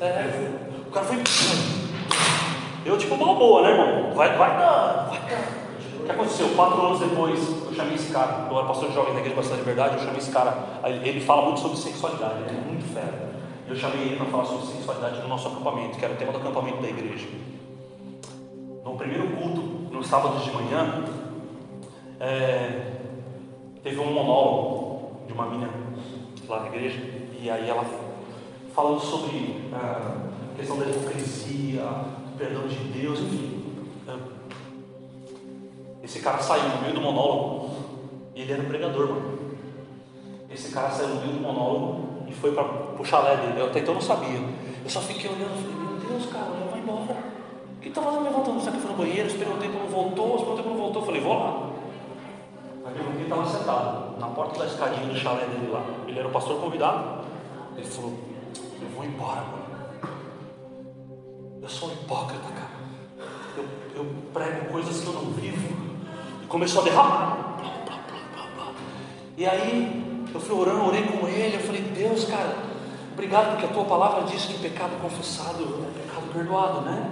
É. 0.00 0.50
O 0.86 0.90
cara 0.90 1.06
foi. 1.06 1.22
Eu, 2.84 2.98
tipo, 2.98 3.16
mal 3.16 3.36
boa, 3.36 3.62
né, 3.62 3.70
irmão? 3.70 4.14
Vai, 4.14 4.36
vai 4.36 4.58
dando, 4.58 5.08
vai. 5.08 5.18
O 6.00 6.04
que 6.04 6.10
aconteceu? 6.10 6.48
Quatro 6.54 6.84
anos 6.84 7.00
depois, 7.00 7.40
eu 7.66 7.72
chamei 7.72 7.94
esse 7.94 8.12
cara. 8.12 8.48
Eu 8.50 8.58
era 8.58 8.66
pastor 8.66 8.92
jovem 8.92 9.14
na 9.14 9.20
igreja 9.20 9.36
Bastante 9.36 9.60
Liberdade. 9.60 9.94
Eu 9.94 10.00
chamei 10.00 10.18
esse 10.18 10.30
cara. 10.30 10.80
Ele 10.84 11.20
fala 11.20 11.42
muito 11.42 11.60
sobre 11.60 11.78
sexualidade. 11.78 12.42
Ele 12.48 12.58
é 12.58 12.60
muito 12.60 12.92
fera. 12.92 13.34
Eu 13.66 13.74
chamei 13.74 14.02
ele 14.02 14.16
para 14.16 14.26
falar 14.26 14.44
sobre 14.44 14.66
sexualidade 14.66 15.22
no 15.22 15.28
nosso 15.28 15.48
acampamento, 15.48 15.96
que 15.96 16.04
era 16.04 16.12
o 16.12 16.16
tema 16.16 16.32
do 16.32 16.38
acampamento 16.38 16.82
da 16.82 16.88
igreja. 16.88 17.26
No 18.84 18.96
primeiro 18.96 19.28
culto, 19.28 19.60
no 19.90 20.04
sábado 20.04 20.38
de 20.44 20.50
manhã, 20.50 21.04
é, 22.20 22.92
teve 23.82 23.98
um 23.98 24.12
monólogo 24.12 25.22
de 25.26 25.32
uma 25.32 25.46
menina 25.46 25.70
lá 26.46 26.60
na 26.60 26.66
igreja, 26.66 27.00
e 27.40 27.48
aí 27.48 27.68
ela 27.68 27.84
falando 28.74 29.00
sobre 29.00 29.70
ah, 29.72 30.16
a 30.52 30.56
questão 30.56 30.76
da 30.76 30.86
hipocrisia, 30.86 31.82
do 31.82 32.36
perdão 32.36 32.66
de 32.66 32.76
Deus, 32.76 33.20
enfim. 33.20 33.62
Ah, 34.08 34.18
esse 36.02 36.18
cara 36.20 36.38
saiu 36.38 36.68
no 36.68 36.82
meio 36.82 36.94
do 36.94 37.00
monólogo, 37.00 37.70
e 38.34 38.42
ele 38.42 38.52
era 38.52 38.62
um 38.62 38.66
pregador, 38.66 39.08
mano. 39.08 39.38
Esse 40.50 40.72
cara 40.72 40.90
saiu 40.90 41.08
no 41.08 41.20
meio 41.20 41.32
do 41.34 41.40
monólogo 41.40 42.24
e 42.28 42.32
foi 42.32 42.52
para 42.52 42.64
o 42.98 43.04
chalé 43.04 43.36
dele. 43.36 43.60
Eu 43.60 43.66
até 43.66 43.78
então 43.80 43.94
não 43.94 44.00
sabia. 44.00 44.38
Eu 44.84 44.90
só 44.90 45.00
fiquei 45.00 45.30
olhando 45.30 45.54
e 45.56 45.62
falei, 45.62 45.76
meu 45.76 46.08
Deus, 46.08 46.32
cara, 46.32 46.46
já 46.58 46.66
vai 46.70 46.80
embora. 46.80 47.16
Que 47.80 47.90
tá 47.90 48.02
fazendo 48.02 48.24
levantando? 48.24 48.60
Será 48.60 48.72
que 48.72 48.82
foi 48.82 48.90
no 48.90 48.96
banheiro? 48.96 49.28
Esperou 49.28 49.54
um 49.54 49.58
tempo, 49.58 49.78
não 49.78 49.86
voltou, 49.86 50.36
esperou 50.36 50.52
um 50.52 50.56
tempo, 50.56 50.68
não 50.68 50.76
voltou. 50.76 51.02
Eu 51.02 51.06
falei, 51.06 51.20
vou 51.20 51.38
lá. 51.38 51.70
Aí 52.86 52.94
eu 52.98 53.12
vi 53.12 53.22
estava 53.22 53.46
sentado 53.46 54.18
na 54.18 54.26
porta 54.28 54.58
da 54.58 54.66
escadinha 54.66 55.06
do 55.06 55.16
chalé 55.16 55.46
dele 55.46 55.70
lá. 55.72 55.84
Ele 56.06 56.18
era 56.18 56.28
o 56.28 56.32
pastor 56.32 56.60
convidado. 56.60 57.24
Ele 57.76 57.86
falou, 57.86 58.14
eu 58.84 58.90
vou 58.90 59.04
embora, 59.04 59.40
mano. 59.40 59.64
Eu 61.62 61.68
sou 61.68 61.88
um 61.88 61.92
hipócrita, 61.92 62.44
cara. 62.44 63.28
Eu, 63.56 63.64
eu 63.96 64.14
prego 64.32 64.66
coisas 64.70 65.00
que 65.00 65.06
eu 65.06 65.14
não 65.14 65.32
vivo. 65.32 65.74
E 66.42 66.46
começou 66.46 66.82
a 66.82 66.84
derramar. 66.84 67.58
E 69.36 69.46
aí, 69.46 70.26
eu 70.32 70.40
fui 70.40 70.58
orando, 70.58 70.86
orei 70.86 71.04
com 71.04 71.26
ele. 71.26 71.56
Eu 71.56 71.60
falei, 71.60 71.80
Deus, 71.80 72.24
cara, 72.26 72.56
obrigado 73.12 73.52
porque 73.52 73.64
a 73.64 73.68
tua 73.68 73.84
palavra 73.84 74.24
diz 74.24 74.44
que 74.44 74.58
pecado 74.58 75.00
confessado 75.00 75.62
é 75.86 76.02
pecado 76.02 76.32
perdoado, 76.32 76.80
né? 76.82 77.10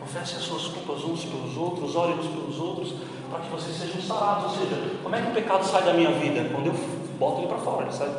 Confesse 0.00 0.36
as 0.36 0.42
suas 0.42 0.66
culpas 0.66 1.04
uns 1.04 1.24
pelos 1.24 1.56
outros, 1.56 1.94
ore 1.94 2.14
uns 2.14 2.26
pelos 2.26 2.58
outros, 2.58 2.94
para 3.30 3.38
que 3.38 3.50
vocês 3.50 3.76
sejam 3.76 4.02
sarados. 4.02 4.52
Ou 4.52 4.58
seja, 4.58 4.96
como 5.00 5.14
é 5.14 5.22
que 5.22 5.28
o 5.28 5.34
pecado 5.34 5.64
sai 5.64 5.84
da 5.84 5.94
minha 5.94 6.10
vida? 6.10 6.50
Quando 6.52 6.66
eu 6.66 6.74
boto 7.18 7.38
ele 7.38 7.46
para 7.46 7.58
fora, 7.58 7.82
ele 7.82 7.92
sai 7.92 8.10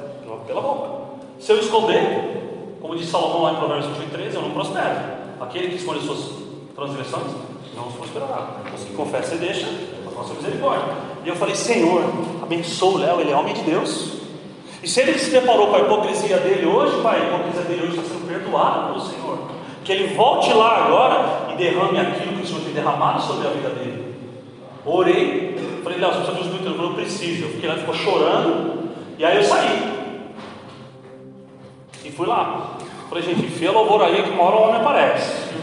pela 0.48 0.62
boca. 0.62 1.04
Se 1.40 1.52
eu 1.52 1.60
esconder, 1.60 2.44
como 2.84 2.98
diz 2.98 3.08
Salomão 3.08 3.44
lá 3.44 3.54
em 3.54 3.56
Provérbios 3.56 3.98
23, 3.98 4.36
eu 4.36 4.42
não 4.42 4.52
prospero. 4.52 5.00
Aquele 5.40 5.70
que 5.70 5.76
esconde 5.76 6.06
suas 6.06 6.34
transgressões 6.76 7.32
não 7.78 7.88
os 7.88 7.94
prosperará. 7.96 8.58
Os 8.76 8.84
que 8.84 8.94
confessam 8.94 9.38
e 9.38 9.38
deixam, 9.38 9.70
a 10.06 10.12
nossa 10.14 10.34
misericórdia. 10.34 10.94
E 11.24 11.30
eu 11.30 11.36
falei, 11.38 11.56
Senhor, 11.56 12.04
abençoa 12.42 12.96
o 12.96 12.98
Léo, 12.98 13.22
ele 13.22 13.32
é 13.32 13.36
homem 13.38 13.54
de 13.54 13.62
Deus. 13.62 14.16
E 14.84 14.88
se 14.90 15.00
ele 15.00 15.18
se 15.18 15.32
deparou 15.32 15.68
com 15.68 15.78
a 15.78 15.80
hipocrisia 15.80 16.40
dele 16.40 16.66
hoje, 16.66 17.02
Pai, 17.02 17.22
a 17.22 17.28
hipocrisia 17.28 17.62
dele 17.62 17.84
hoje 17.84 18.00
está 18.00 18.16
sendo 18.16 18.28
perdoada 18.28 18.88
pelo 18.88 19.00
Senhor. 19.00 19.38
Que 19.86 19.94
ele 19.94 20.14
volte 20.16 20.52
lá 20.52 20.86
agora 20.86 21.54
e 21.54 21.56
derrame 21.56 21.98
aquilo 21.98 22.34
que 22.34 22.44
o 22.44 22.46
Senhor 22.46 22.64
tem 22.64 22.74
derramado 22.74 23.22
sobre 23.22 23.48
a 23.48 23.52
vida 23.52 23.70
dele. 23.70 24.14
Orei, 24.86 25.56
falei, 25.86 26.00
Léo, 26.00 26.16
você 26.16 26.32
precisa 26.34 26.58
de 26.58 26.68
um 26.68 26.72
eu 26.74 26.78
não 26.90 26.96
preciso. 26.96 27.46
Eu 27.46 27.50
fiquei 27.52 27.70
lá, 27.70 27.78
ficou 27.78 27.96
chorando, 27.96 28.90
e 29.18 29.24
aí 29.24 29.38
eu 29.38 29.44
saí. 29.46 29.93
E 32.04 32.12
fui 32.12 32.28
lá. 32.28 32.78
Falei, 33.10 33.24
gente, 33.24 33.46
enfia 33.46 33.70
aí 33.70 34.24
que 34.24 34.30
uma 34.30 34.44
hora 34.44 34.56
o 34.56 34.62
homem 34.64 34.82
aparece. 34.82 35.54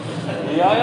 E 0.56 0.60
aí 0.60 0.80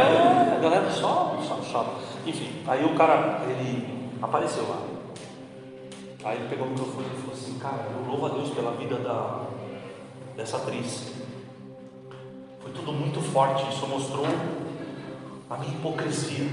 a 0.55 0.59
galera 0.59 0.89
só, 0.91 1.37
só, 1.47 1.59
só. 1.61 1.99
Enfim, 2.25 2.49
aí 2.67 2.83
o 2.85 2.95
cara, 2.95 3.41
ele 3.47 4.11
apareceu 4.21 4.67
lá. 4.67 4.81
Aí 6.23 6.37
ele 6.37 6.49
pegou 6.49 6.67
o 6.67 6.69
microfone 6.71 7.07
e 7.07 7.21
falou 7.21 7.33
assim, 7.33 7.57
cara, 7.59 7.85
eu 7.95 8.11
louvo 8.11 8.25
a 8.25 8.29
Deus 8.29 8.49
pela 8.49 8.71
vida 8.71 8.95
da, 8.97 9.43
dessa 10.35 10.57
atriz. 10.57 11.13
Foi 12.59 12.71
tudo 12.71 12.91
muito 12.91 13.21
forte, 13.21 13.69
isso 13.71 13.87
mostrou 13.87 14.25
a 15.49 15.57
minha 15.57 15.73
hipocrisia. 15.73 16.45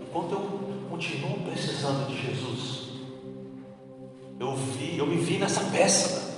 O 0.00 0.04
quanto 0.12 0.32
eu 0.32 0.88
continuo 0.90 1.38
precisando 1.48 2.08
de 2.08 2.20
Jesus. 2.20 2.88
Eu 4.40 4.56
vi, 4.56 4.98
eu 4.98 5.06
me 5.06 5.16
vi 5.16 5.38
nessa 5.38 5.60
peça. 5.70 6.31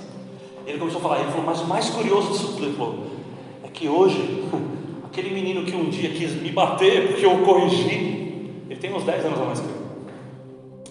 Ele 0.65 0.79
começou 0.79 0.99
a 0.99 1.03
falar, 1.03 1.19
ele 1.21 1.31
falou, 1.31 1.45
mas 1.45 1.61
o 1.61 1.67
mais 1.67 1.89
curioso 1.89 2.31
disso 2.31 2.53
tudo, 2.53 2.65
ele 2.65 2.75
falou, 2.75 3.05
é 3.63 3.67
que 3.67 3.87
hoje, 3.87 4.43
aquele 5.05 5.29
menino 5.31 5.63
que 5.63 5.75
um 5.75 5.89
dia 5.89 6.09
quis 6.09 6.33
me 6.41 6.51
bater 6.51 7.07
porque 7.07 7.25
eu 7.25 7.37
corrigi, 7.39 8.51
ele 8.69 8.79
tem 8.79 8.93
uns 8.93 9.03
10 9.03 9.25
anos 9.25 9.39
a 9.39 9.45
mais 9.45 9.59
que 9.59 9.67
eu. 9.67 9.85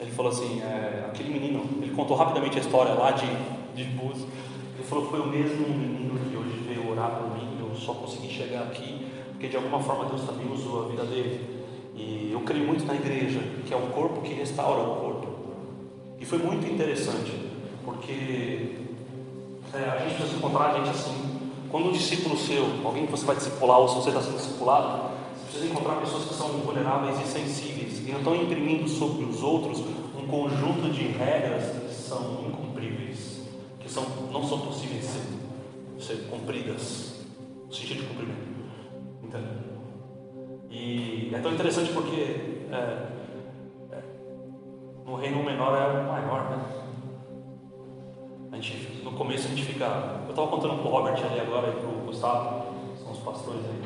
Ele 0.01 0.11
falou 0.13 0.31
assim, 0.31 0.61
é, 0.61 1.07
aquele 1.09 1.31
menino, 1.31 1.65
ele 1.83 1.93
contou 1.93 2.17
rapidamente 2.17 2.59
a 2.59 2.61
história 2.61 2.95
lá 2.95 3.11
de, 3.11 3.27
de 3.75 3.85
Búzios. 3.91 4.27
Ele 4.75 4.85
falou, 4.89 5.07
foi 5.07 5.21
o 5.21 5.27
mesmo 5.27 5.69
menino 5.69 6.19
que 6.31 6.37
hoje 6.37 6.57
veio 6.69 6.91
orar 6.91 7.11
por 7.11 7.37
mim, 7.37 7.59
eu 7.61 7.75
só 7.75 7.95
consegui 7.95 8.29
chegar 8.29 8.63
aqui, 8.63 9.07
porque 9.31 9.49
de 9.49 9.57
alguma 9.57 9.81
forma 9.81 10.05
Deus 10.07 10.23
também 10.23 10.51
usou 10.53 10.85
a 10.85 10.89
vida 10.89 11.05
dele. 11.05 11.41
E 11.97 12.31
eu 12.33 12.41
creio 12.41 12.67
muito 12.67 12.85
na 12.85 12.95
igreja, 12.95 13.41
que 13.67 13.73
é 13.73 13.77
o 13.77 13.89
corpo 13.89 14.21
que 14.21 14.35
restaura 14.35 14.83
o 14.83 14.97
corpo. 14.97 15.29
E 16.21 16.25
foi 16.25 16.39
muito 16.39 16.67
interessante, 16.67 17.33
porque 17.85 18.84
é, 19.75 19.91
a 19.91 19.99
gente 19.99 20.15
precisa 20.15 20.37
encontrar 20.37 20.75
gente 20.75 20.91
assim. 20.91 21.35
Quando 21.71 21.89
um 21.89 21.93
discípulo 21.93 22.37
seu, 22.37 22.65
alguém 22.85 23.07
que 23.07 23.11
você 23.11 23.25
vai 23.25 23.35
discipular, 23.35 23.79
ou 23.81 23.89
se 23.89 23.97
você 23.97 24.11
está 24.11 24.23
sendo 24.23 24.37
discipulado, 24.37 25.11
você 25.35 25.45
precisa 25.47 25.67
encontrar 25.67 25.97
pessoas 25.97 26.25
que 26.25 26.35
são 26.35 26.49
vulneráveis 26.49 27.21
e 27.21 27.27
sensíveis 27.27 27.99
e 28.07 28.13
não 28.13 28.19
estão 28.19 28.37
imprimindo 28.37 28.89
sobre 28.89 29.25
os 29.25 29.43
outros 29.43 29.81
um 29.81 30.27
conjunto 30.29 30.89
de 30.91 31.09
regras 31.09 31.71
que 31.71 31.93
são 31.93 32.45
incumpríveis, 32.47 33.43
que 33.81 33.91
são, 33.91 34.05
não 34.33 34.47
são 34.47 34.61
possíveis 34.61 35.01
de 35.01 35.07
ser, 35.07 36.17
ser 36.17 36.29
cumpridas, 36.29 37.25
no 37.67 37.75
sentido 37.75 38.03
de 38.03 38.07
cumprimento. 38.07 38.55
Entendeu? 39.23 39.75
E 40.71 41.33
é 41.35 41.39
tão 41.39 41.53
interessante 41.53 41.93
porque 41.93 42.21
é, 42.71 43.09
é, 43.93 44.03
no 45.05 45.17
reino 45.17 45.43
menor 45.43 45.75
é 45.77 46.01
o 46.01 46.07
maior? 46.07 46.34
A 46.34 46.34
gente, 48.65 49.05
no 49.05 49.13
começo 49.13 49.47
a 49.47 49.51
gente 49.51 49.65
fica. 49.65 49.85
Eu 50.25 50.31
estava 50.31 50.49
contando 50.49 50.79
para 50.79 50.89
o 50.89 50.91
Robert 50.91 51.25
ali 51.25 51.41
agora 51.41 51.69
e 51.69 51.73
para 51.73 51.89
o 51.89 52.07
Gustavo, 52.07 52.67
são 53.03 53.13
os 53.13 53.19
pastores 53.19 53.61
aí. 53.65 53.83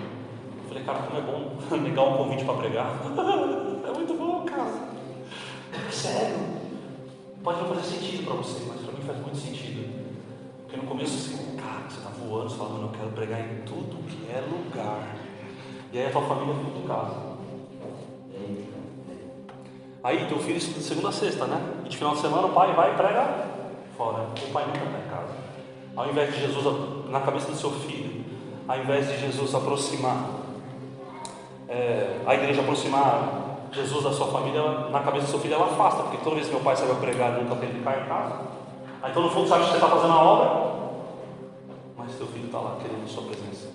Eu 0.62 0.68
falei, 0.68 0.84
cara, 0.84 1.00
como 1.00 1.18
é 1.18 1.22
bom 1.22 1.76
negar 1.82 2.04
um 2.04 2.16
convite 2.16 2.44
para 2.44 2.54
pregar. 2.54 3.00
é 3.86 3.92
muito 3.92 4.14
bom, 4.14 4.44
cara. 4.44 4.88
É 5.86 5.90
sério. 5.90 6.58
Pode 7.42 7.60
não 7.60 7.68
fazer 7.68 7.82
sentido 7.82 8.24
para 8.24 8.34
você, 8.34 8.64
mas 8.68 8.80
para 8.80 8.92
mim 8.92 9.02
faz 9.04 9.18
muito 9.20 9.36
sentido. 9.36 9.98
Porque 10.62 10.76
no 10.76 10.86
começo 10.86 11.14
assim, 11.14 11.56
cara, 11.56 11.88
você 11.88 11.98
está 11.98 12.10
voando, 12.10 12.50
você 12.50 12.56
fala, 12.56 12.82
eu 12.82 12.88
quero 12.90 13.10
pregar 13.10 13.40
em 13.40 13.62
tudo 13.64 14.04
que 14.06 14.30
é 14.30 14.40
lugar. 14.40 15.16
E 15.92 15.98
aí 15.98 16.06
a 16.06 16.10
tua 16.10 16.22
família 16.22 16.54
fica 16.54 16.78
em 16.78 16.86
casa. 16.86 17.28
Aí 20.04 20.26
teu 20.26 20.38
filho 20.38 20.60
segunda 20.60 21.08
a 21.08 21.12
sexta, 21.12 21.46
né? 21.46 21.60
E 21.84 21.88
de 21.88 21.96
final 21.96 22.14
de 22.14 22.20
semana 22.20 22.46
o 22.46 22.52
pai 22.52 22.72
vai 22.72 22.92
e 22.92 22.96
prega 22.96 23.47
O 23.98 24.52
pai 24.52 24.64
nunca 24.66 24.78
em 24.78 25.10
casa. 25.10 25.34
Ao 25.96 26.08
invés 26.08 26.32
de 26.32 26.40
Jesus, 26.40 27.10
na 27.10 27.20
cabeça 27.20 27.50
do 27.50 27.56
seu 27.56 27.70
filho, 27.70 28.24
ao 28.68 28.78
invés 28.78 29.08
de 29.08 29.18
Jesus 29.18 29.52
aproximar, 29.54 30.30
é, 31.68 32.20
a 32.24 32.34
igreja 32.34 32.60
aproximar 32.60 33.48
Jesus 33.72 34.04
da 34.04 34.12
sua 34.12 34.28
família, 34.28 34.62
na 34.90 35.00
cabeça 35.00 35.26
do 35.26 35.30
seu 35.30 35.40
filho 35.40 35.54
ela 35.54 35.66
afasta, 35.66 36.04
porque 36.04 36.18
toda 36.18 36.36
vez 36.36 36.46
que 36.46 36.54
meu 36.54 36.62
pai 36.62 36.76
sai 36.76 36.86
para 36.86 36.96
pregar, 36.96 37.32
nunca 37.32 37.56
tem 37.56 37.70
que 37.70 37.78
ficar 37.78 38.00
em 38.00 38.06
casa. 38.06 38.40
Aí 39.02 39.12
todo 39.12 39.30
mundo 39.30 39.48
sabe 39.48 39.64
que 39.64 39.70
você 39.70 39.76
está 39.76 39.88
fazendo 39.88 40.12
a 40.12 40.22
obra, 40.22 40.90
mas 41.96 42.14
teu 42.14 42.26
filho 42.28 42.46
está 42.46 42.58
lá 42.58 42.76
querendo 42.80 43.08
sua 43.08 43.24
presença. 43.24 43.68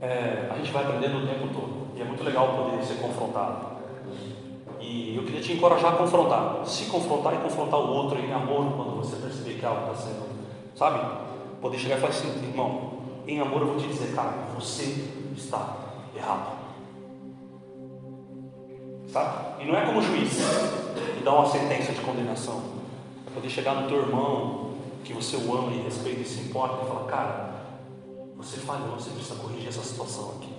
É, 0.00 0.48
a 0.50 0.56
gente 0.56 0.72
vai 0.72 0.82
aprendendo 0.82 1.18
o 1.18 1.26
tempo 1.26 1.48
todo, 1.54 1.96
e 1.96 2.00
é 2.00 2.04
muito 2.04 2.24
legal 2.24 2.48
poder 2.48 2.82
ser 2.82 2.94
confrontado. 2.94 3.78
E 4.90 5.14
eu 5.16 5.22
queria 5.22 5.40
te 5.40 5.52
encorajar 5.52 5.94
a 5.94 5.96
confrontar. 5.96 6.66
Se 6.66 6.86
confrontar 6.86 7.34
e 7.34 7.36
confrontar 7.36 7.78
o 7.78 7.92
outro 7.92 8.18
em 8.18 8.32
amor 8.32 8.72
quando 8.72 8.96
você 8.96 9.14
perceber 9.14 9.54
que 9.54 9.64
algo 9.64 9.82
está 9.82 10.02
sendo, 10.02 10.26
sabe? 10.74 10.98
Poder 11.60 11.78
chegar 11.78 11.98
e 11.98 12.00
falar 12.00 12.12
assim, 12.12 12.28
irmão, 12.42 12.94
em 13.24 13.38
amor 13.38 13.60
eu 13.60 13.68
vou 13.68 13.76
te 13.76 13.86
dizer, 13.86 14.12
cara, 14.16 14.48
você 14.52 15.08
está 15.36 15.76
errado. 16.16 16.58
Sabe? 19.12 19.62
E 19.62 19.66
não 19.66 19.76
é 19.76 19.86
como 19.86 20.02
juiz 20.02 20.40
e 21.20 21.22
dar 21.22 21.34
uma 21.34 21.46
sentença 21.46 21.92
de 21.92 22.00
condenação. 22.00 22.60
É 23.28 23.30
poder 23.32 23.48
chegar 23.48 23.76
no 23.76 23.86
teu 23.86 23.98
irmão, 23.98 24.72
que 25.04 25.12
você 25.12 25.36
o 25.36 25.56
ama 25.56 25.70
e 25.70 25.82
respeita 25.82 26.22
e 26.22 26.24
se 26.24 26.40
importa, 26.40 26.84
e 26.84 26.88
falar, 26.88 27.04
cara, 27.04 27.50
você 28.36 28.56
falhou, 28.56 28.98
você 28.98 29.10
precisa 29.10 29.36
corrigir 29.36 29.68
essa 29.68 29.82
situação 29.82 30.32
aqui. 30.36 30.52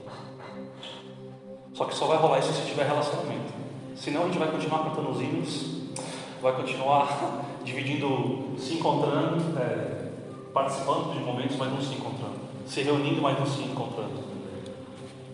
Só 1.73 1.84
que 1.84 1.93
só 1.93 2.05
vai 2.05 2.17
rolar 2.17 2.39
isso 2.39 2.53
se 2.53 2.65
tiver 2.65 2.88
relacionamento. 2.88 3.61
Senão 4.01 4.23
a 4.23 4.25
gente 4.25 4.39
vai 4.39 4.49
continuar 4.49 4.79
cantando 4.79 5.11
os 5.11 5.21
hinos, 5.21 5.75
vai 6.41 6.55
continuar 6.55 7.45
dividindo, 7.63 8.55
se 8.57 8.73
encontrando, 8.73 9.55
é, 9.59 10.09
participando 10.51 11.13
de 11.13 11.19
momentos, 11.19 11.55
mas 11.55 11.71
não 11.71 11.79
se 11.79 11.93
encontrando. 11.93 12.39
Se 12.65 12.81
reunindo, 12.81 13.21
mas 13.21 13.37
não 13.37 13.45
se 13.45 13.61
encontrando. 13.61 14.23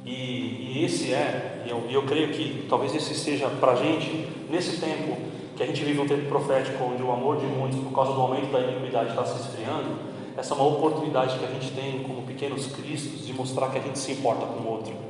E, 0.05 0.11
e 0.11 0.83
esse 0.83 1.13
é, 1.13 1.63
e 1.65 1.69
eu, 1.69 1.85
eu 1.89 2.03
creio 2.03 2.33
que 2.33 2.65
talvez 2.67 2.93
esse 2.93 3.15
seja 3.15 3.47
para 3.47 3.71
a 3.71 3.75
gente, 3.75 4.27
nesse 4.49 4.81
tempo 4.81 5.15
que 5.55 5.63
a 5.63 5.65
gente 5.65 5.81
vive 5.85 6.01
um 6.01 6.07
tempo 6.07 6.27
profético, 6.27 6.83
onde 6.83 7.01
o 7.01 7.09
amor 7.09 7.37
de 7.37 7.45
muitos, 7.45 7.79
por 7.79 7.93
causa 7.93 8.11
do 8.11 8.19
aumento 8.19 8.51
da 8.51 8.59
iniquidade, 8.59 9.11
está 9.11 9.25
se 9.25 9.47
esfriando, 9.47 9.95
essa 10.35 10.53
é 10.53 10.57
uma 10.57 10.67
oportunidade 10.67 11.39
que 11.39 11.45
a 11.45 11.47
gente 11.47 11.71
tem 11.71 12.03
como 12.03 12.23
pequenos 12.23 12.67
cristos 12.67 13.25
de 13.25 13.33
mostrar 13.33 13.69
que 13.69 13.77
a 13.77 13.81
gente 13.81 13.97
se 13.97 14.11
importa 14.11 14.45
com 14.45 14.59
o 14.59 14.71
outro 14.73 15.06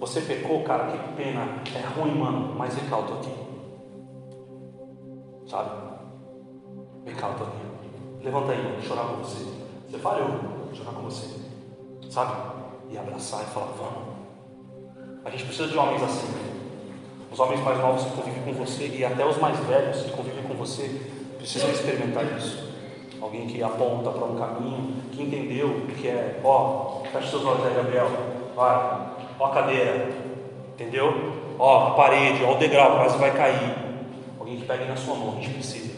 Você 0.00 0.22
pecou, 0.22 0.62
cara, 0.62 0.90
que 0.90 1.12
pena. 1.12 1.62
É 1.76 2.00
ruim, 2.00 2.18
mano, 2.18 2.54
mas 2.56 2.74
vem 2.74 2.88
cá, 2.88 2.96
eu 2.96 3.06
tô 3.06 3.12
aqui. 3.14 3.34
Sabe? 5.46 5.70
Vem 7.04 7.14
cá, 7.14 7.28
eu 7.28 7.34
tô 7.34 7.44
aqui. 7.44 8.24
Levanta 8.24 8.52
aí, 8.52 8.62
vou 8.62 8.80
chorar 8.80 9.04
com 9.04 9.16
você. 9.16 9.44
Você 9.88 9.98
falhou, 9.98 10.28
chorar 10.72 10.92
com 10.92 11.02
você. 11.02 11.26
Sabe? 12.08 12.32
E 12.88 12.96
abraçar 12.96 13.42
e 13.42 13.46
falar, 13.46 13.72
vamos. 13.76 14.10
A 15.22 15.28
gente 15.28 15.44
precisa 15.44 15.68
de 15.68 15.76
homens 15.76 16.02
assim. 16.02 16.28
Os 17.30 17.38
homens 17.38 17.60
mais 17.60 17.78
novos 17.78 18.04
que 18.04 18.10
convivem 18.10 18.42
com 18.42 18.52
você 18.54 18.88
e 18.88 19.04
até 19.04 19.24
os 19.24 19.36
mais 19.36 19.58
velhos 19.60 20.02
que 20.02 20.10
convivem 20.12 20.42
com 20.44 20.54
você 20.54 20.88
precisam 21.36 21.70
experimentar 21.70 22.24
isso. 22.38 22.70
Alguém 23.20 23.46
que 23.46 23.62
aponta 23.62 24.10
para 24.10 24.24
um 24.24 24.36
caminho, 24.36 24.94
que 25.12 25.22
entendeu 25.22 25.86
que 26.00 26.08
é, 26.08 26.40
ó, 26.42 27.02
fecha 27.12 27.28
seus 27.28 27.44
olhos 27.44 27.66
aí, 27.66 27.74
Gabriel. 27.74 28.08
Vai, 28.56 29.19
ó 29.40 29.46
a 29.46 29.50
cadeira, 29.50 30.08
entendeu? 30.74 31.32
Ó 31.58 31.88
a 31.88 31.90
parede, 31.92 32.44
ó 32.44 32.52
o 32.52 32.58
degrau, 32.58 32.98
quase 32.98 33.18
vai 33.18 33.32
cair. 33.32 33.74
Alguém 34.38 34.58
que 34.58 34.66
pegue 34.66 34.84
na 34.84 34.96
sua 34.96 35.14
mão, 35.14 35.30
a 35.30 35.40
gente 35.40 35.54
precisa. 35.54 35.90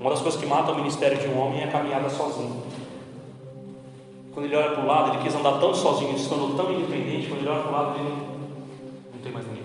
Uma 0.00 0.10
das 0.10 0.20
coisas 0.20 0.40
que 0.40 0.46
mata 0.46 0.72
o 0.72 0.76
ministério 0.76 1.18
de 1.18 1.26
um 1.28 1.38
homem 1.38 1.62
é 1.62 1.64
a 1.64 1.70
caminhada 1.70 2.08
sozinho. 2.08 2.62
Quando 4.32 4.46
ele 4.46 4.56
olha 4.56 4.72
para 4.72 4.82
o 4.82 4.86
lado, 4.86 5.14
ele 5.14 5.22
quis 5.22 5.34
andar 5.34 5.58
tão 5.60 5.74
sozinho, 5.74 6.10
ele 6.10 6.18
se 6.18 6.28
tornou 6.28 6.54
tão 6.54 6.72
independente, 6.72 7.28
quando 7.28 7.40
ele 7.40 7.48
olha 7.48 7.62
para 7.62 7.70
o 7.70 7.72
lado, 7.72 7.98
ele 7.98 8.08
não, 8.08 9.20
tem 9.22 9.32
mais 9.32 9.46
ninguém. 9.46 9.62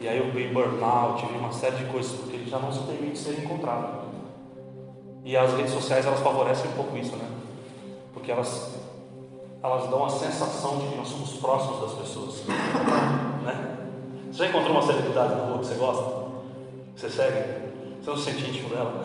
E 0.00 0.08
aí 0.08 0.18
eu 0.18 0.30
vi 0.30 0.48
burnout, 0.48 1.24
vi 1.24 1.38
uma 1.38 1.52
série 1.52 1.76
de 1.76 1.84
coisas, 1.86 2.12
porque 2.12 2.36
ele 2.36 2.50
já 2.50 2.58
não 2.58 2.70
se 2.70 2.80
permite 2.80 3.18
ser 3.18 3.38
encontrado. 3.42 4.02
E 5.24 5.36
as 5.36 5.54
redes 5.54 5.72
sociais 5.72 6.04
elas 6.04 6.20
favorecem 6.20 6.70
um 6.70 6.74
pouco 6.74 6.96
isso, 6.96 7.16
né? 7.16 7.26
Porque 8.12 8.30
elas, 8.30 8.78
elas 9.62 9.88
dão 9.88 10.04
a 10.04 10.08
sensação 10.08 10.78
de 10.78 10.86
que 10.88 10.96
nós 10.96 11.08
somos 11.08 11.30
próximos 11.34 11.80
das 11.80 11.92
pessoas. 11.92 12.42
Né? 13.44 13.76
Você 14.30 14.38
já 14.38 14.46
encontrou 14.48 14.72
uma 14.72 14.82
celebridade 14.82 15.34
na 15.34 15.44
rua 15.44 15.58
que 15.58 15.66
você 15.66 15.74
gosta? 15.74 16.04
Que 16.94 17.00
você 17.00 17.10
segue? 17.10 17.44
Você 18.02 18.10
não 18.10 18.16
se 18.16 18.24
sente 18.24 18.50
íntimo 18.50 18.70
dela? 18.70 19.04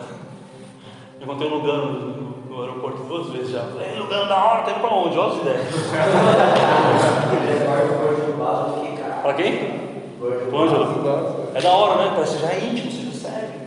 Eu 1.20 1.24
encontrei 1.26 1.48
o 1.48 1.54
Lugano 1.54 1.92
no, 1.92 2.46
no 2.48 2.60
aeroporto 2.62 3.02
duas 3.04 3.28
vezes 3.28 3.50
já. 3.50 3.60
Falei, 3.60 3.90
Ei, 3.92 3.98
Lugano, 3.98 4.28
da 4.28 4.36
hora, 4.36 4.62
tá 4.62 4.70
indo 4.72 4.80
pra 4.80 4.90
onde? 4.90 5.18
Olha 5.18 5.32
as 5.32 5.40
ideias. 5.40 5.68
Pra 9.22 9.34
quem? 9.34 9.78
Pro 10.18 10.62
Ângelo. 10.62 11.48
É 11.54 11.60
da 11.60 11.70
hora, 11.70 12.02
né? 12.02 12.12
Parece 12.14 12.36
que 12.36 12.42
já 12.42 12.52
é 12.52 12.64
íntimo, 12.64 12.90
você 12.90 13.06
já 13.06 13.12
segue. 13.30 13.58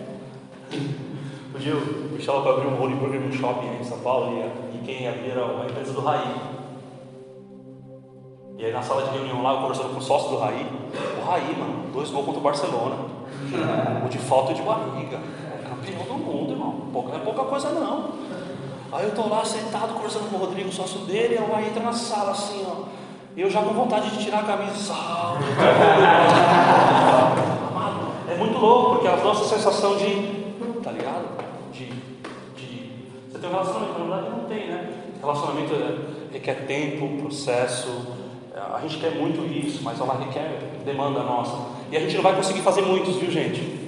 Um 1.53 1.59
dia 1.59 1.75
o 1.75 2.09
Michel 2.13 2.41
para 2.41 2.51
abrir 2.53 2.67
um 2.67 2.81
Holy 2.81 2.95
Burger 2.95 3.21
no 3.21 3.31
shopping 3.31 3.67
em 3.79 3.83
São 3.83 3.99
Paulo 3.99 4.37
e, 4.37 4.77
e 4.77 4.81
quem 4.83 5.03
ia 5.03 5.09
abrir 5.09 5.31
era 5.31 5.45
uma 5.45 5.65
empresa 5.65 5.93
do 5.93 6.01
Raí. 6.01 6.33
E 8.57 8.65
aí 8.65 8.71
na 8.71 8.81
sala 8.81 9.03
de 9.03 9.17
reunião 9.17 9.41
lá, 9.41 9.53
eu 9.53 9.61
conversando 9.61 9.93
com 9.93 9.99
o 9.99 10.03
sócio 10.03 10.29
do 10.29 10.37
Raí, 10.37 10.65
o 11.19 11.25
Raí, 11.25 11.55
mano, 11.57 11.91
dois 11.93 12.09
gols 12.09 12.25
contra 12.25 12.39
o 12.39 12.43
Barcelona. 12.43 12.95
O 14.05 14.09
de 14.09 14.17
falta 14.17 14.51
e 14.51 14.55
de 14.55 14.61
barriga. 14.61 15.17
É 15.17 15.63
campeão 15.67 16.03
do 16.03 16.23
mundo, 16.23 16.51
irmão. 16.51 16.87
Pouca, 16.93 17.09
não 17.09 17.17
é 17.17 17.19
pouca 17.19 17.43
coisa 17.43 17.69
não. 17.69 18.09
Aí 18.91 19.05
eu 19.05 19.15
tô 19.15 19.27
lá 19.27 19.43
sentado 19.45 19.93
conversando 19.93 20.29
com 20.29 20.35
o 20.35 20.39
Rodrigo, 20.39 20.69
o 20.69 20.71
sócio 20.71 20.99
dele, 21.01 21.35
e 21.35 21.37
o 21.37 21.51
Raí 21.51 21.67
entra 21.67 21.81
na 21.81 21.93
sala 21.93 22.31
assim, 22.31 22.65
ó. 22.67 22.83
E 23.35 23.41
eu 23.41 23.49
já 23.49 23.61
com 23.61 23.73
vontade 23.73 24.09
de 24.11 24.23
tirar 24.23 24.39
a 24.39 24.43
camisa, 24.43 24.75
salve. 24.75 25.45
É 28.29 28.35
muito 28.35 28.57
louco, 28.57 28.95
porque 28.95 29.07
dão 29.07 29.31
essa 29.31 29.45
sensação 29.45 29.95
de, 29.95 30.53
tá 30.83 30.91
ligado? 30.91 31.25
De, 31.71 31.85
de. 31.85 32.91
Você 33.31 33.39
tem 33.39 33.49
um 33.49 33.53
relacionamento, 33.53 33.99
na 33.99 34.15
verdade 34.15 34.29
não 34.29 34.45
tem, 34.45 34.67
né? 34.67 34.93
Relacionamento 35.21 35.73
é, 35.73 36.33
requer 36.33 36.65
tempo, 36.65 37.21
processo. 37.21 38.20
A 38.53 38.79
gente 38.81 38.97
quer 38.97 39.15
muito 39.15 39.41
isso, 39.45 39.81
mas 39.81 39.99
ela 39.99 40.17
requer 40.17 40.81
demanda 40.83 41.23
nossa. 41.23 41.57
E 41.89 41.95
a 41.95 41.99
gente 42.01 42.15
não 42.15 42.23
vai 42.23 42.35
conseguir 42.35 42.61
fazer 42.61 42.81
muitos, 42.81 43.15
viu 43.15 43.31
gente? 43.31 43.79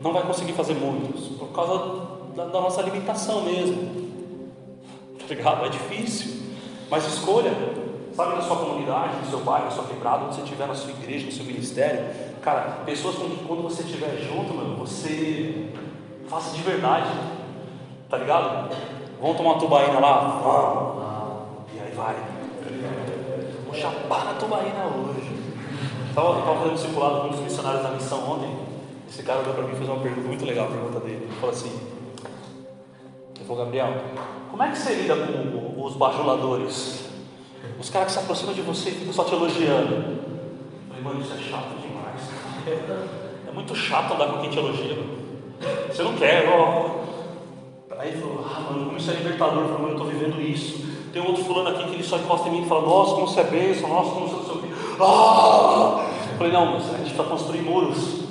Não 0.00 0.12
vai 0.12 0.22
conseguir 0.22 0.52
fazer 0.52 0.74
muitos, 0.74 1.28
por 1.38 1.48
causa 1.48 2.06
da, 2.34 2.44
da 2.46 2.60
nossa 2.60 2.82
limitação 2.82 3.42
mesmo. 3.42 4.08
Tá 5.18 5.34
ligado? 5.34 5.66
É 5.66 5.68
difícil. 5.68 6.42
Mas 6.90 7.06
escolha, 7.06 7.52
sabe, 8.14 8.34
na 8.34 8.42
sua 8.42 8.56
comunidade, 8.56 9.16
no 9.20 9.30
seu 9.30 9.40
bairro, 9.40 9.66
na 9.66 9.70
sua 9.70 9.84
quebrada, 9.84 10.24
onde 10.24 10.34
você 10.34 10.42
estiver, 10.42 10.66
na 10.66 10.74
sua 10.74 10.90
igreja, 10.90 11.26
no 11.26 11.32
seu 11.32 11.44
ministério, 11.44 12.04
cara, 12.42 12.80
pessoas 12.84 13.16
com 13.16 13.28
que 13.28 13.44
quando 13.44 13.62
você 13.62 13.82
estiver 13.82 14.16
junto, 14.28 14.54
meu, 14.54 14.76
você 14.76 15.70
faça 16.28 16.56
de 16.56 16.62
verdade, 16.62 17.10
tá 18.08 18.16
ligado? 18.16 18.74
Vamos 19.20 19.36
tomar 19.36 19.50
uma 19.50 19.60
tubaína 19.60 20.00
lá? 20.00 20.40
Vamos! 20.42 21.08
E 21.74 21.80
aí 21.80 21.92
vai. 21.94 22.37
Chapar 23.80 24.24
na 24.24 24.34
tubaína 24.34 24.86
hoje. 24.86 25.38
Estava 26.08 26.42
fazendo 26.42 26.72
um 26.72 26.74
discipulado 26.74 27.20
com 27.20 27.34
os 27.34 27.40
missionários 27.40 27.82
da 27.82 27.90
missão 27.90 28.28
ontem. 28.28 28.50
Esse 29.08 29.22
cara 29.22 29.40
olhou 29.40 29.54
para 29.54 29.62
mim 29.62 29.72
e 29.72 29.76
fez 29.76 29.88
uma 29.88 30.00
pergunta 30.00 30.26
muito 30.26 30.44
legal, 30.44 30.66
a 30.66 30.70
pergunta 30.70 31.00
dele. 31.00 31.22
Ele 31.22 31.34
falou 31.36 31.54
assim: 31.54 31.80
Ele 33.36 33.44
falou, 33.46 33.64
Gabriel, 33.64 33.94
como 34.50 34.62
é 34.64 34.70
que 34.70 34.78
você 34.78 34.94
lida 34.94 35.14
com 35.14 35.84
os 35.84 35.94
bajuladores? 35.94 37.08
Os 37.78 37.88
caras 37.88 38.08
que 38.08 38.12
se 38.14 38.18
aproximam 38.18 38.54
de 38.54 38.62
você 38.62 38.90
e 38.90 38.94
ficam 38.94 39.12
só 39.12 39.22
te 39.22 39.34
elogiando. 39.34 39.94
Eu 39.94 40.88
falei, 40.88 41.02
mano, 41.04 41.20
isso 41.20 41.34
é 41.34 41.38
chato 41.38 41.76
demais. 41.80 42.98
É 43.46 43.52
muito 43.52 43.74
chato 43.76 44.14
andar 44.14 44.26
com 44.26 44.40
quem 44.40 44.50
te 44.50 44.58
elogia. 44.58 44.98
Você 45.88 46.02
não 46.02 46.14
quer, 46.14 46.48
ó. 46.48 46.98
Aí 47.96 48.10
ele 48.10 48.20
falou, 48.20 48.44
ah, 48.44 48.60
mano, 48.60 48.86
como 48.86 48.96
isso 48.96 49.10
é 49.10 49.14
libertador, 49.14 49.62
eu 49.62 49.68
falei, 49.68 49.82
mano, 49.82 49.88
eu 49.88 50.04
estou 50.04 50.06
vivendo 50.06 50.40
isso. 50.40 50.87
Tem 51.12 51.22
outro 51.22 51.44
fulano 51.44 51.70
aqui 51.70 51.84
que 51.84 51.94
ele 51.94 52.02
só 52.02 52.16
encosta 52.18 52.48
em 52.48 52.52
mim 52.52 52.62
e 52.62 52.68
fala, 52.68 52.82
nossa, 52.82 53.14
como 53.14 53.26
você 53.26 53.40
é 53.40 53.44
bênção, 53.44 53.88
nossa, 53.88 54.10
como 54.10 54.28
você 54.28 54.50
é 54.50 54.54
o 54.54 54.58
quê. 54.62 54.68
Ah! 55.00 56.06
Eu 56.32 56.36
falei, 56.38 56.52
não, 56.52 56.72
mas 56.72 56.94
a 56.94 56.98
gente 56.98 57.10
está 57.10 57.24
construindo 57.24 57.64
muros 57.64 58.28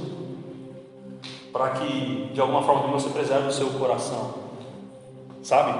para 1.51 1.69
que 1.71 2.29
de 2.33 2.39
alguma 2.39 2.61
forma 2.61 2.87
você 2.87 3.09
preserve 3.09 3.47
o 3.47 3.51
seu 3.51 3.67
coração, 3.71 4.35
sabe? 5.41 5.73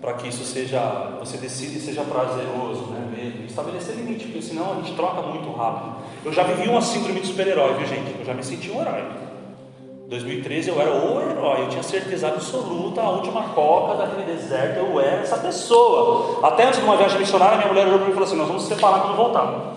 Para 0.00 0.14
que 0.14 0.28
isso 0.28 0.44
seja, 0.44 0.80
você 1.18 1.36
decida 1.36 1.76
e 1.76 1.80
seja 1.80 2.02
prazeroso, 2.02 2.86
né? 2.86 3.06
Mesmo. 3.14 3.44
Estabelecer 3.44 3.96
limite, 3.96 4.26
porque 4.26 4.40
senão 4.40 4.72
a 4.72 4.74
gente 4.76 4.94
troca 4.94 5.20
muito 5.20 5.50
rápido. 5.52 5.96
Eu 6.24 6.32
já 6.32 6.44
vivi 6.44 6.68
uma 6.68 6.80
síndrome 6.80 7.20
de 7.20 7.26
super-herói, 7.26 7.74
viu 7.74 7.86
gente? 7.86 8.18
Eu 8.18 8.24
já 8.24 8.32
me 8.32 8.42
senti 8.42 8.70
um 8.70 8.80
herói. 8.80 9.04
2013 10.10 10.70
eu 10.70 10.80
era 10.80 10.90
o 10.90 11.20
herói, 11.20 11.60
eu 11.60 11.68
tinha 11.68 11.84
certeza 11.84 12.26
absoluta, 12.26 13.00
a 13.00 13.10
última 13.10 13.44
coca 13.50 13.94
daquele 13.94 14.24
deserto, 14.24 14.78
eu 14.78 14.98
era 14.98 15.22
essa 15.22 15.38
pessoa. 15.38 16.44
Até 16.44 16.64
antes 16.64 16.80
de 16.80 16.84
uma 16.84 16.96
viagem 16.96 17.20
missionária, 17.20 17.58
minha 17.58 17.68
mulher 17.68 17.86
olhou 17.86 17.98
para 17.98 18.06
mim 18.06 18.10
e 18.10 18.14
falou 18.14 18.26
assim: 18.26 18.36
Nós 18.36 18.48
vamos 18.48 18.64
se 18.64 18.74
separar 18.74 19.02
quando 19.02 19.16
voltar. 19.16 19.72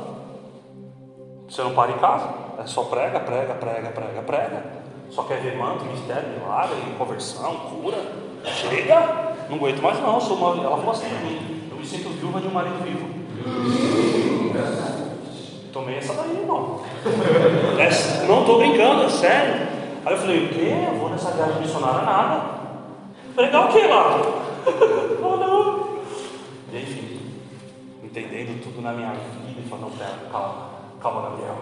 Você 1.48 1.62
não 1.62 1.76
para 1.76 1.92
em 1.92 2.00
casa, 2.00 2.30
é 2.58 2.66
só 2.66 2.82
prega, 2.86 3.20
prega, 3.20 3.54
prega, 3.54 3.90
prega, 3.92 4.22
prega. 4.24 4.64
Só 5.12 5.22
quer 5.22 5.40
ver 5.40 5.56
manto, 5.56 5.86
mistério, 5.86 6.28
milagre, 6.30 6.78
conversão, 6.98 7.56
cura. 7.70 8.02
Chega, 8.44 9.36
não 9.48 9.58
aguento 9.58 9.84
mais 9.84 10.00
não. 10.00 10.20
Sou 10.20 10.36
uma... 10.36 10.64
Ela 10.64 10.78
falou 10.78 10.94
assim 10.94 11.10
para 11.10 11.20
mim: 11.20 11.70
Eu 11.70 11.78
me 11.78 11.86
sinto 11.86 12.10
viúva 12.10 12.42
de 12.42 12.48
um 12.48 12.52
marido 12.52 12.84
vivo. 12.84 13.08
Tomei 15.72 15.98
essa 15.98 16.16
daí, 16.16 16.40
irmão. 16.40 16.82
É, 17.78 18.26
não 18.28 18.42
estou 18.42 18.58
brincando, 18.58 19.04
é 19.04 19.10
sério. 19.10 19.83
Aí 20.06 20.14
eu 20.14 20.18
falei: 20.18 20.46
O 20.46 20.50
quê? 20.50 20.88
Eu 20.92 21.00
vou 21.00 21.10
nessa 21.10 21.32
viagem 21.32 21.62
missionária 21.62 22.02
nada. 22.02 22.64
Pregar 23.36 23.70
o 23.70 23.72
que 23.72 23.88
lá? 23.88 24.22
oh, 25.24 25.38
não. 25.38 26.00
E 26.72 26.82
enfim, 26.82 27.20
entendendo 28.04 28.62
tudo 28.64 28.82
na 28.82 28.94
minha 28.94 29.12
vida, 29.12 29.60
e 29.60 29.70
falando: 29.70 29.98
pera, 29.98 30.30
calma, 30.32 30.70
calma, 31.02 31.30
Gabriel. 31.30 31.58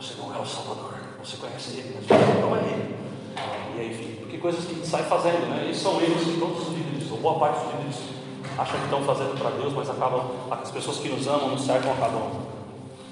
Você 0.00 0.14
não 0.20 0.34
é 0.34 0.38
o 0.38 0.46
Salvador. 0.46 0.94
Você 1.24 1.36
conhece 1.38 1.78
ele, 1.78 1.96
mas 1.96 2.06
você 2.06 2.40
não 2.40 2.56
é 2.56 2.60
ele. 2.60 2.96
E 3.76 3.80
aí, 3.80 3.90
enfim, 3.90 4.16
porque 4.20 4.38
coisas 4.38 4.64
que 4.64 4.72
a 4.72 4.74
gente 4.76 4.86
sai 4.86 5.02
fazendo, 5.04 5.48
né? 5.48 5.68
Esses 5.70 5.82
são 5.82 6.00
erros 6.00 6.22
que 6.22 6.38
todos 6.38 6.68
os 6.68 6.74
líderes, 6.74 7.10
ou 7.10 7.18
boa 7.18 7.38
parte 7.38 7.64
dos 7.64 7.74
líderes, 7.74 7.98
acham 8.56 8.78
que 8.78 8.84
estão 8.84 9.02
fazendo 9.02 9.38
para 9.38 9.50
Deus, 9.50 9.72
mas 9.72 9.90
acabam, 9.90 10.30
as 10.50 10.70
pessoas 10.70 10.98
que 10.98 11.08
nos 11.08 11.26
amam, 11.26 11.50
nos 11.50 11.62
cercam, 11.62 11.92
acabam. 11.92 12.30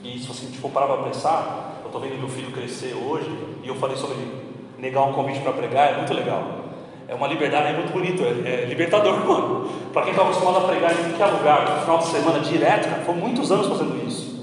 E 0.02 0.18
se 0.18 0.32
gente 0.32 0.58
for 0.58 0.70
parar 0.70 0.86
para 0.86 1.02
pensar, 1.04 1.80
eu 1.82 1.86
estou 1.86 2.00
vendo 2.00 2.18
meu 2.18 2.28
filho 2.28 2.52
crescer 2.52 2.94
hoje, 2.94 3.28
e 3.62 3.68
eu 3.68 3.74
falei 3.74 3.96
sobre 3.96 4.45
negar 4.78 5.02
um 5.02 5.12
convite 5.12 5.40
para 5.40 5.52
pregar, 5.52 5.92
é 5.92 5.96
muito 5.96 6.14
legal. 6.14 6.66
É 7.08 7.14
uma 7.14 7.28
liberdade, 7.28 7.68
é 7.68 7.72
muito 7.72 7.92
bonito, 7.92 8.22
é, 8.24 8.62
é 8.62 8.64
libertador, 8.66 9.14
mano. 9.26 9.68
Para 9.92 10.02
quem 10.02 10.10
está 10.10 10.22
acostumado 10.22 10.58
a 10.58 10.68
pregar 10.68 10.92
em 10.92 11.10
qualquer 11.10 11.26
lugar, 11.26 11.76
no 11.76 11.80
final 11.82 11.98
de 11.98 12.06
semana, 12.06 12.40
direto, 12.40 12.88
cara, 12.88 13.02
foi 13.02 13.14
muitos 13.14 13.50
anos 13.52 13.68
fazendo 13.68 14.06
isso. 14.06 14.36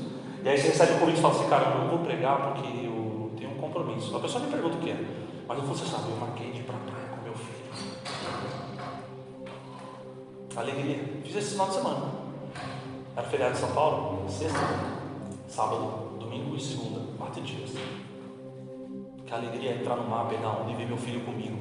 E 0.44 0.50
aí 0.50 0.58
você 0.58 0.68
recebe 0.68 0.94
o 0.94 1.00
convite 1.00 1.20
e 1.20 1.22
fala 1.22 1.34
assim, 1.36 1.50
cara, 1.50 1.66
eu 1.82 1.90
vou 1.90 2.00
pregar 2.00 2.54
porque 2.54 2.68
eu 2.68 3.32
tenho 3.38 3.52
um 3.52 3.56
compromisso. 3.56 4.16
A 4.16 4.20
pessoa 4.20 4.44
me 4.44 4.52
pergunta 4.52 4.76
o 4.76 4.80
que 4.80 4.90
é. 4.90 4.98
Mas 5.48 5.58
eu 5.58 5.64
você 5.66 5.86
sabe, 5.86 6.10
eu 6.10 6.18
marquei 6.18 6.52
de 6.52 6.60
ir 6.60 6.64
para 6.64 6.76
a 6.76 6.80
praia 6.80 7.08
com 7.10 7.24
meu 7.24 7.34
filho. 7.34 7.54
Alegria. 10.56 11.00
Fiz 11.24 11.36
esse 11.36 11.52
final 11.52 11.68
de 11.68 11.74
semana. 11.76 12.06
Era 13.16 13.28
feriado 13.28 13.54
de 13.54 13.60
São 13.60 13.72
Paulo, 13.72 14.26
sexta, 14.28 14.60
sábado, 15.48 16.18
domingo 16.20 16.56
e 16.56 16.62
segunda, 16.62 17.02
quatro 17.18 17.42
dias. 17.42 17.72
Que 19.26 19.34
alegria 19.34 19.72
é 19.72 19.76
entrar 19.76 19.96
no 19.96 20.08
mar, 20.10 20.28
pegar 20.28 20.50
onda 20.50 20.72
e 20.72 20.76
ver 20.76 20.88
meu 20.88 20.98
filho 20.98 21.22
comigo. 21.22 21.58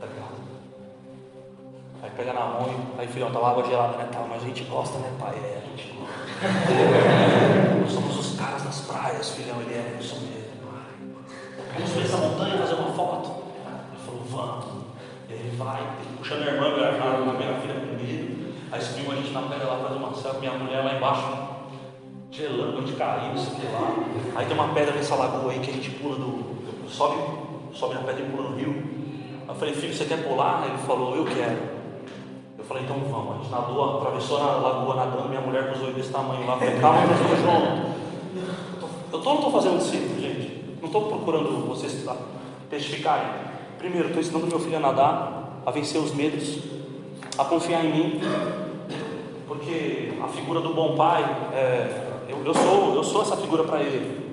Tá 0.00 0.06
ligado? 0.06 0.48
Aí 2.02 2.10
pega 2.16 2.32
na 2.32 2.46
mão 2.46 2.68
e 2.96 3.00
aí 3.00 3.08
filhão, 3.08 3.32
tava 3.32 3.50
água 3.50 3.64
gelada, 3.64 3.96
né? 3.96 4.08
Tá, 4.12 4.24
mas 4.28 4.42
a 4.42 4.46
gente 4.46 4.64
gosta, 4.64 4.98
né, 4.98 5.12
pai? 5.18 5.34
É, 5.36 5.62
a 5.62 5.68
gente 5.68 5.92
gosta. 5.96 6.14
Nós 7.80 7.92
somos 7.92 8.18
os 8.18 8.38
caras 8.38 8.62
das 8.62 8.80
praias, 8.82 9.30
filhão, 9.30 9.60
ele 9.60 9.74
é, 9.74 9.96
eu 9.98 10.02
sou 10.02 10.20
mesmo. 10.20 10.48
Vamos 11.74 11.90
ver 11.92 12.04
essa 12.04 12.16
montanha 12.16 12.58
fazer 12.58 12.74
uma 12.74 12.92
foto. 12.92 13.30
Ele 13.92 14.02
falou, 14.04 14.22
vamos. 14.24 14.64
E 15.28 15.32
aí 15.32 15.38
ele 15.38 15.56
vai, 15.56 15.80
ele 15.80 16.16
puxando 16.18 16.42
a 16.42 16.46
irmã, 16.46 16.66
a 16.68 17.32
minha 17.34 17.60
filha 17.60 17.74
com 17.74 18.02
medo. 18.02 18.54
Aí 18.70 18.80
subiu 18.80 19.12
a 19.12 19.14
gente 19.14 19.30
na 19.32 19.42
pedra 19.42 19.66
lá 19.66 19.78
fazer 19.82 19.94
uma 19.94 20.14
selfie, 20.14 20.40
minha 20.40 20.52
mulher 20.52 20.84
lá 20.84 20.94
embaixo, 20.94 21.22
gelando 22.30 22.82
de 22.82 22.92
não 22.92 23.36
sei 23.36 23.70
lá. 23.72 23.94
Aí 24.36 24.46
tem 24.46 24.54
uma 24.54 24.68
pedra 24.68 24.94
nessa 24.94 25.14
lagoa 25.14 25.52
aí 25.52 25.60
que 25.60 25.70
a 25.70 25.74
gente 25.74 25.90
pula 25.90 26.16
do. 26.16 26.88
sobe, 26.88 27.16
sobe 27.72 27.94
na 27.94 28.00
pedra 28.02 28.22
e 28.22 28.30
pula 28.30 28.50
no 28.50 28.56
rio. 28.56 28.70
Aí 29.42 29.48
eu 29.48 29.54
falei, 29.54 29.74
filho, 29.74 29.94
você 29.94 30.04
quer 30.04 30.26
pular? 30.26 30.66
Ele 30.66 30.78
falou, 30.78 31.16
eu 31.16 31.24
quero. 31.24 31.78
Eu 32.58 32.64
falei, 32.64 32.84
então 32.84 32.96
vamos. 33.10 33.34
A 33.34 33.38
gente 33.38 33.50
nadou, 33.50 33.98
atravessou 33.98 34.38
na 34.38 34.52
lagoa 34.56 34.94
nadando, 34.94 35.28
minha 35.28 35.40
mulher 35.40 35.68
com 35.68 35.76
os 35.76 35.82
olhos 35.82 35.96
desse 35.96 36.12
tamanho 36.12 36.46
lá. 36.46 36.54
Eu 36.54 36.58
falei, 36.58 36.80
calma, 36.80 37.00
nós 37.06 37.20
estamos 37.20 37.38
juntos. 37.38 37.98
Eu 39.10 39.20
tô, 39.20 39.30
não 39.30 39.36
estou 39.36 39.52
fazendo 39.52 39.78
discípulo, 39.78 40.20
gente. 40.20 40.76
Não 40.80 40.86
estou 40.86 41.06
procurando 41.06 41.66
vocês 41.66 42.06
testificarem. 42.68 43.26
Primeiro, 43.78 44.08
estou 44.08 44.20
ensinando 44.20 44.46
meu 44.46 44.60
filho 44.60 44.76
a 44.76 44.80
nadar, 44.80 45.62
a 45.64 45.70
vencer 45.70 46.00
os 46.00 46.14
medos, 46.14 46.58
a 47.38 47.44
confiar 47.44 47.84
em 47.84 47.92
mim. 47.92 48.20
Porque 49.46 50.12
a 50.22 50.28
figura 50.28 50.60
do 50.60 50.74
bom 50.74 50.94
pai, 50.94 51.24
é, 51.54 52.07
eu, 52.48 52.54
sou, 52.54 52.94
eu 52.94 53.04
sou 53.04 53.22
essa 53.22 53.36
figura 53.36 53.64
para 53.64 53.80
ele. 53.80 54.26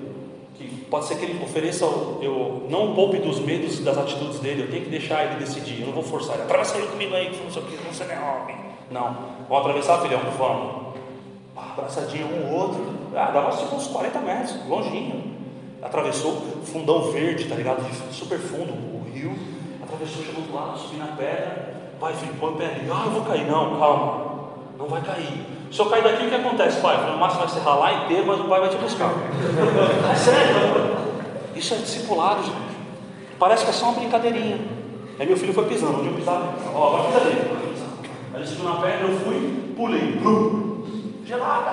Que 0.54 0.64
pode 0.90 1.04
ser 1.04 1.16
que 1.16 1.24
ele 1.24 1.42
ofereça, 1.42 1.84
eu 1.84 2.66
não 2.70 2.94
poupe 2.94 3.18
dos 3.18 3.38
medos 3.38 3.80
das 3.80 3.98
atitudes 3.98 4.38
dele, 4.40 4.62
eu 4.62 4.70
tenho 4.70 4.84
que 4.84 4.90
deixar 4.90 5.24
ele 5.24 5.34
decidir, 5.36 5.80
eu 5.80 5.86
não 5.86 5.94
vou 5.94 6.02
forçar 6.02 6.34
ele. 6.34 6.44
Atravessa 6.44 6.78
ele 6.78 6.86
comigo 6.86 7.14
aí, 7.14 7.30
que 7.30 7.44
não 7.44 7.50
sei 7.50 7.62
o 7.62 7.66
que, 7.66 7.76
você 7.76 8.04
não 8.04 8.14
é 8.14 8.18
homem. 8.18 8.56
Não. 8.90 9.16
Vamos 9.48 9.66
atravessar, 9.66 10.00
filhão? 10.00 10.20
Vamos. 10.38 10.96
Ah, 11.56 11.72
abraçadinho 11.72 12.26
um 12.26 12.54
outro. 12.54 12.84
Ah, 13.14 13.30
dava 13.30 13.56
tipo 13.56 13.76
uns 13.76 13.86
40 13.86 14.18
metros, 14.20 14.68
longinho. 14.68 15.36
Atravessou 15.82 16.40
fundão 16.64 17.10
verde, 17.12 17.44
tá 17.44 17.54
ligado? 17.54 17.82
Super 18.12 18.38
fundo, 18.38 18.72
o 18.72 19.10
rio. 19.12 19.36
Atravessou, 19.82 20.24
chegou 20.24 20.42
do 20.42 20.54
lado, 20.54 20.78
subiu 20.78 20.98
na 20.98 21.08
pedra. 21.08 21.74
Vai, 22.00 22.14
filho, 22.14 22.34
põe 22.38 22.52
o 22.52 22.56
pé 22.56 22.66
ali. 22.66 22.90
Ah, 22.90 23.02
eu 23.06 23.10
vou 23.10 23.22
cair. 23.22 23.46
Não, 23.46 23.78
calma. 23.78 24.26
Não 24.78 24.86
vai 24.86 25.02
cair. 25.02 25.55
Se 25.70 25.80
eu 25.80 25.86
cair 25.86 26.02
daqui, 26.02 26.26
o 26.26 26.28
que 26.28 26.34
acontece, 26.34 26.80
pai? 26.80 27.10
No 27.10 27.18
máximo 27.18 27.40
vai 27.40 27.48
se 27.48 27.58
ralar 27.60 28.04
inteiro, 28.04 28.26
mas 28.26 28.40
o 28.40 28.44
pai 28.44 28.60
vai 28.60 28.68
te 28.68 28.76
buscar. 28.76 29.10
É 30.10 30.14
sério? 30.14 30.96
Isso 31.54 31.74
é 31.74 31.78
discipulado, 31.78 32.42
gente. 32.42 32.76
Parece 33.38 33.64
que 33.64 33.70
é 33.70 33.72
só 33.72 33.86
uma 33.86 33.94
brincadeirinha. 33.94 34.58
Aí 35.18 35.26
meu 35.26 35.36
filho 35.36 35.52
foi 35.52 35.64
pisando. 35.64 35.98
Onde 35.98 36.08
eu 36.08 36.14
pisava? 36.14 36.54
Ó, 36.74 36.88
agora 36.88 37.04
pisa 37.04 37.20
ali. 37.20 37.56
Aí 38.32 38.40
ele 38.40 38.46
subiu 38.46 38.64
na 38.64 38.76
pedra, 38.76 39.08
eu 39.08 39.18
fui, 39.18 39.72
pulei. 39.76 40.12
Blum. 40.22 40.84
Gelada, 41.24 41.70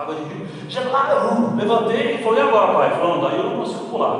água 0.00 0.14
de 0.14 0.22
rio. 0.22 0.46
Gelada. 0.68 1.14
Levantei 1.56 2.16
e 2.16 2.24
falei, 2.24 2.42
e 2.42 2.48
agora, 2.48 2.74
pai? 2.74 2.90
Falando, 2.98 3.28
daí 3.28 3.36
eu 3.38 3.44
não 3.44 3.56
consigo 3.58 3.84
pular. 3.86 4.14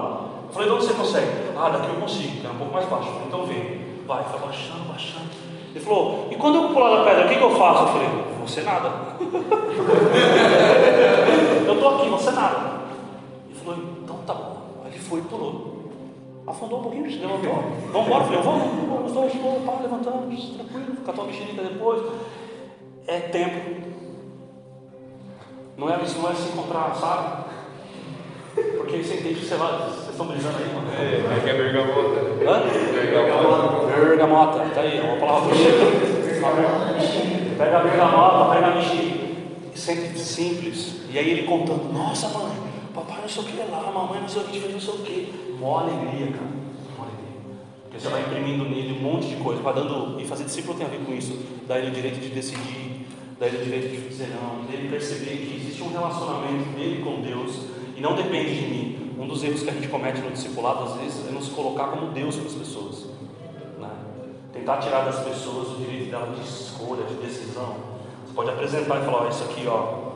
Eu 0.47 0.53
falei, 0.53 0.69
de 0.69 0.75
onde 0.75 0.85
você 0.85 0.95
consegue? 0.95 1.31
Ah, 1.59 1.71
daqui 1.71 1.89
eu 1.89 2.01
consigo, 2.01 2.41
que 2.41 2.47
é 2.47 2.51
um 2.51 2.55
pouco 2.55 2.73
mais 2.73 2.87
baixo. 2.87 3.09
Então 3.27 3.45
vem. 3.47 3.81
Vai, 4.07 4.23
foi 4.25 4.39
baixando, 4.39 4.85
baixando. 4.89 5.27
Ele 5.75 5.85
falou, 5.85 6.29
e 6.31 6.37
quando 6.37 6.55
eu 6.55 6.69
pular 6.69 6.99
da 6.99 7.05
pedra, 7.05 7.27
o 7.27 7.29
que, 7.29 7.35
que 7.35 7.43
eu 7.43 7.57
faço? 7.57 7.83
Eu 7.83 7.89
falei, 7.89 8.09
você 8.47 8.63
nada. 8.63 8.93
eu 11.67 11.75
estou 11.75 11.97
aqui, 11.97 12.09
você 12.09 12.31
nada. 12.31 12.81
Ele 13.49 13.59
falou, 13.59 13.79
então 14.03 14.17
tá 14.27 14.35
bom. 14.35 14.83
Aí 14.85 14.93
ele 14.93 15.01
foi 15.01 15.19
e 15.21 15.23
pulou. 15.23 15.77
Afundou 16.47 16.79
um 16.79 16.83
pouquinho, 16.83 17.11
se 17.11 17.19
levantou. 17.19 17.65
Vamos 17.93 18.07
embora, 18.07 18.25
falei, 18.25 18.41
vamos, 18.41 19.07
os 19.07 19.13
dois, 19.13 19.35
vamos, 19.35 19.65
pá, 19.65 19.79
levantamos, 19.83 20.51
tranquilo, 20.51 20.97
catou 21.05 21.25
a 21.25 21.27
mexerica 21.27 21.63
depois. 21.63 22.03
É 23.09 23.19
tempo. 23.19 23.97
Não 25.77 25.91
é, 25.91 25.97
não 25.97 26.31
é 26.31 26.35
se 26.35 26.49
encontrar, 26.49 26.95
sabe? 26.95 27.47
Porque 28.55 29.03
você 29.03 29.15
entende 29.15 29.41
que 29.41 29.47
você 29.47 29.57
vai. 29.57 29.73
Vocês 29.73 30.11
estão 30.11 30.27
brisando 30.27 30.57
aí, 30.57 30.73
mano? 30.73 30.89
É, 30.93 31.41
que 31.41 31.51
é 31.51 31.55
bergamota. 31.55 32.21
Hã? 32.49 32.63
Bergamota. 32.93 33.87
Bergamota, 33.87 34.71
tá 34.75 34.81
aí, 34.81 34.99
é 34.99 35.03
uma 35.03 35.17
palavra. 35.17 35.55
Pega 37.57 37.79
a 37.79 37.83
bergamota, 37.83 38.55
pega 38.55 38.67
a 38.67 38.75
mexerica. 38.75 39.27
Sempre 39.75 40.19
simples. 40.19 40.97
E 41.11 41.19
aí 41.19 41.31
ele 41.31 41.43
contando, 41.45 41.93
nossa 41.93 42.29
mãe, 42.29 42.53
papai 42.95 43.21
não 43.23 43.29
sei 43.29 43.43
o 43.43 43.47
que 43.47 43.57
lá, 43.57 43.91
mamãe 43.93 44.21
não 44.21 44.29
sei 44.29 44.43
o 44.43 44.45
que, 44.45 44.59
não 44.69 44.81
sei 44.81 44.95
o 44.95 44.99
que. 44.99 45.55
Mó 45.59 45.79
alegria, 45.79 46.27
cara. 46.33 46.51
Mó 46.97 47.05
alegria. 47.05 47.57
Porque 47.85 47.99
você 47.99 48.09
vai 48.09 48.21
imprimindo 48.21 48.65
nele 48.65 48.99
um 48.99 49.03
monte 49.03 49.29
de 49.29 49.37
coisa, 49.37 49.63
vai 49.63 49.75
dando. 49.75 50.21
E 50.21 50.27
fazer 50.27 50.45
discípulo 50.45 50.77
tem 50.77 50.87
a 50.87 50.91
ver 50.91 51.01
com 51.05 51.15
isso. 51.15 51.39
Dá 51.67 51.79
ele 51.79 51.89
o 51.89 51.95
direito 51.95 52.21
de 52.21 52.29
decidir, 52.29 53.07
dá 53.41 53.47
ele 53.47 53.59
o 53.59 53.65
direito 53.65 53.89
de 53.89 54.09
dizer 54.09 54.29
não, 54.29 54.65
dele 54.65 54.89
perceber 54.89 55.37
que 55.37 55.57
existe 55.57 55.83
um 55.83 55.91
relacionamento 55.91 56.71
dele 56.77 57.03
com 57.03 57.21
Deus 57.23 57.77
e 57.97 58.01
não 58.01 58.15
depende 58.15 58.55
de 58.55 58.67
mim. 58.67 59.15
Um 59.19 59.27
dos 59.27 59.43
erros 59.43 59.63
que 59.63 59.71
a 59.71 59.73
gente 59.73 59.89
comete 59.89 60.21
no 60.21 60.31
discipulado, 60.31 60.85
às 60.85 61.01
vezes, 61.01 61.27
é 61.27 61.33
nos 61.33 61.49
colocar 61.49 61.87
como 61.89 62.13
Deus 62.13 62.37
para 62.37 62.49
as 62.49 62.55
pessoas. 62.55 63.06
Tentar 64.57 64.79
tirar 64.79 65.05
das 65.05 65.21
pessoas 65.21 65.69
o 65.69 65.77
direito 65.77 66.11
dela 66.11 66.35
de 66.35 66.41
escolha, 66.41 67.05
de 67.05 67.15
decisão. 67.15 67.77
Você 68.27 68.35
pode 68.35 68.51
apresentar 68.51 69.03
e 69.03 69.05
falar: 69.05 69.25
oh, 69.25 69.29
Isso 69.29 69.45
aqui, 69.45 69.67
ó, 69.69 70.07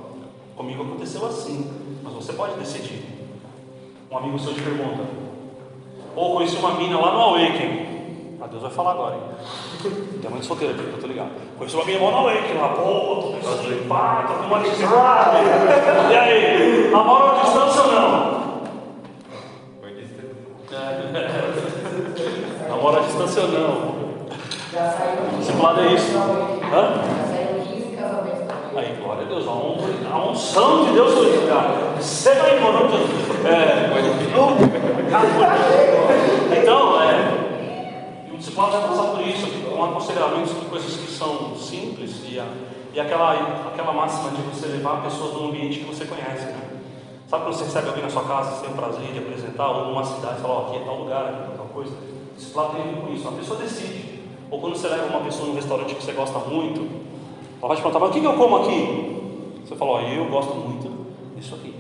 comigo 0.57 0.82
aconteceu 0.82 1.26
assim, 1.26 1.70
mas 2.03 2.12
você 2.14 2.32
pode 2.32 2.55
decidir. 2.55 3.05
Um 4.11 4.16
amigo 4.16 4.38
seu 4.38 4.55
te 4.55 4.62
pergunta: 4.62 5.05
Ou 6.16 6.36
conheci 6.36 6.57
uma 6.57 6.72
mina 6.74 6.99
lá 6.99 7.12
no 7.12 7.20
Awaken. 7.20 7.91
Ah, 8.41 8.47
Deus 8.47 8.62
vai 8.62 8.70
falar 8.70 8.93
agora, 8.93 9.16
hein? 9.16 9.22
Tem 10.22 10.30
muito 10.30 10.47
solteiro 10.47 10.74
aqui, 10.74 10.84
eu 10.91 10.99
tô 10.99 11.07
ligado. 11.07 11.30
Conheci 11.59 11.76
uma 11.76 11.84
mina 11.84 12.03
lá 12.03 12.11
no 12.11 12.16
Awaken 12.16 12.55
lá, 12.57 12.68
pô, 12.70 13.16
tô 13.16 13.32
pensando 13.34 13.64
em 13.64 13.78
limpar, 13.78 14.26
tô 14.26 14.34
com 14.34 14.47
uma. 14.47 14.61
E 16.11 16.16
aí, 16.16 16.91
namoro 16.91 17.36
à 17.36 17.43
distância 17.43 17.82
ou 17.82 17.93
não? 17.93 18.41
À 22.97 23.01
distância 23.07 23.43
ou 23.43 23.49
não? 23.49 24.00
Já 24.73 24.91
saiu. 24.93 25.39
Discipulado 25.39 25.81
é 25.81 25.93
isso. 25.95 26.16
Hã? 26.16 27.03
Já 27.16 27.25
saiu 27.27 27.61
15 27.64 27.97
casamentos 27.97 28.41
também. 28.47 28.79
Aí, 28.85 28.97
glória 29.03 29.23
a 29.25 29.29
Deus, 29.29 29.47
a, 29.49 29.51
un- 29.51 29.79
a 30.12 30.31
unção 30.31 30.85
de 30.87 30.93
Deus 30.93 31.12
foi 31.14 31.47
cara. 31.49 31.95
Você 32.01 32.35
vai 32.35 32.51
Jesus. 32.59 33.11
É, 33.45 33.91
então, 36.62 37.03
é, 37.03 38.31
o 38.33 38.37
discipulado 38.37 38.73
vai 38.73 38.89
passar 38.89 39.03
por 39.11 39.21
isso, 39.27 39.47
com 39.68 39.85
aconselhamentos 39.85 40.55
de 40.55 40.64
coisas 40.66 40.97
que 40.97 41.11
são 41.11 41.55
simples 41.57 42.23
e, 42.29 42.39
a, 42.39 42.45
e 42.95 43.01
aquela, 43.01 43.33
aquela 43.73 43.93
máxima 43.93 44.31
de 44.31 44.43
você 44.43 44.66
levar 44.66 45.03
pessoas 45.03 45.35
num 45.35 45.49
ambiente 45.49 45.81
que 45.81 45.85
você 45.87 46.05
conhece. 46.05 46.45
Né? 46.47 46.61
Sabe 47.29 47.45
quando 47.45 47.55
você 47.55 47.64
recebe 47.64 47.89
alguém 47.89 48.03
na 48.05 48.11
sua 48.11 48.25
casa, 48.25 48.53
você 48.53 48.62
tem 48.66 48.71
o 48.73 48.77
prazer 48.77 49.12
de 49.12 49.18
apresentar, 49.18 49.68
ou 49.71 49.87
numa 49.87 50.05
cidade, 50.05 50.41
falar, 50.41 50.55
ó, 50.55 50.66
aqui 50.68 50.77
é 50.77 50.81
tal 50.85 50.97
lugar, 50.97 51.25
aqui 51.25 51.53
é 51.53 51.57
tal 51.57 51.66
coisa. 51.66 51.93
Discipulado 52.37 52.73
tem 52.75 52.83
a 52.83 52.85
ver 52.87 53.01
com 53.01 53.12
isso, 53.12 53.29
a 53.29 53.33
pessoa 53.33 53.59
decide. 53.61 54.10
Ou 54.51 54.61
quando 54.61 54.77
você 54.77 54.89
leva 54.89 55.07
uma 55.07 55.21
pessoa 55.21 55.49
num 55.49 55.55
restaurante 55.55 55.95
que 55.95 56.03
você 56.03 56.13
gosta 56.13 56.39
muito, 56.41 56.81
ela 57.59 57.69
vai 57.69 57.77
te 57.77 57.83
perguntar, 57.83 58.01
mas 58.01 58.17
o 58.17 58.21
que 58.21 58.27
eu 58.27 58.33
como 58.35 58.57
aqui? 58.57 59.61
Você 59.65 59.77
fala, 59.77 59.91
ó, 59.93 60.01
eu 60.01 60.25
gosto 60.27 60.55
muito 60.55 61.07
disso 61.37 61.55
aqui. 61.55 61.75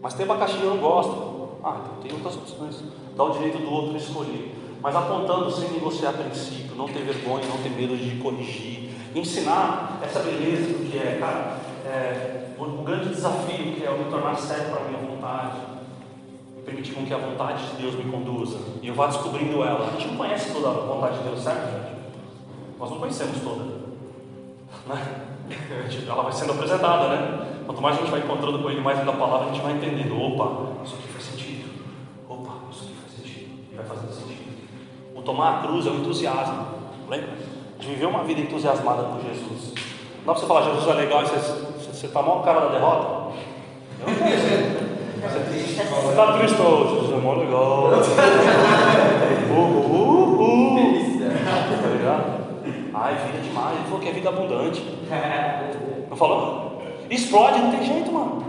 Mas 0.00 0.14
tem 0.14 0.24
abacaxi 0.24 0.58
eu 0.62 0.70
não 0.70 0.78
gosto. 0.78 1.36
Ah, 1.62 1.80
então 1.82 2.02
tem 2.02 2.12
outras 2.12 2.36
opções. 2.36 2.82
Dá 3.16 3.24
o 3.24 3.30
direito 3.30 3.58
do 3.58 3.70
outro 3.70 3.96
escolher. 3.96 4.54
Mas 4.80 4.94
apontando 4.94 5.50
sem 5.50 5.70
negociar 5.70 6.12
princípio, 6.12 6.76
não 6.76 6.86
ter 6.86 7.00
vergonha, 7.00 7.44
não 7.46 7.58
ter 7.58 7.70
medo 7.70 7.96
de 7.96 8.16
corrigir. 8.22 8.90
Ensinar 9.14 9.98
essa 10.02 10.20
beleza 10.20 10.72
do 10.72 10.90
que 10.90 10.96
é, 10.96 11.18
cara, 11.18 11.58
é, 11.84 12.50
o, 12.58 12.62
o 12.62 12.82
grande 12.82 13.08
desafio 13.08 13.74
que 13.74 13.82
é 13.82 13.88
eu 13.88 13.98
me 13.98 14.04
tornar 14.04 14.36
sério 14.36 14.70
para 14.70 14.80
a 14.80 14.84
minha 14.84 15.00
vontade. 15.00 15.75
Permitir 16.66 16.94
com 16.94 17.06
que 17.06 17.14
a 17.14 17.18
vontade 17.18 17.64
de 17.64 17.76
Deus 17.80 17.94
me 17.94 18.10
conduza. 18.10 18.58
E 18.82 18.88
eu 18.88 18.94
vá 18.94 19.06
descobrindo 19.06 19.62
ela. 19.62 19.86
A 19.86 19.90
gente 19.92 20.08
não 20.08 20.16
conhece 20.16 20.52
toda 20.52 20.68
a 20.68 20.72
vontade 20.72 21.18
de 21.18 21.22
Deus, 21.22 21.40
certo, 21.40 21.64
gente? 21.70 21.96
Nós 22.76 22.90
não 22.90 22.98
conhecemos 22.98 23.40
toda. 23.40 23.64
Né? 24.86 25.26
Ela 26.08 26.22
vai 26.24 26.32
sendo 26.32 26.54
apresentada, 26.54 27.08
né? 27.08 27.62
Quanto 27.64 27.80
mais 27.80 27.96
a 27.96 28.00
gente 28.00 28.10
vai 28.10 28.18
encontrando 28.18 28.58
com 28.58 28.68
ele, 28.68 28.80
mais 28.80 28.98
da 28.98 29.12
palavra 29.12 29.46
a 29.48 29.52
gente 29.52 29.62
vai 29.62 29.74
entendendo. 29.74 30.20
Opa, 30.20 30.82
isso 30.84 30.96
aqui 30.96 31.08
faz 31.08 31.24
sentido. 31.24 31.70
Opa, 32.28 32.52
isso 32.72 32.84
aqui 32.84 32.94
faz 32.94 33.12
sentido. 33.12 33.50
E 33.72 33.76
vai 33.76 33.86
fazendo 33.86 34.12
sentido. 34.12 34.68
O 35.14 35.22
tomar 35.22 35.58
a 35.58 35.62
cruz 35.62 35.86
é 35.86 35.90
o 35.90 35.94
entusiasmo. 35.94 36.66
Lembra? 37.08 37.30
De 37.78 37.86
viver 37.86 38.06
uma 38.06 38.24
vida 38.24 38.40
entusiasmada 38.40 39.04
por 39.04 39.22
Jesus. 39.22 39.72
Não 40.18 40.26
dá 40.26 40.32
pra 40.32 40.34
você 40.34 40.46
falar, 40.46 40.62
Jesus 40.62 40.88
é 40.88 40.94
legal 40.94 41.22
e 41.22 41.26
você 41.26 42.06
está 42.06 42.20
mal 42.20 42.42
cara 42.42 42.60
da 42.62 42.68
derrota? 42.70 43.36
Eu 44.00 44.08
não 44.08 44.16
quero 44.16 44.85
está 45.26 46.32
triste, 46.38 46.60
ô, 46.60 46.88
Jesus 46.88 47.12
é 47.12 47.16
mó 47.16 47.34
legal. 47.34 47.90
Uh, 49.50 49.54
uh, 49.54 50.42
uh. 50.42 50.76
Tá 51.82 51.88
ligado? 51.88 52.46
Ai, 52.94 53.14
vida 53.26 53.42
demais. 53.42 53.76
Ele 53.76 53.84
falou 53.84 54.00
que 54.00 54.08
é 54.08 54.12
vida 54.12 54.28
abundante. 54.28 54.82
Não 56.08 56.16
falou? 56.16 56.82
Explode, 57.10 57.60
não 57.60 57.70
tem 57.70 57.84
jeito, 57.84 58.12
mano. 58.12 58.44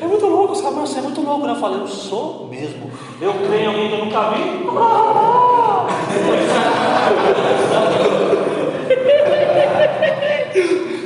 É 0.00 0.06
muito 0.06 0.26
louco, 0.26 0.54
sabe? 0.54 0.76
Mas 0.76 0.90
você 0.90 0.98
é 0.98 1.02
muito 1.02 1.20
louco, 1.22 1.46
né? 1.46 1.52
Eu 1.52 1.56
falei, 1.56 1.80
eu 1.80 1.86
sou 1.86 2.48
mesmo. 2.48 2.90
Eu 3.20 3.32
creio 3.34 3.62
em 3.62 3.66
alguém 3.66 3.88
que 3.88 3.94
eu 3.94 4.04
nunca 4.04 4.30
vi. 4.30 4.40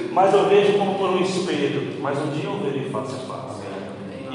mas 0.13 0.33
eu 0.33 0.49
vejo 0.49 0.79
como 0.79 0.95
por 0.95 1.11
um 1.11 1.21
espelho. 1.21 2.01
Mas 2.01 2.19
um 2.19 2.31
dia 2.31 2.49
eu 2.49 2.57
verei 2.59 2.89
face 2.91 3.15
a 3.15 3.19
face. 3.19 3.44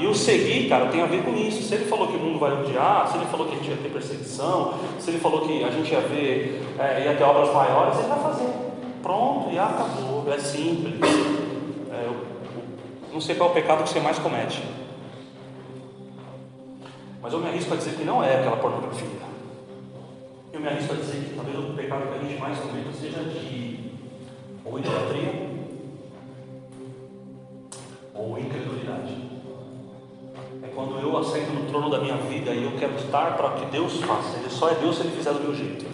E 0.00 0.06
o 0.06 0.14
seguir, 0.14 0.66
cara, 0.66 0.86
tem 0.86 1.02
a 1.02 1.06
ver 1.06 1.22
com 1.22 1.36
isso. 1.36 1.62
Se 1.62 1.74
ele 1.74 1.84
falou 1.84 2.08
que 2.08 2.16
o 2.16 2.18
mundo 2.18 2.38
vai 2.38 2.50
odiar, 2.50 3.06
se 3.06 3.18
ele 3.18 3.26
falou 3.26 3.46
que 3.46 3.52
a 3.52 3.58
gente 3.58 3.68
ia 3.68 3.76
ter 3.76 3.90
perseguição, 3.90 4.72
se 4.98 5.10
ele 5.10 5.18
falou 5.18 5.46
que 5.46 5.62
a 5.62 5.70
gente 5.70 5.92
ia 5.92 6.00
ver, 6.00 6.62
é, 6.78 7.04
ia 7.04 7.14
ter 7.14 7.22
obras 7.22 7.52
maiores, 7.52 7.98
ele 7.98 8.08
vai 8.08 8.18
fazer. 8.18 8.48
Pronto, 9.02 9.50
e 9.52 9.58
acabou. 9.58 10.24
É 10.32 10.38
simples. 10.38 10.94
É, 11.92 12.06
eu, 12.06 12.16
não 13.12 13.20
sei 13.20 13.34
qual 13.34 13.50
é 13.50 13.52
o 13.52 13.54
pecado 13.54 13.82
que 13.82 13.90
você 13.90 14.00
mais 14.00 14.18
comete. 14.18 14.62
Mas 17.20 17.32
eu 17.34 17.38
me 17.40 17.48
arrisco 17.48 17.74
a 17.74 17.76
dizer 17.76 17.94
que 17.94 18.04
não 18.04 18.24
é 18.24 18.38
aquela 18.38 18.56
pornografia. 18.56 19.06
Eu 20.50 20.60
me 20.60 20.66
arrisco 20.66 20.94
a 20.94 20.96
dizer 20.96 21.28
que 21.28 21.34
talvez 21.34 21.58
o 21.58 21.74
pecado 21.74 22.06
que 22.06 22.14
a 22.14 22.26
gente 22.26 22.40
mais 22.40 22.58
cometa 22.58 22.90
seja 22.98 23.22
de 23.24 23.90
ou 24.64 24.78
idolatria 24.78 25.50
ou 28.14 28.38
incredulidade. 28.38 29.29
Quando 30.74 30.98
eu 30.98 31.16
assento 31.18 31.52
no 31.52 31.66
trono 31.66 31.90
da 31.90 32.00
minha 32.00 32.16
vida 32.16 32.52
e 32.52 32.64
eu 32.64 32.72
quero 32.78 32.94
estar 32.96 33.36
para 33.36 33.50
que 33.50 33.66
Deus 33.66 34.00
faça. 34.00 34.38
Ele 34.38 34.50
só 34.50 34.70
é 34.70 34.74
Deus 34.74 34.96
se 34.96 35.02
ele 35.02 35.16
fizer 35.16 35.32
do 35.32 35.40
meu 35.40 35.54
jeito. 35.54 35.84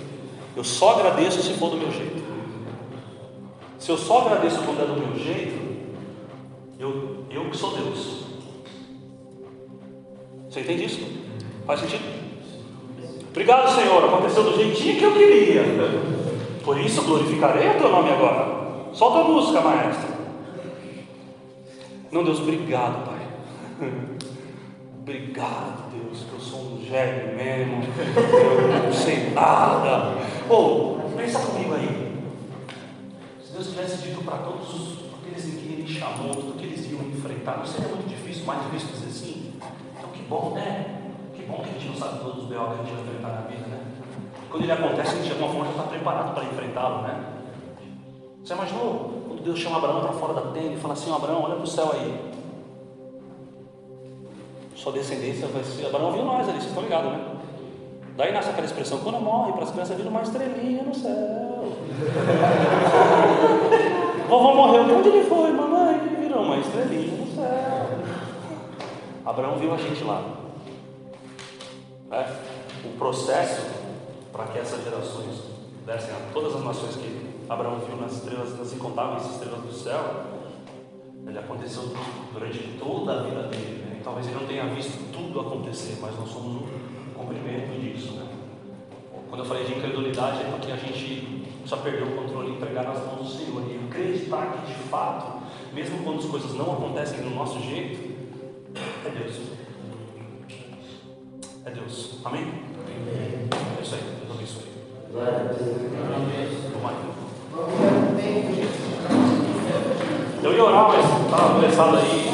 Eu 0.56 0.64
só 0.64 0.98
agradeço 0.98 1.42
se 1.42 1.54
for 1.54 1.70
do 1.70 1.76
meu 1.76 1.90
jeito. 1.90 2.24
Se 3.78 3.90
eu 3.90 3.96
só 3.96 4.22
agradeço 4.22 4.62
quando 4.62 4.82
é 4.82 4.86
do 4.86 5.00
meu 5.00 5.18
jeito, 5.18 5.58
eu, 6.78 7.24
eu 7.30 7.50
que 7.50 7.56
sou 7.56 7.76
Deus. 7.76 8.24
Você 10.48 10.60
entende 10.60 10.84
isso? 10.84 11.00
Faz 11.66 11.80
sentido? 11.80 12.04
Obrigado, 13.30 13.74
Senhor. 13.74 14.02
Aconteceu 14.04 14.44
do 14.44 14.56
jeitinho 14.56 14.96
que 14.96 15.04
eu 15.04 15.12
queria. 15.12 15.62
Por 16.64 16.80
isso 16.80 17.02
glorificarei 17.02 17.68
o 17.68 17.78
teu 17.78 17.90
nome 17.90 18.10
agora. 18.10 18.92
Solta 18.94 19.18
a 19.18 19.24
música, 19.24 19.60
maestro. 19.60 20.08
Não, 22.10 22.24
Deus, 22.24 22.40
obrigado, 22.40 23.04
Pai. 23.04 24.06
Obrigado, 25.07 25.88
Deus, 25.92 26.24
que 26.24 26.32
eu 26.32 26.40
sou 26.40 26.62
um 26.62 26.84
gênio 26.84 27.36
mesmo. 27.36 27.74
Eu 27.76 28.82
não 28.86 28.92
sei 28.92 29.30
nada. 29.30 30.16
Ô, 30.50 30.54
oh, 30.54 31.16
pensa 31.16 31.38
comigo 31.46 31.74
aí. 31.74 32.24
Se 33.40 33.52
Deus 33.52 33.68
tivesse 33.68 33.98
dito 33.98 34.24
para 34.24 34.38
todos 34.38 34.74
os, 34.74 34.98
aqueles 35.14 35.46
em 35.46 35.59
que 35.59 35.72
Ele 35.74 35.86
chamou, 35.86 36.34
tudo 36.34 36.59
que 36.59 36.64
eles 36.64 36.90
iam 36.90 37.02
enfrentar, 37.02 37.59
não 37.59 37.66
seria 37.66 37.86
muito 37.86 38.09
difícil, 38.09 38.44
mais 38.46 38.64
difícil 38.64 38.88
dizer 38.88 39.11
sim? 39.12 39.52
Então, 39.96 40.11
que 40.11 40.22
bom, 40.24 40.54
né? 40.57 41.12
Que 41.36 41.44
bom 41.44 41.59
que 41.62 41.70
a 41.70 41.72
gente 41.74 41.86
não 41.86 41.94
sabe 41.94 42.18
todos 42.18 42.42
os 42.42 42.48
B.O. 42.48 42.64
que 42.66 42.72
a 42.72 42.76
gente 42.78 42.90
vai 42.90 43.02
enfrentar 43.04 43.28
na 43.28 43.40
vida, 43.42 43.66
né? 43.68 43.80
Quando 44.50 44.62
ele 44.64 44.72
acontece, 44.72 45.12
a 45.12 45.14
gente 45.14 45.26
de 45.26 45.32
alguma 45.34 45.50
forma 45.50 45.64
já 45.66 45.70
está 45.70 45.82
preparado 45.84 46.34
para 46.34 46.44
enfrentá-lo, 46.46 47.02
né? 47.02 47.24
Você 48.42 48.54
imaginou 48.54 49.22
quando 49.28 49.44
Deus 49.44 49.57
chama 49.57 49.76
Abraão 49.76 50.00
para 50.00 50.12
fora 50.14 50.34
da 50.34 50.50
tenda 50.50 50.72
e 50.72 50.76
fala 50.76 50.94
assim: 50.94 51.14
Abraão, 51.14 51.44
olha 51.44 51.54
para 51.54 51.62
o 51.62 51.66
céu 51.68 51.92
aí. 51.92 52.25
Sua 54.76 54.92
descendência 54.92 55.48
vai 55.48 55.64
ser. 55.64 55.86
Abraão 55.86 56.12
viu 56.12 56.24
nós 56.24 56.48
ali, 56.48 56.58
vocês 56.58 56.66
estão 56.66 56.82
ligados, 56.82 57.10
né? 57.10 57.20
Daí 58.16 58.32
nasce 58.32 58.50
aquela 58.50 58.66
expressão: 58.66 58.98
quando 58.98 59.18
morre, 59.20 59.52
para 59.52 59.64
as 59.64 59.70
crianças 59.70 59.96
viram 59.96 60.10
uma 60.10 60.22
estrelinha 60.22 60.82
no 60.82 60.94
céu. 60.94 61.12
Vovô 64.28 64.54
morreu, 64.54 64.98
onde 64.98 65.08
ele 65.08 65.24
foi, 65.24 65.50
mamãe? 65.52 65.98
Virou 66.20 66.42
uma 66.42 66.58
estrelinha 66.58 67.24
no 67.24 67.34
céu. 67.34 67.46
Abraão 69.24 69.56
viu 69.56 69.72
a 69.72 69.78
gente 69.78 70.04
lá. 70.04 70.22
É, 72.12 72.26
o 72.84 72.90
processo 72.98 73.62
para 74.32 74.44
que 74.44 74.58
essas 74.58 74.84
gerações 74.84 75.42
dessem 75.86 76.10
a 76.10 76.18
todas 76.32 76.54
as 76.54 76.62
nações 76.62 76.96
que 76.96 77.26
Abraão 77.48 77.78
viu 77.78 77.96
nas 77.96 78.12
estrelas, 78.12 78.58
nas 78.58 78.72
incontáveis 78.72 79.30
estrelas 79.30 79.60
do 79.60 79.72
céu, 79.72 80.02
ele 81.26 81.38
aconteceu 81.38 81.92
durante 82.32 82.58
toda 82.78 83.20
a 83.20 83.22
vida 83.22 83.42
dele. 83.44 83.86
Talvez 84.07 84.28
ele 84.28 84.36
não 84.36 84.46
tenha 84.46 84.66
visto 84.66 85.11
tudo 85.12 85.40
acontecer, 85.40 85.98
mas 86.00 86.16
nós 86.16 86.30
somos 86.30 86.62
um 86.62 86.66
cumprimento 87.12 87.80
disso. 87.80 88.12
Né? 88.12 88.24
Quando 89.28 89.40
eu 89.40 89.44
falei 89.44 89.64
de 89.64 89.72
incredulidade, 89.72 90.42
é 90.42 90.44
porque 90.44 90.70
a 90.70 90.76
gente 90.76 91.44
só 91.64 91.78
perdeu 91.78 92.07
o 92.07 92.11
controle 92.14 92.50
e 92.50 92.54
entregar 92.54 92.84
nas 92.84 93.04
mãos 93.04 93.16
do 93.16 93.28
Senhor. 93.28 93.64
E 93.68 93.84
acreditar 93.84 94.52
que 94.52 94.72
de 94.72 94.78
fato, 94.88 95.42
mesmo 95.74 96.04
quando 96.04 96.20
as 96.20 96.26
coisas 96.26 96.54
não 96.54 96.74
acontecem 96.74 97.20
do 97.20 97.30
nosso 97.30 97.59
jeito, 97.59 98.14
é 99.04 99.11
Deus. 99.11 99.40
É 101.64 101.70
Deus. 101.70 102.20
Amém? 102.24 102.46
É 102.46 103.82
isso 103.82 103.96
aí. 103.96 104.02
Deus 104.20 104.30
abençoe. 104.30 104.66
Eu 110.44 110.52
ia 110.52 110.64
orar, 110.64 110.86
mas 110.90 111.24
estava 111.24 111.54
começado 111.54 111.96
aí. 111.96 112.30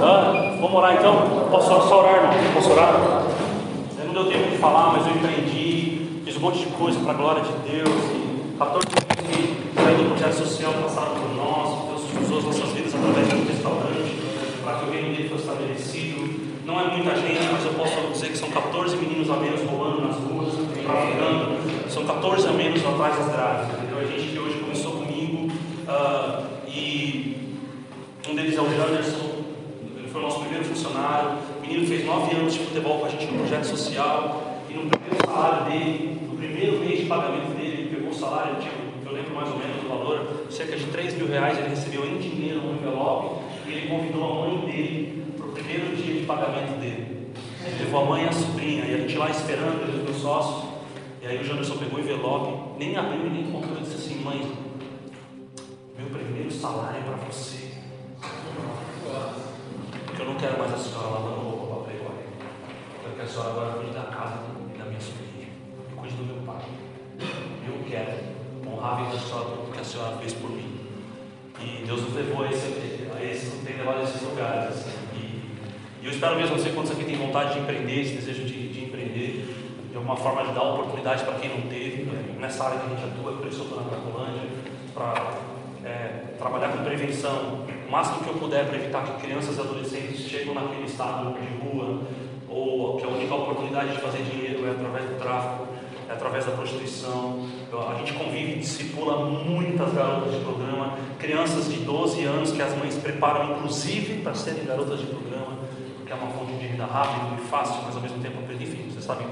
Ah, 0.00 0.43
vamos 0.64 0.78
orar 0.78 0.94
então? 0.94 1.48
Posso 1.50 1.68
só 1.68 2.00
orar, 2.00 2.16
irmão? 2.16 2.52
Posso 2.54 2.70
orar? 2.72 3.22
Eu 3.98 4.06
não 4.06 4.14
deu 4.14 4.26
tempo 4.26 4.50
de 4.50 4.56
falar, 4.56 4.92
mas 4.94 5.06
eu 5.06 5.14
empreendi, 5.14 6.22
fiz 6.24 6.36
um 6.36 6.40
monte 6.40 6.60
de 6.60 6.66
coisa 6.66 6.98
para 7.00 7.12
a 7.12 7.14
glória 7.14 7.42
de 7.42 7.70
Deus. 7.70 7.88
E 7.88 8.56
14 8.58 8.86
que 8.86 9.82
saí 9.82 9.96
do 9.96 10.08
projeto 10.08 10.34
social 10.34 10.72
passado 10.74 11.20
por 11.20 11.34
nós, 11.36 11.88
Deus 11.88 12.24
usou 12.24 12.38
as 12.38 12.44
nossas 12.44 12.70
vidas 12.70 12.94
através 12.94 13.28
de 13.28 13.34
um 13.34 13.44
restaurante, 13.46 14.16
para 14.62 14.78
que 14.78 14.84
o 14.84 14.90
reino 14.90 15.08
dele 15.14 15.28
fosse 15.28 15.42
estabelecido. 15.42 16.44
Não 16.64 16.80
é 16.80 16.84
muita 16.84 17.14
gente, 17.16 17.46
mas 17.52 17.64
eu 17.64 17.74
posso 17.74 18.12
dizer 18.12 18.28
que 18.28 18.38
são 18.38 18.48
14 18.48 18.96
meninos 18.96 19.28
a 19.28 19.36
menos 19.36 19.60
rolando 19.68 20.00
nas 20.00 20.16
ruas, 20.16 20.54
traficando. 20.54 21.90
São 21.90 22.06
14 22.06 22.48
a 22.48 22.52
menos 22.52 22.86
atrás 22.86 23.18
das 23.18 23.28
grades, 23.28 23.68
entendeu? 23.74 23.98
A 23.98 24.04
gente 24.04 24.32
que 24.32 24.38
hoje 24.38 24.58
começou 24.60 24.92
comigo 24.92 25.52
uh, 25.86 26.46
e 26.66 27.36
um 28.30 28.34
deles 28.34 28.56
é 28.56 28.60
o 28.60 28.64
Anderson, 28.64 29.33
foi 30.14 30.22
o 30.22 30.26
nosso 30.26 30.40
primeiro 30.42 30.64
funcionário. 30.64 31.38
O 31.58 31.60
menino 31.60 31.86
fez 31.88 32.06
9 32.06 32.36
anos 32.36 32.54
de 32.54 32.60
futebol 32.60 33.00
com 33.00 33.06
a 33.06 33.08
gente 33.08 33.26
no 33.26 33.38
projeto 33.38 33.64
social 33.64 34.60
e 34.70 34.74
no 34.74 34.88
primeiro 34.88 35.26
salário 35.26 35.64
dele, 35.64 36.20
no 36.30 36.36
primeiro 36.36 36.78
mês 36.78 37.00
de 37.00 37.06
pagamento 37.06 37.52
dele, 37.56 37.82
ele 37.82 37.96
pegou 37.96 38.10
o 38.10 38.14
salário, 38.14 38.54
tipo, 38.62 38.76
eu 39.04 39.12
lembro 39.12 39.34
mais 39.34 39.48
ou 39.48 39.58
menos 39.58 39.82
do 39.82 39.88
valor, 39.88 40.46
cerca 40.50 40.76
de 40.76 40.84
3 40.84 41.14
mil 41.14 41.26
reais 41.26 41.58
ele 41.58 41.68
recebeu 41.68 42.06
em 42.06 42.18
dinheiro 42.18 42.60
no 42.60 42.76
envelope 42.76 43.42
e 43.66 43.72
ele 43.72 43.88
convidou 43.88 44.24
a 44.24 44.46
mãe 44.46 44.58
dele 44.58 45.24
para 45.36 45.46
o 45.46 45.50
primeiro 45.50 45.96
dia 45.96 46.20
de 46.20 46.26
pagamento 46.26 46.78
dele. 46.78 47.32
Ele 47.66 47.84
levou 47.84 48.02
a 48.02 48.04
mãe 48.04 48.24
e 48.24 48.28
a 48.28 48.32
sobrinha, 48.32 48.84
e 48.84 48.94
a 48.94 48.98
gente 48.98 49.16
lá 49.16 49.30
esperando, 49.30 49.82
ele 49.82 50.00
e 50.00 50.04
meus 50.04 50.18
sócios. 50.18 50.74
E 51.22 51.26
aí 51.26 51.40
o 51.40 51.44
Janderson 51.44 51.76
pegou 51.76 51.98
o 51.98 52.00
envelope, 52.00 52.78
nem 52.78 52.96
abriu 52.96 53.26
e 53.26 53.30
nem 53.30 53.50
contou, 53.50 53.78
e 53.78 53.80
disse 53.80 53.96
assim, 53.96 54.22
mãe, 54.22 54.40
meu 55.98 56.06
primeiro 56.06 56.52
salário 56.52 57.00
é 57.00 57.02
para 57.02 57.16
você. 57.16 57.63
Porque 60.14 60.22
eu 60.22 60.32
não 60.32 60.38
quero 60.38 60.56
mais 60.60 60.72
a 60.72 60.76
senhora 60.76 61.08
lavando 61.08 61.40
roupa 61.40 61.74
para 61.74 61.84
Playboy. 61.90 62.14
Eu 62.14 63.02
quero 63.02 63.14
que 63.16 63.22
a 63.22 63.26
senhora 63.26 63.50
agora 63.50 63.72
cuide 63.72 63.94
da 63.94 64.02
casa 64.02 64.36
da 64.78 64.84
minha 64.84 65.00
sobrinha. 65.00 65.48
E 65.90 65.94
cuide 65.96 66.14
do 66.14 66.24
meu 66.24 66.36
pai. 66.46 66.62
Eu 67.66 67.82
quero 67.90 68.12
honrar 68.64 68.92
a 68.92 68.96
vida 69.02 69.16
da 69.16 69.18
senhora 69.18 69.44
por 69.44 69.56
tudo 69.58 69.72
que 69.72 69.80
a 69.80 69.84
senhora 69.84 70.16
fez 70.18 70.32
por 70.34 70.50
mim. 70.50 70.78
E 71.58 71.82
Deus 71.84 72.02
nos 72.02 72.14
levou 72.14 72.44
a 72.44 72.48
esse, 72.48 73.10
a 73.12 73.24
esse 73.24 73.56
tem 73.66 73.76
levado 73.76 73.98
a 73.98 74.02
esses 74.04 74.22
lugares. 74.22 74.68
Assim. 74.68 74.90
E, 75.14 75.50
e 76.00 76.04
eu 76.06 76.12
espero 76.12 76.36
mesmo, 76.36 76.56
não 76.56 76.62
sei 76.62 76.72
quantos 76.72 76.92
aqui 76.92 77.02
têm 77.02 77.16
vontade 77.16 77.54
de 77.54 77.58
empreender, 77.58 78.02
esse 78.02 78.14
desejo 78.14 78.44
de, 78.44 78.72
de 78.72 78.84
empreender, 78.84 79.52
de 79.90 79.96
alguma 79.96 80.14
forma 80.14 80.44
de 80.44 80.52
dar 80.52 80.62
oportunidade 80.62 81.24
para 81.24 81.40
quem 81.40 81.50
não 81.50 81.68
teve. 81.68 82.08
Nessa 82.38 82.62
área 82.62 82.78
que 82.78 82.86
a 82.86 82.88
gente 82.90 83.04
atua, 83.04 83.32
por 83.32 83.48
isso 83.48 83.62
eu 83.62 83.64
estou 83.64 83.82
na 83.82 83.90
Cracolândia, 83.90 84.42
para 84.94 85.38
é, 85.84 86.36
trabalhar 86.38 86.68
com 86.68 86.84
prevenção, 86.84 87.66
máximo 87.94 88.24
que 88.24 88.28
eu 88.28 88.34
puder 88.34 88.66
para 88.66 88.76
evitar 88.76 89.04
que 89.04 89.24
crianças 89.24 89.56
e 89.56 89.60
adolescentes 89.60 90.28
cheguem 90.28 90.52
naquele 90.52 90.84
estado 90.84 91.32
de 91.38 91.46
rua, 91.62 92.00
ou 92.48 92.96
que 92.96 93.04
a 93.04 93.08
única 93.08 93.32
oportunidade 93.32 93.92
de 93.92 94.00
fazer 94.00 94.22
dinheiro 94.24 94.66
é 94.66 94.72
através 94.72 95.08
do 95.10 95.16
tráfico, 95.16 95.68
é 96.08 96.12
através 96.12 96.44
da 96.44 96.52
prostituição. 96.52 97.46
A 97.72 97.94
gente 97.98 98.12
convive 98.14 98.52
e 98.52 98.58
discipula 98.58 99.26
muitas 99.26 99.92
garotas 99.92 100.34
de 100.34 100.40
programa, 100.40 100.98
crianças 101.20 101.72
de 101.72 101.80
12 101.80 102.24
anos 102.24 102.50
que 102.50 102.60
as 102.60 102.76
mães 102.76 102.96
preparam 102.96 103.52
inclusive 103.52 104.22
para 104.22 104.34
serem 104.34 104.64
garotas 104.64 104.98
de 104.98 105.06
programa, 105.06 105.58
que 106.04 106.12
é 106.12 106.16
uma 106.16 106.32
fonte 106.32 106.52
de 106.52 106.66
vida 106.66 106.84
rápida 106.84 107.40
e 107.40 107.46
fácil, 107.46 107.80
mas 107.84 107.94
ao 107.94 108.02
mesmo 108.02 108.18
tempo, 108.18 108.38
enfim, 108.60 108.90
vocês 108.90 109.04
sabem, 109.04 109.26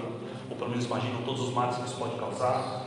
ou 0.48 0.56
pelo 0.56 0.70
menos 0.70 0.84
imaginam 0.84 1.20
todos 1.24 1.48
os 1.48 1.52
males 1.52 1.76
que 1.78 1.86
isso 1.86 1.96
pode 1.96 2.14
causar. 2.14 2.86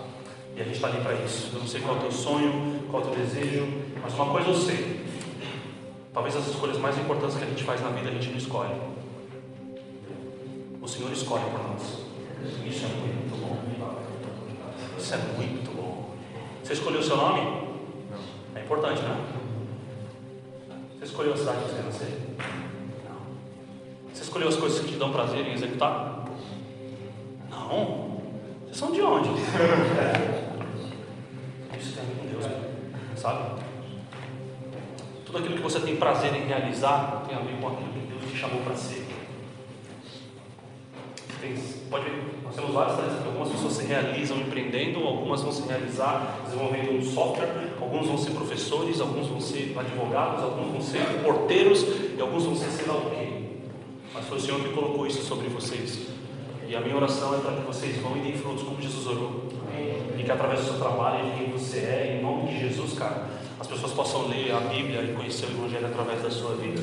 E 0.55 0.61
a 0.61 0.63
gente 0.63 0.75
está 0.75 0.87
ali 0.87 1.01
para 1.01 1.13
isso. 1.15 1.51
Eu 1.53 1.59
não 1.59 1.67
sei 1.67 1.81
qual 1.81 1.95
é 1.95 1.97
o 1.97 2.01
teu 2.03 2.11
sonho, 2.13 2.79
qual 2.89 3.03
é 3.03 3.05
o 3.07 3.09
teu 3.09 3.19
desejo, 3.25 3.67
mas 4.01 4.13
uma 4.13 4.27
coisa 4.27 4.49
eu 4.49 4.55
sei. 4.55 4.94
Talvez 6.15 6.33
as 6.37 6.47
escolhas 6.47 6.77
mais 6.77 6.97
importantes 6.97 7.35
que 7.35 7.43
a 7.43 7.47
gente 7.47 7.65
faz 7.65 7.81
na 7.81 7.89
vida 7.89 8.07
a 8.07 8.13
gente 8.13 8.29
não 8.29 8.37
escolhe. 8.37 8.73
O 10.81 10.87
Senhor 10.87 11.11
escolhe 11.11 11.43
por 11.51 11.61
nós. 11.61 12.05
Isso 12.65 12.85
é 12.85 12.87
muito 12.87 13.35
bom. 13.41 13.57
Isso 14.97 15.13
é 15.13 15.17
muito 15.17 15.75
bom. 15.75 16.15
Você 16.63 16.71
escolheu 16.71 17.01
o 17.01 17.03
seu 17.03 17.17
nome? 17.17 17.41
É 18.55 18.61
importante, 18.61 19.01
né? 19.01 19.25
Você 20.97 21.03
escolheu 21.03 21.33
a 21.33 21.37
cidade 21.37 21.57
que 21.57 21.65
você 21.71 21.75
quer 21.75 21.83
nascer? 21.83 22.17
Não. 23.09 23.17
Você 24.13 24.23
escolheu 24.23 24.47
as 24.47 24.55
coisas 24.55 24.79
que 24.79 24.93
te 24.93 24.97
dão 24.97 25.11
prazer 25.11 25.45
em 25.45 25.51
executar? 25.51 26.29
Não. 27.49 28.21
Vocês 28.63 28.77
são 28.77 28.93
de 28.93 29.01
onde? 29.01 29.31
Isso 31.77 31.93
tem 31.93 32.03
a 32.03 32.07
ver 32.07 32.15
com 32.21 32.27
Deus, 32.27 32.45
sabe? 33.17 33.64
Tudo 35.35 35.39
aquilo 35.39 35.57
que 35.57 35.63
você 35.63 35.81
tem 35.81 35.97
prazer 35.97 36.33
em 36.33 36.45
realizar 36.47 37.25
tem 37.27 37.35
a 37.35 37.41
ver 37.41 37.57
com 37.59 37.67
aquilo 37.67 37.89
que 37.89 37.99
Deus 38.07 38.31
te 38.31 38.37
chamou 38.37 38.61
para 38.61 38.73
ser. 38.73 39.05
Tem, 41.41 41.53
pode 41.89 42.05
ver, 42.05 42.23
nós 42.41 42.55
temos 42.55 42.73
várias 42.73 42.95
tarefas 42.95 43.25
algumas 43.25 43.49
pessoas 43.49 43.73
se 43.73 43.85
realizam 43.85 44.37
empreendendo, 44.37 44.99
algumas 44.99 45.41
vão 45.41 45.51
se 45.51 45.67
realizar 45.67 46.39
desenvolvendo 46.45 46.97
um 46.97 47.03
software, 47.03 47.49
alguns 47.81 48.07
vão 48.07 48.17
ser 48.17 48.31
professores, 48.31 49.01
alguns 49.01 49.27
vão 49.27 49.41
ser 49.41 49.75
advogados, 49.77 50.41
alguns 50.41 50.71
vão 50.71 50.81
ser 50.81 51.01
porteiros 51.21 51.85
e 52.17 52.21
alguns 52.21 52.45
vão 52.45 52.55
ser 52.55 52.69
sei 52.69 52.87
lá 52.87 52.95
o 52.95 53.09
quê. 53.09 53.27
Mas 54.13 54.25
foi 54.27 54.37
o 54.37 54.41
Senhor 54.41 54.61
que 54.61 54.69
colocou 54.69 55.05
isso 55.05 55.21
sobre 55.21 55.49
vocês. 55.49 56.07
E 56.65 56.73
a 56.73 56.79
minha 56.79 56.95
oração 56.95 57.35
é 57.35 57.39
para 57.39 57.51
que 57.57 57.61
vocês 57.61 57.97
vão 57.97 58.15
e 58.15 58.21
deem 58.21 58.37
frutos 58.37 58.63
como 58.63 58.81
Jesus 58.81 59.05
orou. 59.05 59.43
E 60.17 60.23
que 60.23 60.31
através 60.31 60.61
do 60.61 60.67
seu 60.67 60.79
trabalho 60.79 61.27
e 61.27 61.31
de 61.31 61.37
quem 61.37 61.51
você 61.51 61.79
é, 61.79 62.17
em 62.17 62.23
nome 62.23 62.47
de 62.47 62.59
Jesus, 62.61 62.97
cara, 62.97 63.27
as 63.65 63.71
pessoas 63.71 63.93
possam 63.93 64.27
ler 64.27 64.53
a 64.53 64.59
Bíblia 64.59 65.01
e 65.01 65.13
conhecer 65.15 65.47
o 65.47 65.49
Evangelho 65.49 65.87
através 65.87 66.21
da 66.21 66.29
sua 66.29 66.55
vida. 66.55 66.79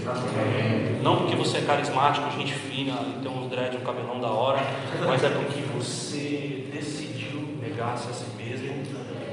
Não 1.00 1.18
porque 1.18 1.36
você 1.36 1.58
é 1.58 1.60
carismático, 1.60 2.28
gente 2.36 2.52
fina, 2.52 2.98
e 3.06 3.22
tem 3.22 3.30
uns 3.30 3.48
dread, 3.48 3.76
um 3.76 3.80
cabelão 3.80 4.20
da 4.20 4.26
hora, 4.26 4.58
mas 5.06 5.22
é 5.22 5.28
porque 5.28 5.60
você 5.72 6.66
decidiu 6.72 7.56
negar-se 7.62 8.08
a 8.10 8.12
si 8.12 8.24
mesmo, 8.36 8.82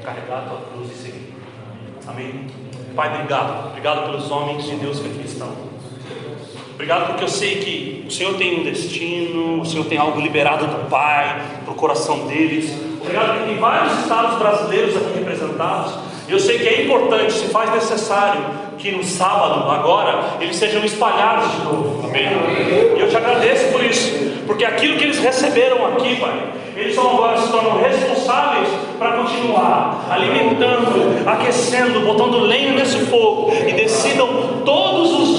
carregar 0.03 0.37
a 0.37 0.41
tua 0.41 0.61
cruz 0.71 0.91
e 0.91 0.93
seguir. 0.93 1.33
Amém? 2.07 2.45
Pai, 2.95 3.15
obrigado. 3.15 3.69
Obrigado 3.69 4.05
pelos 4.05 4.29
homens 4.29 4.65
de 4.65 4.75
Deus 4.75 4.99
que 4.99 5.07
aqui 5.07 5.25
estão. 5.25 5.51
Obrigado 6.75 7.07
porque 7.07 7.23
eu 7.23 7.29
sei 7.29 7.55
que 7.55 8.05
o 8.07 8.11
Senhor 8.11 8.37
tem 8.37 8.59
um 8.59 8.63
destino, 8.63 9.61
o 9.61 9.65
Senhor 9.65 9.85
tem 9.85 9.97
algo 9.97 10.21
liberado 10.21 10.67
do 10.67 10.87
Pai 10.87 11.41
para 11.65 11.73
o 11.73 11.75
coração 11.75 12.27
deles. 12.27 12.71
Obrigado 13.01 13.37
porque 13.37 13.45
tem 13.45 13.57
vários 13.57 14.01
estados 14.01 14.37
brasileiros 14.37 14.95
aqui 14.95 15.17
representados. 15.17 16.08
Eu 16.29 16.39
sei 16.39 16.59
que 16.59 16.67
é 16.67 16.83
importante, 16.83 17.33
se 17.33 17.47
faz 17.47 17.71
necessário, 17.71 18.41
que 18.77 18.91
no 18.91 19.03
sábado, 19.03 19.69
agora, 19.69 20.37
eles 20.39 20.55
sejam 20.55 20.85
espalhados 20.85 21.51
de 21.51 21.63
novo. 21.63 22.07
Amém? 22.07 22.27
E 22.95 22.99
eu 22.99 23.09
te 23.09 23.17
agradeço 23.17 23.71
por 23.71 23.83
isso, 23.83 24.41
porque 24.45 24.63
aquilo 24.63 24.97
que 24.97 25.05
eles 25.05 25.17
receberam 25.17 25.85
aqui, 25.87 26.17
Pai, 26.17 26.49
eles 26.75 26.95
são 26.95 27.09
agora 27.09 27.37
se 27.37 27.51
tornam 27.51 27.81
responsáveis 27.81 28.69
para 28.97 29.13
continuar 29.13 30.05
alimentando, 30.09 31.27
aquecendo, 31.27 31.99
botando 32.01 32.39
lenha 32.39 32.73
nesse 32.73 32.99
fogo 33.07 33.51
e 33.67 33.73
decidam 33.73 34.61
todos 34.63 35.11
os 35.11 35.38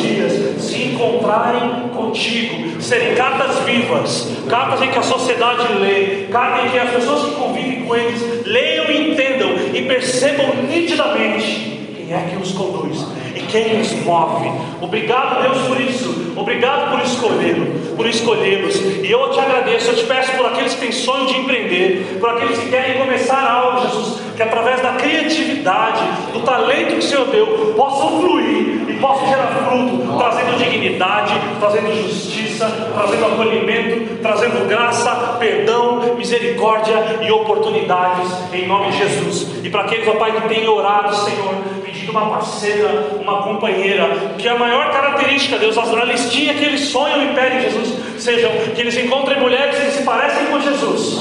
encontrarem 1.21 1.89
contigo, 1.95 2.81
serem 2.81 3.15
cartas 3.15 3.59
vivas, 3.61 4.33
cartas 4.49 4.83
em 4.83 4.91
que 4.91 4.99
a 4.99 5.03
sociedade 5.03 5.73
lê, 5.75 6.27
cartas 6.31 6.67
em 6.67 6.71
que 6.71 6.79
as 6.79 6.91
pessoas 6.91 7.27
que 7.27 7.35
convivem 7.37 7.85
com 7.85 7.95
eles 7.95 8.47
leiam 8.47 8.87
e 8.87 9.13
entendam 9.13 9.51
e 9.75 9.83
percebam 9.83 10.47
nitidamente 10.69 11.95
quem 11.97 12.13
é 12.13 12.31
que 12.31 12.43
os 12.43 12.53
conduz 12.53 13.07
e 13.37 13.41
quem 13.43 13.81
os 13.81 13.93
move. 14.05 14.51
Obrigado, 14.81 15.43
Deus, 15.43 15.59
por 15.69 15.81
isso. 15.81 16.33
Obrigado 16.35 16.91
por 16.91 17.05
escolhê-lo, 17.05 17.67
por 17.97 18.07
escolhê-los. 18.07 18.77
E 18.77 19.11
eu 19.11 19.31
te 19.31 19.39
agradeço, 19.39 19.91
eu 19.91 19.97
te 19.97 20.05
peço 20.05 20.33
por 20.33 20.47
aqueles 20.47 20.75
que 20.75 20.81
têm 20.81 20.93
sonho 20.93 21.27
de 21.27 21.37
empreender, 21.37 22.19
por 22.19 22.31
aqueles 22.31 22.59
que 22.59 22.71
querem 22.71 22.99
começar 22.99 23.47
algo, 23.47 23.83
Jesus, 23.83 24.21
que 24.41 24.45
através 24.45 24.81
da 24.81 24.93
criatividade, 24.93 26.03
do 26.33 26.41
talento 26.41 26.93
que 26.93 26.99
o 27.01 27.03
Senhor 27.03 27.27
deu, 27.27 27.75
possam 27.77 28.23
fluir 28.23 28.89
e 28.89 28.95
possam 28.99 29.29
gerar 29.29 29.49
fruto, 29.49 30.17
trazendo 30.17 30.57
dignidade, 30.57 31.35
trazendo 31.59 31.95
justiça, 31.95 32.91
trazendo 32.95 33.27
acolhimento, 33.27 34.17
trazendo 34.23 34.67
graça, 34.67 35.37
perdão, 35.39 36.15
misericórdia 36.17 37.19
e 37.21 37.31
oportunidades, 37.31 38.33
em 38.55 38.67
nome 38.67 38.93
de 38.93 38.97
Jesus. 38.97 39.47
E 39.63 39.69
para 39.69 39.83
aqueles, 39.83 40.09
ó 40.09 40.13
Pai, 40.13 40.33
que 40.33 40.49
têm 40.49 40.67
orado, 40.67 41.15
Senhor, 41.17 41.57
pedindo 41.85 42.11
uma 42.11 42.31
parceira, 42.31 43.19
uma 43.21 43.43
companheira, 43.43 44.09
que 44.39 44.49
a 44.49 44.55
maior 44.55 44.91
característica, 44.91 45.59
Deus, 45.59 45.77
a 45.77 46.05
listinha 46.05 46.55
que 46.55 46.65
eles 46.65 46.81
sonham 46.89 47.25
e 47.25 47.35
pedem, 47.35 47.61
Jesus, 47.61 47.95
sejam 48.17 48.51
que 48.75 48.81
eles 48.81 48.97
encontrem 48.97 49.39
mulheres 49.39 49.77
que 49.77 49.91
se 49.91 50.03
parecem 50.03 50.47
com 50.47 50.61
Jesus, 50.61 51.21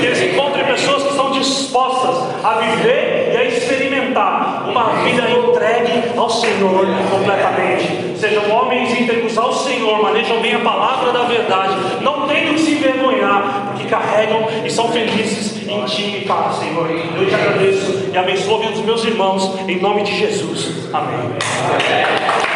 que 0.00 0.06
eles 0.06 0.20
encontrem 0.20 0.64
pessoas 0.64 1.04
que 1.04 1.10
estão 1.10 1.29
dispostas 1.50 2.16
a 2.44 2.54
viver 2.54 3.32
e 3.32 3.36
a 3.36 3.44
experimentar 3.44 4.68
uma 4.68 5.02
vida 5.02 5.22
entregue 5.30 6.18
ao 6.18 6.28
Senhor 6.28 6.86
completamente. 7.10 8.18
Sejam 8.18 8.50
homens 8.50 8.98
íntegros 8.98 9.36
ao 9.38 9.52
Senhor, 9.52 10.02
manejam 10.02 10.40
bem 10.40 10.54
a 10.54 10.60
palavra 10.60 11.12
da 11.12 11.24
verdade, 11.24 11.74
não 12.02 12.26
tenham 12.26 12.54
que 12.54 12.60
se 12.60 12.72
envergonhar, 12.72 13.68
porque 13.68 13.88
carregam 13.88 14.46
e 14.64 14.70
são 14.70 14.88
felizes 14.88 15.66
em 15.68 15.84
ti, 15.84 16.24
Pai, 16.26 16.52
Senhor. 16.52 16.90
Eu 16.90 17.26
te 17.28 17.34
agradeço 17.34 18.10
e 18.12 18.18
abençoo 18.18 18.58
dos 18.58 18.80
meus 18.80 19.04
irmãos, 19.04 19.58
em 19.68 19.80
nome 19.80 20.02
de 20.02 20.16
Jesus. 20.16 20.88
Amém. 20.92 22.49